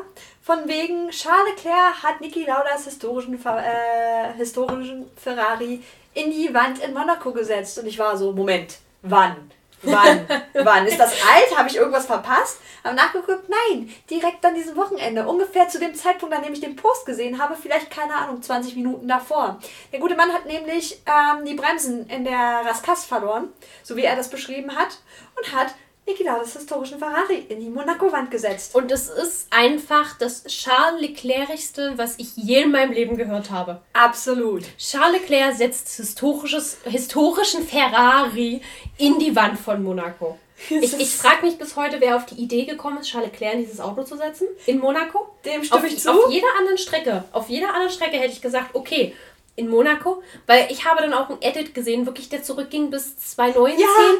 [0.51, 5.81] von wegen Charles Leclerc hat Niki Laudas historischen, äh, historischen Ferrari
[6.13, 7.79] in die Wand in Monaco gesetzt.
[7.79, 9.49] Und ich war so, Moment, wann?
[9.81, 10.27] Wann?
[10.53, 10.85] Wann?
[10.85, 11.57] Ist das alt?
[11.57, 12.59] Habe ich irgendwas verpasst?
[12.83, 15.25] Habe nachgeguckt, nein, direkt an diesem Wochenende.
[15.25, 18.75] Ungefähr zu dem Zeitpunkt, an dem ich den Post gesehen habe, vielleicht, keine Ahnung, 20
[18.75, 19.57] Minuten davor.
[19.93, 23.47] Der gute Mann hat nämlich ähm, die Bremsen in der Raskas verloren,
[23.83, 24.99] so wie er das beschrieben hat,
[25.35, 25.73] und hat
[26.11, 28.75] Niki Laudas historischen Ferrari in die Monaco-Wand gesetzt.
[28.75, 33.81] Und es ist einfach das Charles Leclercigste, was ich je in meinem Leben gehört habe.
[33.93, 34.63] Absolut.
[34.77, 38.61] Charles Leclerc setzt historisches, historischen Ferrari
[38.97, 40.37] in die Wand von Monaco.
[40.69, 43.61] Ich, ich frage mich bis heute, wer auf die Idee gekommen ist, Charles Leclerc in
[43.61, 44.47] dieses Auto zu setzen.
[44.67, 45.27] In Monaco.
[45.43, 46.11] Dem stimme ich zu.
[46.11, 47.23] Auf jeder anderen Strecke.
[47.31, 49.15] Auf jeder anderen Strecke hätte ich gesagt, okay,
[49.55, 53.77] in Monaco, weil ich habe dann auch ein Edit gesehen, wirklich der zurückging bis 2019,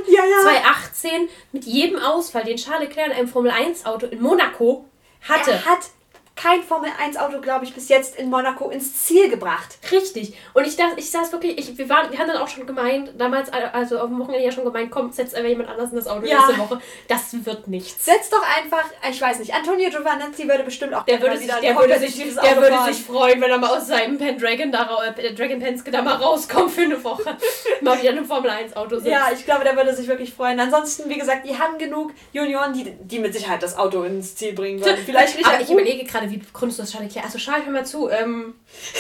[0.08, 0.42] ja, ja, ja.
[0.42, 4.86] 2018 mit jedem Ausfall, den Charles Leclerc in einem Formel 1 Auto in Monaco
[5.22, 5.52] hatte.
[5.52, 5.80] Er hat
[6.42, 9.78] kein Formel-1-Auto, glaube ich, bis jetzt in Monaco ins Ziel gebracht.
[9.92, 10.34] Richtig.
[10.54, 13.12] Und ich dachte, ich saß wirklich, ich, wir, waren, wir haben dann auch schon gemeint,
[13.18, 16.08] damals, also auf dem Wochenende ja schon gemeint, komm, setz einfach jemand anders in das
[16.08, 16.38] Auto ja.
[16.38, 16.82] nächste Woche.
[17.08, 18.06] Das wird nichts.
[18.06, 21.76] Setz doch einfach, ich weiß nicht, Antonio Giovanazzi würde bestimmt auch der würde sich, der
[21.76, 25.60] würde sich, der würde sich freuen, wenn er mal aus seinem Pendragon da, äh, Dragon
[25.60, 27.38] Penske da mal rauskommt für eine Woche.
[27.82, 29.08] mal wieder in einem Formel-1-Auto sitzt.
[29.08, 30.60] Ja, ich glaube, der würde sich wirklich freuen.
[30.60, 34.54] Ansonsten, wie gesagt, die haben genug Junioren, die, die mit Sicherheit das Auto ins Ziel
[34.54, 35.02] bringen würden.
[35.06, 35.48] Vielleicht nicht.
[35.48, 37.26] Aber ich überlege gerade, wie gründest du das Charlie Claire?
[37.26, 38.10] Also Charlie, hör mal zu.
[38.10, 38.56] Ähm,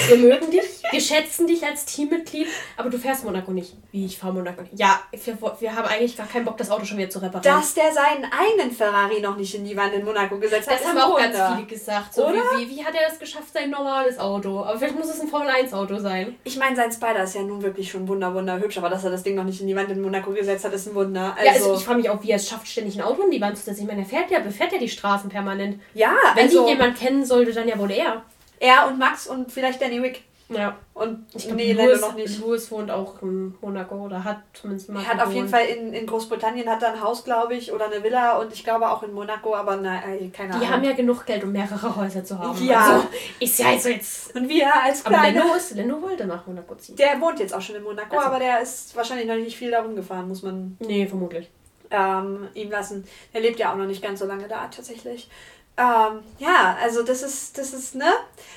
[0.07, 3.73] wir mögen dich, wir schätzen dich als Teammitglied, aber du fährst Monaco nicht.
[3.91, 4.79] Wie, ich fahre Monaco nicht?
[4.79, 7.57] Ja, wir, wir haben eigentlich gar keinen Bock, das Auto schon wieder zu reparieren.
[7.57, 10.87] Dass der seinen eigenen Ferrari noch nicht in die Wand in Monaco gesetzt hat, Das
[10.87, 12.13] haben auch ganz viele gesagt.
[12.13, 14.63] So, wie, wie, wie, hat er das geschafft, sein normales Auto?
[14.63, 16.35] Aber vielleicht muss es ein Formel-1-Auto sein.
[16.43, 19.11] Ich meine, sein Spider ist ja nun wirklich schon wunder, wunder hübsch, aber dass er
[19.11, 21.35] das Ding noch nicht in die Wand in Monaco gesetzt hat, ist ein Wunder.
[21.37, 23.31] Also, ja, also ich frage mich auch, wie er es schafft, ständig ein Auto in
[23.31, 23.81] die Wand zu setzen.
[23.81, 25.81] Ich meine, er fährt ja, befährt ja die Straßen permanent.
[25.93, 28.23] Ja, Wenn also, die jemand kennen sollte, dann ja wohl er.
[28.59, 30.23] Er und Max und vielleicht Danny Wick.
[30.51, 30.77] Ja.
[30.93, 32.39] Und ich glaube, nee, Louis, noch nicht.
[32.39, 35.01] Louis wohnt auch in Monaco oder hat zumindest mal.
[35.01, 37.85] Er hat auf jeden Fall in, in Großbritannien hat er ein Haus, glaube ich, oder
[37.85, 40.67] eine Villa und ich glaube auch in Monaco, aber na, äh, keine Ahnung.
[40.67, 42.63] Die haben ja genug Geld, um mehrere Häuser zu haben.
[42.63, 42.95] Ja.
[42.95, 43.07] Also,
[43.39, 44.35] ist ja also jetzt.
[44.35, 45.41] Und wir als kleine.
[45.43, 46.95] Aber ist, Leno wollte nach Monaco ziehen.
[46.97, 48.27] Der wohnt jetzt auch schon in Monaco, also.
[48.27, 50.77] aber der ist wahrscheinlich noch nicht viel darum gefahren, muss man.
[50.79, 51.49] Nee, vermutlich.
[51.89, 53.05] Ähm, ihm lassen.
[53.33, 55.29] Er lebt ja auch noch nicht ganz so lange da tatsächlich.
[55.77, 58.11] Ähm, ja, also das ist, das ist, ne?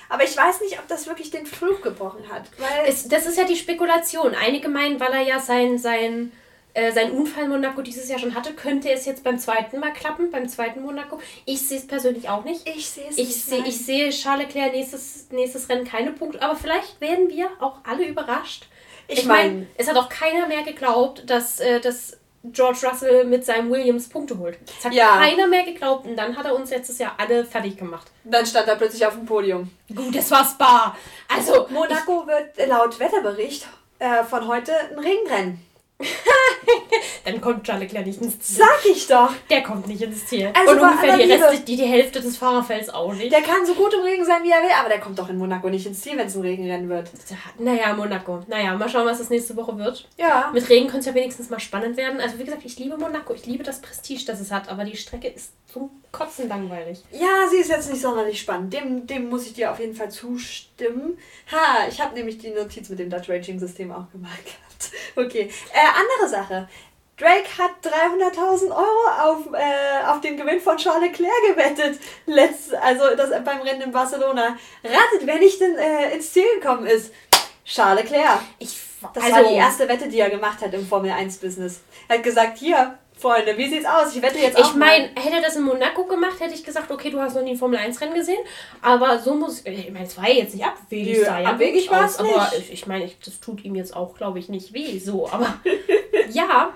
[0.09, 2.43] Aber ich weiß nicht, ob das wirklich den Flug gebrochen hat.
[2.59, 4.35] Weil es, das ist ja die Spekulation.
[4.35, 6.33] Einige meinen, weil er ja sein, sein,
[6.75, 9.93] äh, seinen Unfall in Monaco dieses Jahr schon hatte, könnte es jetzt beim zweiten Mal
[9.93, 11.21] klappen, beim zweiten Monaco.
[11.47, 12.69] Ich sehe es persönlich auch nicht.
[12.69, 13.45] Ich sehe es nicht.
[13.45, 17.79] Seh, ich sehe Charles Leclerc nächstes, nächstes Rennen keine Punkte, aber vielleicht werden wir auch
[17.85, 18.67] alle überrascht.
[19.07, 22.19] Ich, ich meine, mein, es hat auch keiner mehr geglaubt, dass, äh, dass
[22.53, 24.59] George Russell mit seinem Williams Punkte holt.
[24.67, 25.17] Das hat ja.
[25.17, 28.11] keiner mehr geglaubt und dann hat er uns letztes Jahr alle fertig gemacht.
[28.25, 29.71] Dann stand er plötzlich auf dem Podium.
[29.95, 30.97] Gut, das war Spa.
[31.35, 33.67] Also Monaco wird laut Wetterbericht
[33.99, 35.74] äh, von heute ein Regenrennen.
[37.25, 38.59] Dann kommt Charles Leclerc nicht ins Ziel.
[38.59, 39.31] Sag ich doch.
[39.49, 40.51] Der kommt nicht ins Ziel.
[40.55, 43.33] Also und ungefähr die, Rest, die, die Hälfte des Fahrerfelds auch nicht.
[43.33, 45.39] Der kann so gut im Regen sein, wie er will, aber der kommt doch in
[45.39, 47.11] Monaco nicht ins Ziel, wenn es ein Regenrennen wird.
[47.59, 48.43] Naja, Monaco.
[48.47, 50.09] Naja, mal schauen, was das nächste Woche wird.
[50.19, 50.51] Ja.
[50.53, 52.21] Mit Regen könnte es ja wenigstens mal spannend werden.
[52.21, 53.33] Also wie gesagt, ich liebe Monaco.
[53.33, 57.03] Ich liebe das Prestige, das es hat, aber die Strecke ist zum Kotzen langweilig.
[57.11, 58.73] Ja, sie ist jetzt nicht sonderlich spannend.
[58.73, 61.19] Dem, dem muss ich dir auf jeden Fall zustimmen.
[61.51, 64.43] Ha, ich habe nämlich die Notiz mit dem Dutch Raging System auch gemacht.
[65.17, 65.51] Okay.
[65.73, 66.69] Äh, andere Sache.
[67.17, 72.01] Drake hat 300.000 Euro auf, äh, auf den Gewinn von Charles Leclerc gewettet.
[72.27, 74.57] Letzt, also das beim Rennen in Barcelona.
[74.83, 77.13] Ratet, wer nicht denn, äh, ins Ziel gekommen ist.
[77.65, 78.41] Charles Leclerc.
[78.59, 78.77] Ich,
[79.13, 81.81] das also, war die erste Wette, die er gemacht hat im Formel 1 Business.
[82.09, 84.15] Er hat gesagt, hier, Freunde, wie sieht's aus?
[84.15, 84.69] Ich wette jetzt auch.
[84.69, 87.43] Ich meine, hätte er das in Monaco gemacht, hätte ich gesagt, okay, du hast noch
[87.43, 88.45] nie ein Formel 1 Rennen gesehen.
[88.83, 89.65] Aber so muss.
[89.65, 92.71] Ich meine, es war ja jetzt nicht abwegig, Nö, ja abwegig war es Aber ich,
[92.71, 94.99] ich meine, das tut ihm jetzt auch, glaube ich, nicht weh.
[94.99, 95.59] So, aber
[96.31, 96.75] ja,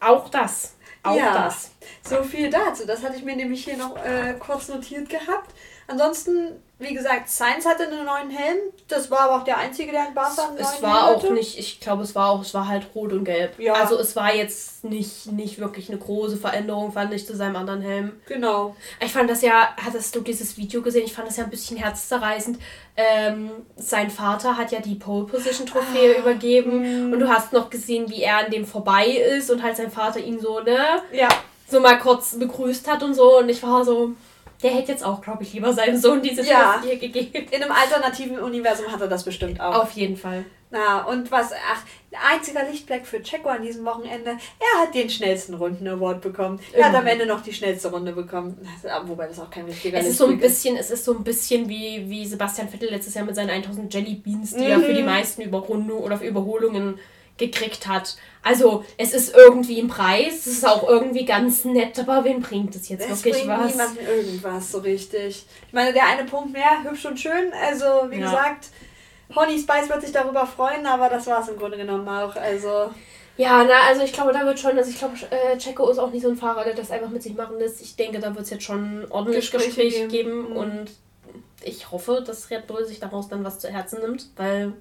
[0.00, 0.76] auch das.
[1.02, 1.70] Auch ja, das.
[2.02, 2.86] So viel dazu.
[2.86, 5.54] Das hatte ich mir nämlich hier noch äh, kurz notiert gehabt.
[5.86, 8.58] Ansonsten wie gesagt, Sainz hatte einen neuen Helm.
[8.86, 11.30] Das war aber auch der einzige, der in Barca einen neuen Es war Helm auch
[11.30, 13.58] nicht, ich glaube, es war auch, es war halt rot und gelb.
[13.58, 13.72] Ja.
[13.72, 17.80] Also es war jetzt nicht, nicht wirklich eine große Veränderung, fand ich, zu seinem anderen
[17.80, 18.12] Helm.
[18.26, 18.76] Genau.
[19.04, 21.04] Ich fand das ja, hattest du dieses Video gesehen?
[21.04, 22.58] Ich fand das ja ein bisschen herzzerreißend.
[22.96, 27.08] Ähm, sein Vater hat ja die Pole Position Trophäe ah, übergeben.
[27.08, 27.14] Mh.
[27.14, 30.20] Und du hast noch gesehen, wie er an dem vorbei ist und halt sein Vater
[30.20, 31.02] ihn so, ne?
[31.10, 31.28] Ja.
[31.68, 33.38] So mal kurz begrüßt hat und so.
[33.38, 34.12] Und ich war so,
[34.62, 36.82] der hätte jetzt auch, glaube ich, lieber seinem Sohn diese ja.
[36.82, 37.46] hier gegeben.
[37.50, 39.82] In einem alternativen Universum hat er das bestimmt auch.
[39.82, 40.44] Auf jeden Fall.
[40.70, 41.82] Na, und was, ach,
[42.30, 46.60] einziger Lichtblick für Checo an diesem Wochenende, er hat den schnellsten Runden-Award bekommen.
[46.74, 48.58] Er hat am Ende noch die schnellste Runde bekommen.
[49.06, 51.68] Wobei das auch kein richtiger es ist so ein bisschen Es ist so ein bisschen
[51.68, 54.70] wie, wie Sebastian Vettel letztes Jahr mit seinen 1000 Jelly Beans, die mhm.
[54.70, 56.98] er für die meisten Überrundungen oder für Überholungen
[57.38, 58.16] gekriegt hat.
[58.42, 62.74] Also es ist irgendwie ein Preis, es ist auch irgendwie ganz nett, aber wen bringt
[62.76, 63.72] es jetzt es wirklich bringt was?
[63.72, 65.46] niemanden irgendwas so richtig.
[65.66, 67.52] Ich meine, der eine Punkt mehr, hübsch und schön.
[67.66, 68.26] Also wie ja.
[68.26, 68.68] gesagt,
[69.34, 72.36] Honey Spice wird sich darüber freuen, aber das war es im Grunde genommen auch.
[72.36, 72.90] Also
[73.36, 76.10] ja, na, also ich glaube, da wird schon, also ich glaube, äh, Checo ist auch
[76.10, 77.80] nicht so ein Fahrer, der das einfach mit sich machen lässt.
[77.80, 80.56] Ich denke, da wird es jetzt schon ordentlich Gespräch, Gespräch geben mhm.
[80.56, 80.90] und
[81.62, 84.72] ich hoffe, dass Red Bull sich daraus dann was zu Herzen nimmt, weil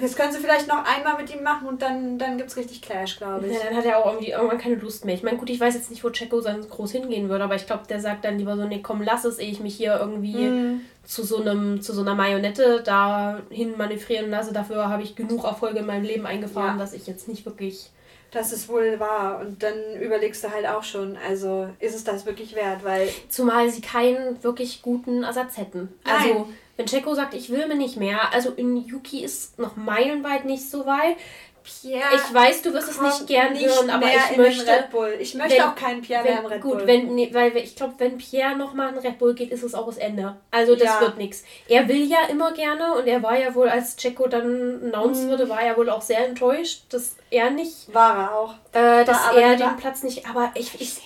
[0.00, 2.82] das können sie vielleicht noch einmal mit ihm machen und dann, dann gibt es richtig
[2.82, 3.54] Clash, glaube ich.
[3.54, 5.14] Ja, dann hat er auch irgendwie irgendwann keine Lust mehr.
[5.14, 7.66] Ich meine, gut, ich weiß jetzt nicht, wo Checo dann groß hingehen würde, aber ich
[7.66, 10.36] glaube, der sagt dann lieber so, nee, komm, lass es, ehe ich mich hier irgendwie
[10.36, 10.80] mm.
[11.04, 14.52] zu, so einem, zu so einer Marionette dahin manövrieren lasse.
[14.52, 16.78] Dafür habe ich genug Erfolge in meinem Leben eingefahren, ja.
[16.78, 17.90] dass ich jetzt nicht wirklich...
[18.30, 19.40] Das ist wohl wahr.
[19.40, 23.08] Und dann überlegst du halt auch schon, also ist es das wirklich wert, weil...
[23.30, 25.88] Zumal sie keinen wirklich guten Ersatz hätten.
[26.04, 26.44] Nein.
[26.78, 30.70] Wenn Checo sagt, ich will mir nicht mehr, also in Yuki ist noch meilenweit nicht
[30.70, 31.16] so weit.
[31.64, 34.70] Pierre, ich weiß, du wirst es nicht gern nicht hören, aber ich möchte.
[34.70, 35.16] Red Bull.
[35.18, 36.78] Ich möchte wenn, auch keinen Pierre wenn, mehr im Red Bull.
[36.78, 39.74] Gut, wenn, nee, weil ich glaube, wenn Pierre nochmal in Red Bull geht, ist es
[39.74, 40.36] auch das Ende.
[40.52, 41.00] Also das ja.
[41.00, 41.42] wird nichts.
[41.66, 45.30] Er will ja immer gerne und er war ja wohl, als Checo dann announced mhm.
[45.30, 47.92] wurde, war er wohl auch sehr enttäuscht, dass er nicht.
[47.92, 48.54] War er auch.
[48.72, 50.28] Äh, dass er den Platz nicht.
[50.28, 50.96] Aber ich, ich,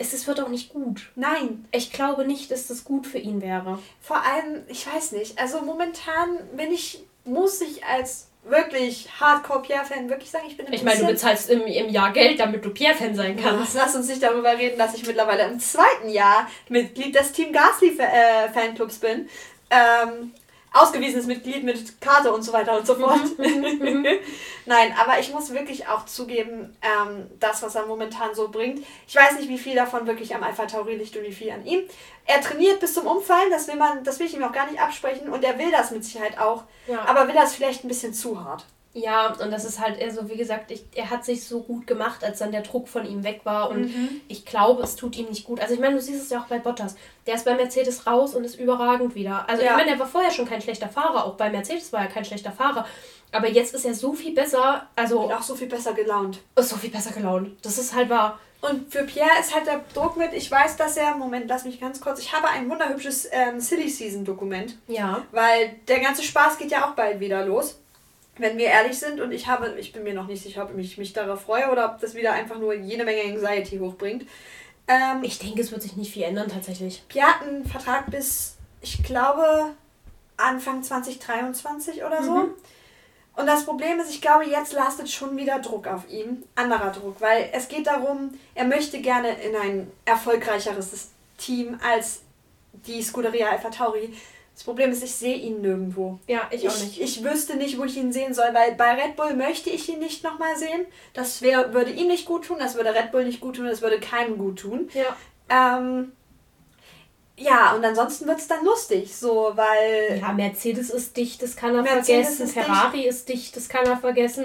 [0.00, 1.10] es, es wird auch nicht gut.
[1.14, 1.66] Nein.
[1.72, 3.78] Ich glaube nicht, dass das gut für ihn wäre.
[4.00, 10.30] Vor allem, ich weiß nicht, also momentan bin ich, muss ich als wirklich Hardcore-Pierre-Fan wirklich
[10.30, 13.14] sagen, ich bin ein Ich meine, du bezahlst im, im Jahr Geld, damit du Pierre-Fan
[13.14, 13.74] sein kannst.
[13.74, 17.52] Ja, lass uns nicht darüber reden, dass ich mittlerweile im zweiten Jahr Mitglied des Team
[17.52, 19.28] Gasly-Fanclubs bin.
[19.68, 20.32] Ähm,
[20.72, 23.38] ausgewiesenes Mitglied mit Karte und so weiter und so mhm, fort.
[23.38, 24.06] Mhm, mhm.
[24.66, 29.16] Nein, aber ich muss wirklich auch zugeben, ähm, das, was er momentan so bringt, ich
[29.16, 31.82] weiß nicht, wie viel davon wirklich am Alpha Tauri liegt und wie viel an ihm.
[32.26, 34.80] Er trainiert bis zum Umfallen, das will man, das will ich ihm auch gar nicht
[34.80, 37.04] absprechen und er will das mit Sicherheit auch, ja.
[37.06, 38.64] aber will das vielleicht ein bisschen zu hart.
[38.92, 41.86] Ja, und das ist halt eher so, wie gesagt, ich, er hat sich so gut
[41.86, 43.70] gemacht, als dann der Druck von ihm weg war.
[43.70, 44.20] Und mhm.
[44.26, 45.60] ich glaube, es tut ihm nicht gut.
[45.60, 46.96] Also ich meine, du siehst es ja auch bei Bottas.
[47.26, 49.48] Der ist bei Mercedes raus und ist überragend wieder.
[49.48, 49.70] Also ja.
[49.70, 51.24] ich meine, er war vorher schon kein schlechter Fahrer.
[51.24, 52.84] Auch bei Mercedes war er kein schlechter Fahrer.
[53.30, 54.88] Aber jetzt ist er so viel besser.
[54.96, 56.40] Also und auch so viel besser gelaunt.
[56.56, 57.50] Ist so viel besser gelaunt.
[57.62, 58.40] Das ist halt wahr.
[58.60, 61.80] Und für Pierre ist halt der Druck mit, ich weiß, dass er, Moment, lass mich
[61.80, 64.76] ganz kurz, ich habe ein wunderhübsches ähm, Silly Season Dokument.
[64.86, 65.22] Ja.
[65.30, 67.79] Weil der ganze Spaß geht ja auch bald wieder los
[68.40, 70.98] wenn wir ehrlich sind, und ich habe, ich bin mir noch nicht sicher, ob ich
[70.98, 74.26] mich darauf freue oder ob das wieder einfach nur jede Menge Anxiety hochbringt.
[74.88, 77.02] Ähm, ich denke, es wird sich nicht viel ändern tatsächlich.
[77.10, 79.72] Wir hatten einen Vertrag bis, ich glaube,
[80.36, 82.32] Anfang 2023 oder so.
[82.32, 82.54] Mhm.
[83.36, 86.42] Und das Problem ist, ich glaube, jetzt lastet schon wieder Druck auf ihn.
[86.56, 92.22] Anderer Druck, weil es geht darum, er möchte gerne in ein erfolgreicheres Team als
[92.72, 94.14] die Scuderia Alpha Tauri.
[94.60, 96.18] Das Problem ist, ich sehe ihn nirgendwo.
[96.26, 97.00] Ja, ich auch nicht.
[97.00, 100.00] Ich, wüsste nicht, wo ich ihn sehen soll, weil bei Red Bull möchte ich ihn
[100.00, 100.84] nicht nochmal sehen.
[101.14, 103.80] Das wär, würde ihm nicht gut tun, das würde Red Bull nicht gut tun, das
[103.80, 104.90] würde keinem gut tun.
[104.92, 105.78] Ja.
[105.78, 106.12] Ähm,
[107.38, 110.20] ja, und ansonsten wird es dann lustig, so, weil.
[110.20, 112.44] Ja, Mercedes ist dicht, das kann er Mercedes vergessen.
[112.44, 113.08] Ist Ferrari dicht.
[113.08, 114.44] ist dicht, das kann er vergessen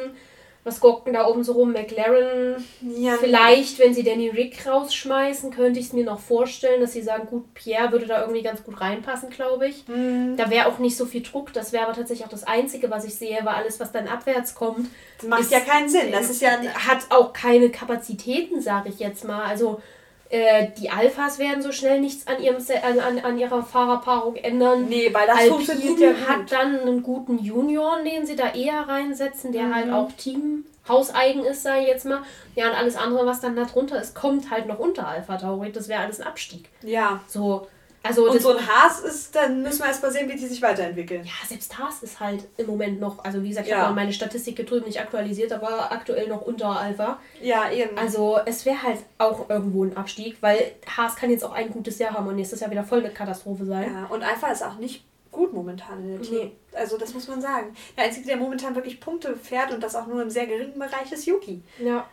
[0.66, 1.74] was gucken da oben so rum?
[1.74, 2.56] McLaren.
[2.82, 7.04] Ja, Vielleicht, wenn sie Danny Rick rausschmeißen, könnte ich es mir noch vorstellen, dass sie
[7.04, 9.88] sagen, gut, Pierre würde da irgendwie ganz gut reinpassen, glaube ich.
[9.88, 10.36] Mhm.
[10.38, 11.54] Da wäre auch nicht so viel Druck.
[11.54, 14.56] Das wäre aber tatsächlich auch das Einzige, was ich sehe, weil alles, was dann abwärts
[14.56, 14.90] kommt.
[15.20, 16.12] Das macht ist, ja keinen Sinn.
[16.12, 16.50] Das ist ja.
[16.50, 19.44] Hat auch keine Kapazitäten, sage ich jetzt mal.
[19.44, 19.84] Also
[20.30, 24.85] äh, die Alphas werden so schnell nichts an, ihrem, an, an, an ihrer Fahrerpaarung ändern.
[24.89, 26.27] Nee, weil das Alpine funktioniert ja gut.
[26.27, 29.93] hat dann einen guten Junior, den sie da eher reinsetzen, der halt mhm.
[29.93, 32.22] halt auch Team hauseigen ist, sage ich jetzt mal.
[32.56, 35.72] Ja, und alles andere, was dann da drunter ist, kommt halt noch unter Alpha Tauri.
[35.72, 36.69] Das wäre alles ein Abstieg.
[36.81, 37.22] Ja.
[37.27, 37.68] So,
[38.06, 40.61] also und so ein Haas ist, dann müssen wir erst mal sehen, wie die sich
[40.61, 41.23] weiterentwickeln.
[41.23, 43.84] Ja, selbst Haas ist halt im Moment noch, also wie gesagt, ich ja.
[43.84, 47.19] habe meine Statistik drüben nicht aktualisiert, aber aktuell noch unter Alpha.
[47.41, 47.98] Ja, eben.
[47.98, 51.99] Also es wäre halt auch irgendwo ein Abstieg, weil Haas kann jetzt auch ein gutes
[51.99, 53.94] Jahr haben und nächstes Jahr wieder voll eine Katastrophe sein.
[53.94, 56.38] Ja, und Alpha ist auch nicht gut momentan in der Team.
[56.38, 56.52] Nee.
[56.73, 57.76] Also das muss man sagen.
[57.98, 61.11] Der Einzige, der momentan wirklich Punkte fährt und das auch nur im sehr geringen Bereich,
[61.11, 61.61] ist Yuki.
[61.80, 62.07] Ja.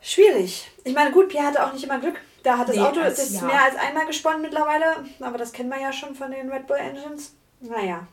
[0.00, 0.70] Schwierig.
[0.84, 2.20] Ich meine, gut, Pierre hatte auch nicht immer Glück.
[2.44, 3.42] Da hat das nee, Auto als, das ja.
[3.42, 4.84] mehr als einmal gesponnen mittlerweile,
[5.20, 7.34] aber das kennen wir ja schon von den Red Bull Engines.
[7.60, 8.06] Naja,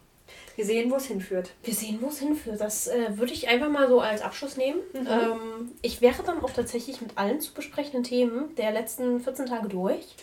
[0.56, 1.52] wir sehen, wo es hinführt.
[1.64, 2.60] Wir sehen, wo es hinführt.
[2.60, 4.80] Das äh, würde ich einfach mal so als Abschluss nehmen.
[4.94, 5.08] Mhm.
[5.08, 9.68] Ähm, ich wäre dann auch tatsächlich mit allen zu besprechenden Themen der letzten 14 Tage
[9.68, 10.16] durch.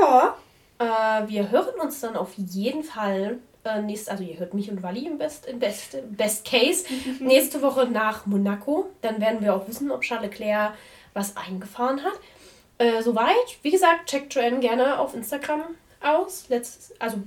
[0.00, 0.36] Ja.
[0.78, 4.84] Äh, wir hören uns dann auf jeden Fall Äh, nächst, also ihr hört mich und
[4.84, 6.84] Wally im Best, im Best, Best Case.
[7.20, 8.90] nächste Woche nach Monaco.
[9.02, 10.74] Dann werden wir auch wissen, ob Charles Leclerc
[11.14, 12.12] was eingefahren hat.
[12.78, 13.58] Äh, soweit.
[13.62, 15.62] Wie gesagt, checkt Joanne gerne auf Instagram
[16.02, 16.44] aus.
[16.48, 17.18] Let's, also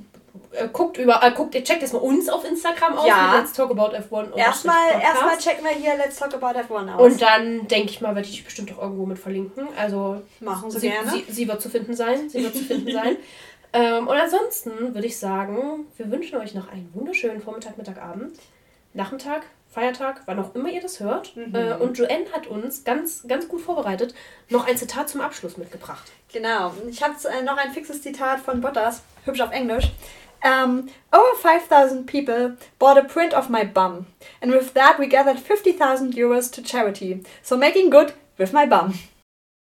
[0.52, 3.08] äh, guckt über, äh, guckt, checkt erstmal uns auf Instagram aus.
[3.08, 3.38] Ja.
[3.38, 4.36] Let's Talk About F1.
[4.36, 7.02] Erstmal, erstmal checken wir hier Let's Talk About F1 aus.
[7.02, 9.68] Und dann denke ich mal, werde ich dich bestimmt auch irgendwo mit verlinken.
[9.78, 11.12] Also Machen Sie sie, gerne.
[11.12, 12.30] Sie, sie wird zu finden sein.
[12.30, 13.18] Sie wird zu finden sein.
[13.72, 18.36] Ähm, und ansonsten würde ich sagen, wir wünschen euch noch einen wunderschönen Vormittag, Mittag, Abend,
[18.94, 21.36] Nachmittag, Feiertag, wann auch immer ihr das hört.
[21.36, 21.56] Mhm.
[21.56, 24.16] Äh, und Joanne hat uns ganz, ganz gut vorbereitet
[24.50, 26.12] noch ein Zitat zum Abschluss mitgebracht.
[26.32, 26.74] Genau.
[26.90, 29.92] Ich habe äh, noch ein fixes Zitat von Bottas, hübsch auf Englisch.
[30.42, 34.06] Um, over 5,000 people bought a print of my bum.
[34.42, 37.22] And with that we gathered 50,000 euros to charity.
[37.44, 38.94] So making good with my bum.